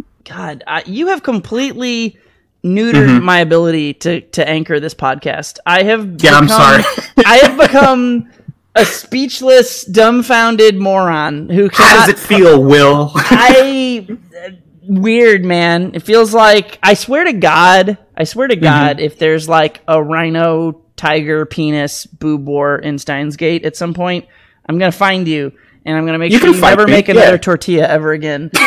God, 0.24 0.64
I, 0.66 0.82
you 0.86 1.08
have 1.08 1.22
completely 1.22 2.16
neutered 2.64 3.22
my 3.22 3.40
ability 3.40 3.92
to 3.94 4.22
to 4.22 4.48
anchor 4.48 4.80
this 4.80 4.94
podcast. 4.94 5.58
I 5.66 5.82
have. 5.82 6.00
Mm-hmm. 6.00 6.24
Yeah, 6.24 6.32
I'm 6.32 6.48
sorry. 6.48 6.84
I 7.26 7.36
have 7.42 7.58
become 7.58 8.30
a 8.78 8.84
speechless, 8.84 9.84
dumbfounded 9.84 10.76
moron 10.76 11.48
who 11.48 11.68
can 11.68 11.84
How 11.84 12.06
does 12.06 12.08
it 12.08 12.18
feel, 12.18 12.62
Will? 12.62 13.10
I 13.14 14.06
weird 14.82 15.44
man. 15.44 15.94
It 15.94 16.02
feels 16.02 16.32
like 16.32 16.78
I 16.82 16.94
swear 16.94 17.24
to 17.24 17.32
God, 17.32 17.98
I 18.16 18.24
swear 18.24 18.48
to 18.48 18.54
Mm-hmm. 18.54 18.64
God, 18.64 19.00
if 19.00 19.18
there's 19.18 19.48
like 19.48 19.82
a 19.86 20.02
rhino 20.02 20.82
tiger 20.96 21.46
penis 21.46 22.06
boob 22.06 22.46
war 22.46 22.76
in 22.78 22.98
Steins 22.98 23.36
Gate 23.36 23.64
at 23.64 23.76
some 23.76 23.94
point, 23.94 24.26
I'm 24.68 24.78
gonna 24.78 24.92
find 24.92 25.28
you 25.28 25.52
and 25.84 25.96
I'm 25.96 26.06
gonna 26.06 26.18
make 26.18 26.32
You 26.32 26.38
sure 26.38 26.54
you 26.54 26.60
never 26.60 26.86
me, 26.86 26.92
make 26.92 27.08
another 27.08 27.32
yeah. 27.32 27.36
tortilla 27.38 27.86
ever 27.86 28.12
again. 28.12 28.50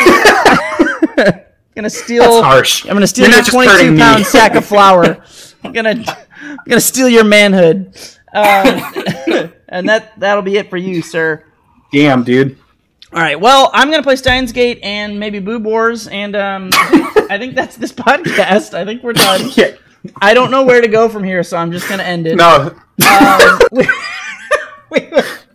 gonna 1.74 1.90
steal. 1.90 2.22
That's 2.22 2.44
harsh. 2.44 2.84
I'm 2.84 2.94
gonna 2.94 3.06
steal 3.06 3.26
You're 3.28 3.36
your 3.36 3.44
22 3.44 3.96
pound 3.96 4.26
sack 4.26 4.54
of 4.54 4.64
flour. 4.64 5.22
I'm 5.64 5.72
gonna, 5.72 6.04
I'm 6.06 6.58
gonna 6.68 6.80
steal 6.80 7.08
your 7.08 7.24
manhood. 7.24 7.96
Um, 8.34 9.52
and 9.68 9.88
that 9.88 10.12
that'll 10.18 10.42
be 10.42 10.56
it 10.56 10.70
for 10.70 10.76
you, 10.76 11.02
sir. 11.02 11.44
Damn, 11.92 12.24
dude. 12.24 12.58
All 13.12 13.20
right. 13.20 13.38
Well, 13.38 13.70
I'm 13.74 13.90
gonna 13.90 14.02
play 14.02 14.16
Steins 14.16 14.52
Gate 14.52 14.80
and 14.82 15.20
maybe 15.20 15.38
Boob 15.38 15.64
Wars, 15.64 16.08
and 16.08 16.34
um, 16.34 16.70
I 16.72 17.36
think 17.38 17.54
that's 17.54 17.76
this 17.76 17.92
podcast. 17.92 18.72
I 18.74 18.84
think 18.84 19.02
we're 19.02 19.12
done. 19.12 19.50
Yeah. 19.56 19.72
I 20.20 20.34
don't 20.34 20.50
know 20.50 20.64
where 20.64 20.80
to 20.80 20.88
go 20.88 21.08
from 21.08 21.22
here, 21.22 21.44
so 21.44 21.56
I'm 21.56 21.70
just 21.70 21.88
gonna 21.88 22.02
end 22.02 22.26
it. 22.26 22.34
No, 22.34 22.74
Um, 23.08 23.60
we- 23.70 23.86
we- 24.90 25.10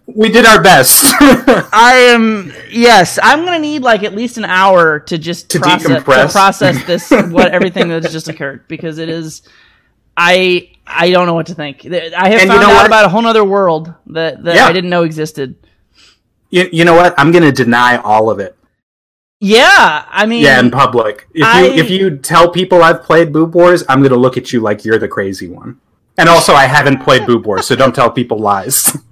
we 0.06 0.30
did 0.32 0.46
our 0.46 0.62
best. 0.64 1.04
I 1.20 1.96
am 2.14 2.54
yes. 2.72 3.20
I'm 3.22 3.44
gonna 3.44 3.60
need 3.60 3.82
like 3.82 4.04
at 4.04 4.16
least 4.16 4.38
an 4.38 4.46
hour 4.46 5.00
to 5.02 5.18
just 5.18 5.50
To 5.50 5.60
process, 5.60 5.84
to 5.84 5.90
decompress. 6.00 6.32
process 6.32 6.84
this 6.86 7.12
what 7.12 7.52
everything 7.52 7.90
that's 7.90 8.12
just 8.12 8.30
occurred 8.30 8.66
because 8.70 9.00
it 9.00 9.10
is. 9.10 9.42
I 10.18 10.70
I 10.86 11.12
don't 11.12 11.28
know 11.28 11.34
what 11.36 11.46
to 11.48 11.54
think. 11.56 11.86
I 11.86 11.90
have 11.90 12.16
And 12.16 12.42
you 12.42 12.48
found 12.48 12.62
know 12.62 12.70
out 12.70 12.74
what? 12.76 12.86
about 12.88 13.06
a 13.06 13.10
whole 13.10 13.26
other 13.28 13.44
world 13.44 13.94
that 14.08 14.44
that 14.44 14.56
Yeah. 14.56 14.66
I 14.66 14.74
didn't 14.74 14.90
know 14.90 15.04
existed. 15.04 15.56
you, 16.50 16.68
you 16.72 16.84
know 16.86 16.96
what? 16.96 17.14
I'm 17.18 17.32
gonna 17.32 17.52
deny 17.52 17.98
all 17.98 18.30
of 18.30 18.40
it. 18.40 18.56
Yeah, 19.40 20.04
I 20.10 20.26
mean, 20.26 20.44
Yeah, 20.44 20.60
in 20.60 20.72
public. 20.72 21.28
If 21.34 21.46
I- 21.46 21.62
you 21.66 21.72
if 21.74 21.90
you 21.92 22.18
tell 22.18 22.50
people 22.50 22.82
I've 22.84 23.04
played 23.04 23.32
Boob 23.32 23.54
Wars, 23.54 23.84
I'm 23.88 24.02
gonna 24.02 24.16
look 24.16 24.36
at 24.38 24.52
you 24.52 24.60
like 24.62 24.84
you're 24.84 24.98
the 24.98 25.08
crazy 25.08 25.48
one. 25.48 25.78
And 26.18 26.28
also, 26.28 26.54
I 26.54 26.66
haven't 26.66 27.04
played 27.04 27.28
Boob 27.28 27.46
Wars, 27.46 27.68
so 27.68 27.76
don't 27.76 27.94
tell 27.94 28.10
people 28.10 28.40
lies. 28.40 28.98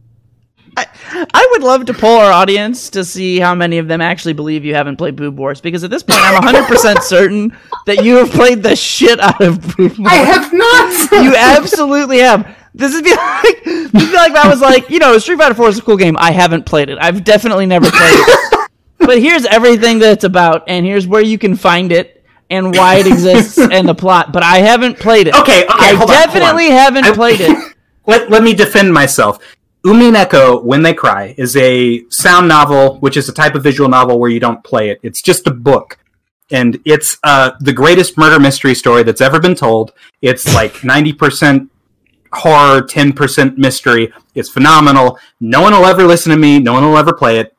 I 0.78 1.48
would 1.52 1.64
love 1.64 1.86
to 1.86 1.94
poll 1.94 2.18
our 2.18 2.32
audience 2.32 2.90
to 2.92 3.06
see 3.06 3.40
how 3.40 3.56
many 3.56 3.78
of 3.78 3.88
them 3.88 4.02
actually 4.02 4.34
believe 4.34 4.66
you 4.66 4.76
haven't 4.76 4.98
played 4.98 5.16
Boob 5.16 5.38
Wars 5.38 5.62
because 5.62 5.84
at 5.84 5.90
this 5.90 6.04
point 6.04 6.20
I'm 6.22 6.42
100% 6.44 7.02
certain 7.02 7.58
that 7.86 8.04
you 8.04 8.16
have 8.18 8.30
played 8.32 8.62
the 8.64 8.76
shit 8.76 9.20
out 9.20 9.42
of 9.42 9.62
Boob 9.62 9.98
Wars. 9.98 10.10
I 10.12 10.16
have 10.16 10.52
not. 10.54 11.24
You 11.24 11.34
absolutely 11.36 12.20
have. 12.20 12.58
This 12.74 12.94
would 12.94 13.06
be 13.06 13.12
like 13.16 13.64
this 13.64 13.94
would 13.94 14.10
be 14.12 14.16
like 14.16 14.34
I 14.34 14.50
was 14.50 14.60
like, 14.60 14.90
you 14.90 15.00
know, 15.00 15.18
Street 15.18 15.38
Fighter 15.38 15.56
4 15.56 15.70
is 15.70 15.80
a 15.80 15.82
cool 15.82 15.96
game. 15.98 16.18
I 16.20 16.32
haven't 16.32 16.66
played 16.66 16.90
it. 16.90 16.98
I've 17.00 17.24
definitely 17.24 17.66
never 17.66 17.90
played 17.90 18.02
it. 18.02 18.70
but 19.00 19.20
here's 19.20 19.46
everything 19.46 20.00
that 20.00 20.12
it's 20.12 20.24
about, 20.26 20.66
and 20.68 20.86
here's 20.86 21.08
where 21.08 21.22
you 21.22 21.38
can 21.38 21.56
find 21.56 21.92
it 21.94 22.24
and 22.50 22.76
why 22.76 22.96
it 22.98 23.08
exists 23.08 23.58
and 23.72 23.88
the 23.88 23.96
plot. 23.96 24.34
But 24.34 24.44
I 24.44 24.58
haven't 24.58 25.00
played 25.00 25.28
it. 25.28 25.36
Okay, 25.36 25.64
okay, 25.64 25.74
I 25.74 25.94
hold 25.96 26.10
on, 26.10 26.16
definitely 26.18 26.66
on. 26.68 26.72
haven't 26.74 27.06
I- 27.06 27.14
played 27.14 27.40
it. 27.40 27.76
let, 28.08 28.30
let 28.30 28.44
me 28.44 28.54
defend 28.54 28.94
myself. 28.94 29.40
Umineko, 29.86 30.64
When 30.64 30.82
They 30.82 30.96
Cry, 30.96 31.36
is 31.38 31.56
a 31.56 32.10
sound 32.10 32.48
novel, 32.48 32.98
which 33.02 33.18
is 33.18 33.30
a 33.30 33.34
type 33.34 33.54
of 33.54 33.62
visual 33.62 33.88
novel 33.88 34.20
where 34.20 34.32
you 34.32 34.40
don't 34.40 34.64
play 34.64 34.90
it. 34.90 35.00
It's 35.04 35.22
just 35.22 35.46
a 35.46 35.52
book. 35.52 36.00
And 36.50 36.80
it's 36.86 37.20
uh, 37.24 37.52
the 37.60 37.72
greatest 37.72 38.18
murder 38.18 38.40
mystery 38.40 38.74
story 38.74 39.04
that's 39.04 39.22
ever 39.22 39.40
been 39.40 39.54
told. 39.54 39.94
It's 40.24 40.52
like 40.56 40.74
90% 40.78 41.70
horror, 42.34 42.82
10% 42.82 43.58
mystery. 43.58 44.12
It's 44.34 44.50
phenomenal. 44.50 45.20
No 45.40 45.62
one 45.62 45.74
will 45.74 45.86
ever 45.86 46.04
listen 46.04 46.32
to 46.32 46.38
me. 46.38 46.58
No 46.58 46.74
one 46.74 46.84
will 46.84 46.98
ever 46.98 47.14
play 47.14 47.38
it. 47.38 47.56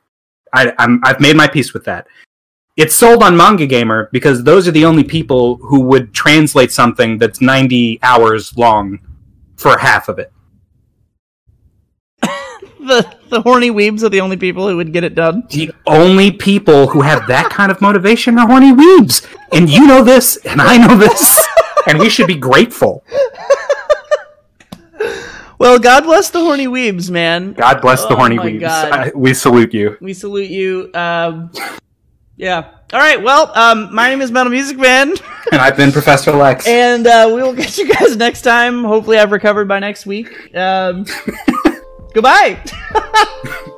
I, 0.53 0.73
I'm, 0.81 1.01
I've 1.05 1.21
made 1.21 1.37
my 1.37 1.47
peace 1.47 1.73
with 1.73 1.85
that. 1.85 2.09
It's 2.77 2.95
sold 2.95 3.23
on 3.23 3.37
Manga 3.37 3.67
Gamer 3.67 4.09
because 4.13 4.43
those 4.43 4.67
are 4.67 4.73
the 4.73 4.85
only 4.85 5.05
people 5.05 5.57
who 5.57 5.81
would 5.83 6.13
translate 6.13 6.73
something 6.73 7.19
that's 7.19 7.41
90 7.41 8.01
hours 8.03 8.57
long 8.57 8.99
for 9.57 9.79
half 9.79 10.09
of 10.09 10.19
it. 10.19 10.33
The 12.97 13.17
the 13.31 13.41
horny 13.41 13.71
weebs 13.71 14.03
are 14.05 14.09
the 14.09 14.21
only 14.21 14.37
people 14.37 14.69
who 14.69 14.77
would 14.77 14.93
get 14.93 15.03
it 15.03 15.15
done. 15.17 15.43
the 15.51 15.73
only 15.87 16.31
people 16.31 16.87
who 16.87 17.01
have 17.03 17.27
that 17.27 17.51
kind 17.51 17.73
of 17.73 17.81
motivation 17.81 18.39
are 18.39 18.47
horny 18.47 18.73
weebs. 18.73 19.27
And 19.53 19.69
you 19.69 19.87
know 19.87 20.05
this, 20.05 20.37
and 20.47 20.61
I 20.63 20.77
know 20.77 20.97
this, 20.97 21.45
and 21.89 21.99
we 21.99 22.09
should 22.09 22.29
be 22.29 22.37
grateful. 22.37 23.03
Well, 25.59 25.79
God 25.79 26.05
bless 26.05 26.29
the 26.31 26.41
horny 26.41 26.67
weebs, 26.67 27.11
man. 27.11 27.55
God 27.55 27.81
bless 27.81 28.03
the 28.05 28.13
Oh 28.13 28.17
horny 28.17 28.37
weebs. 28.37 28.65
I- 28.69 29.11
we 29.15 29.33
salute 29.35 29.73
you. 29.73 29.97
We 30.01 30.13
salute 30.13 30.51
you. 30.51 30.91
Um, 30.95 31.51
yeah. 32.37 32.71
All 32.93 33.01
right. 33.01 33.21
Well, 33.23 33.51
um, 33.59 33.93
my 33.95 34.11
name 34.11 34.21
is 34.21 34.31
Metal 34.31 34.53
Music 34.53 34.77
Man, 34.77 35.15
And 35.51 35.61
I've 35.61 35.77
been 35.77 35.93
Professor 35.93 36.31
Lex. 36.33 36.69
and 36.69 37.07
uh, 37.07 37.31
we 37.35 37.43
will 37.43 37.55
get 37.55 37.79
you 37.79 37.89
guys 37.93 38.17
next 38.17 38.43
time. 38.43 38.85
Hopefully, 38.85 39.19
I've 39.19 39.33
recovered 39.33 39.67
by 39.67 39.79
next 39.79 40.05
week. 40.07 40.55
Um, 40.55 41.07
goodbye. 42.17 42.59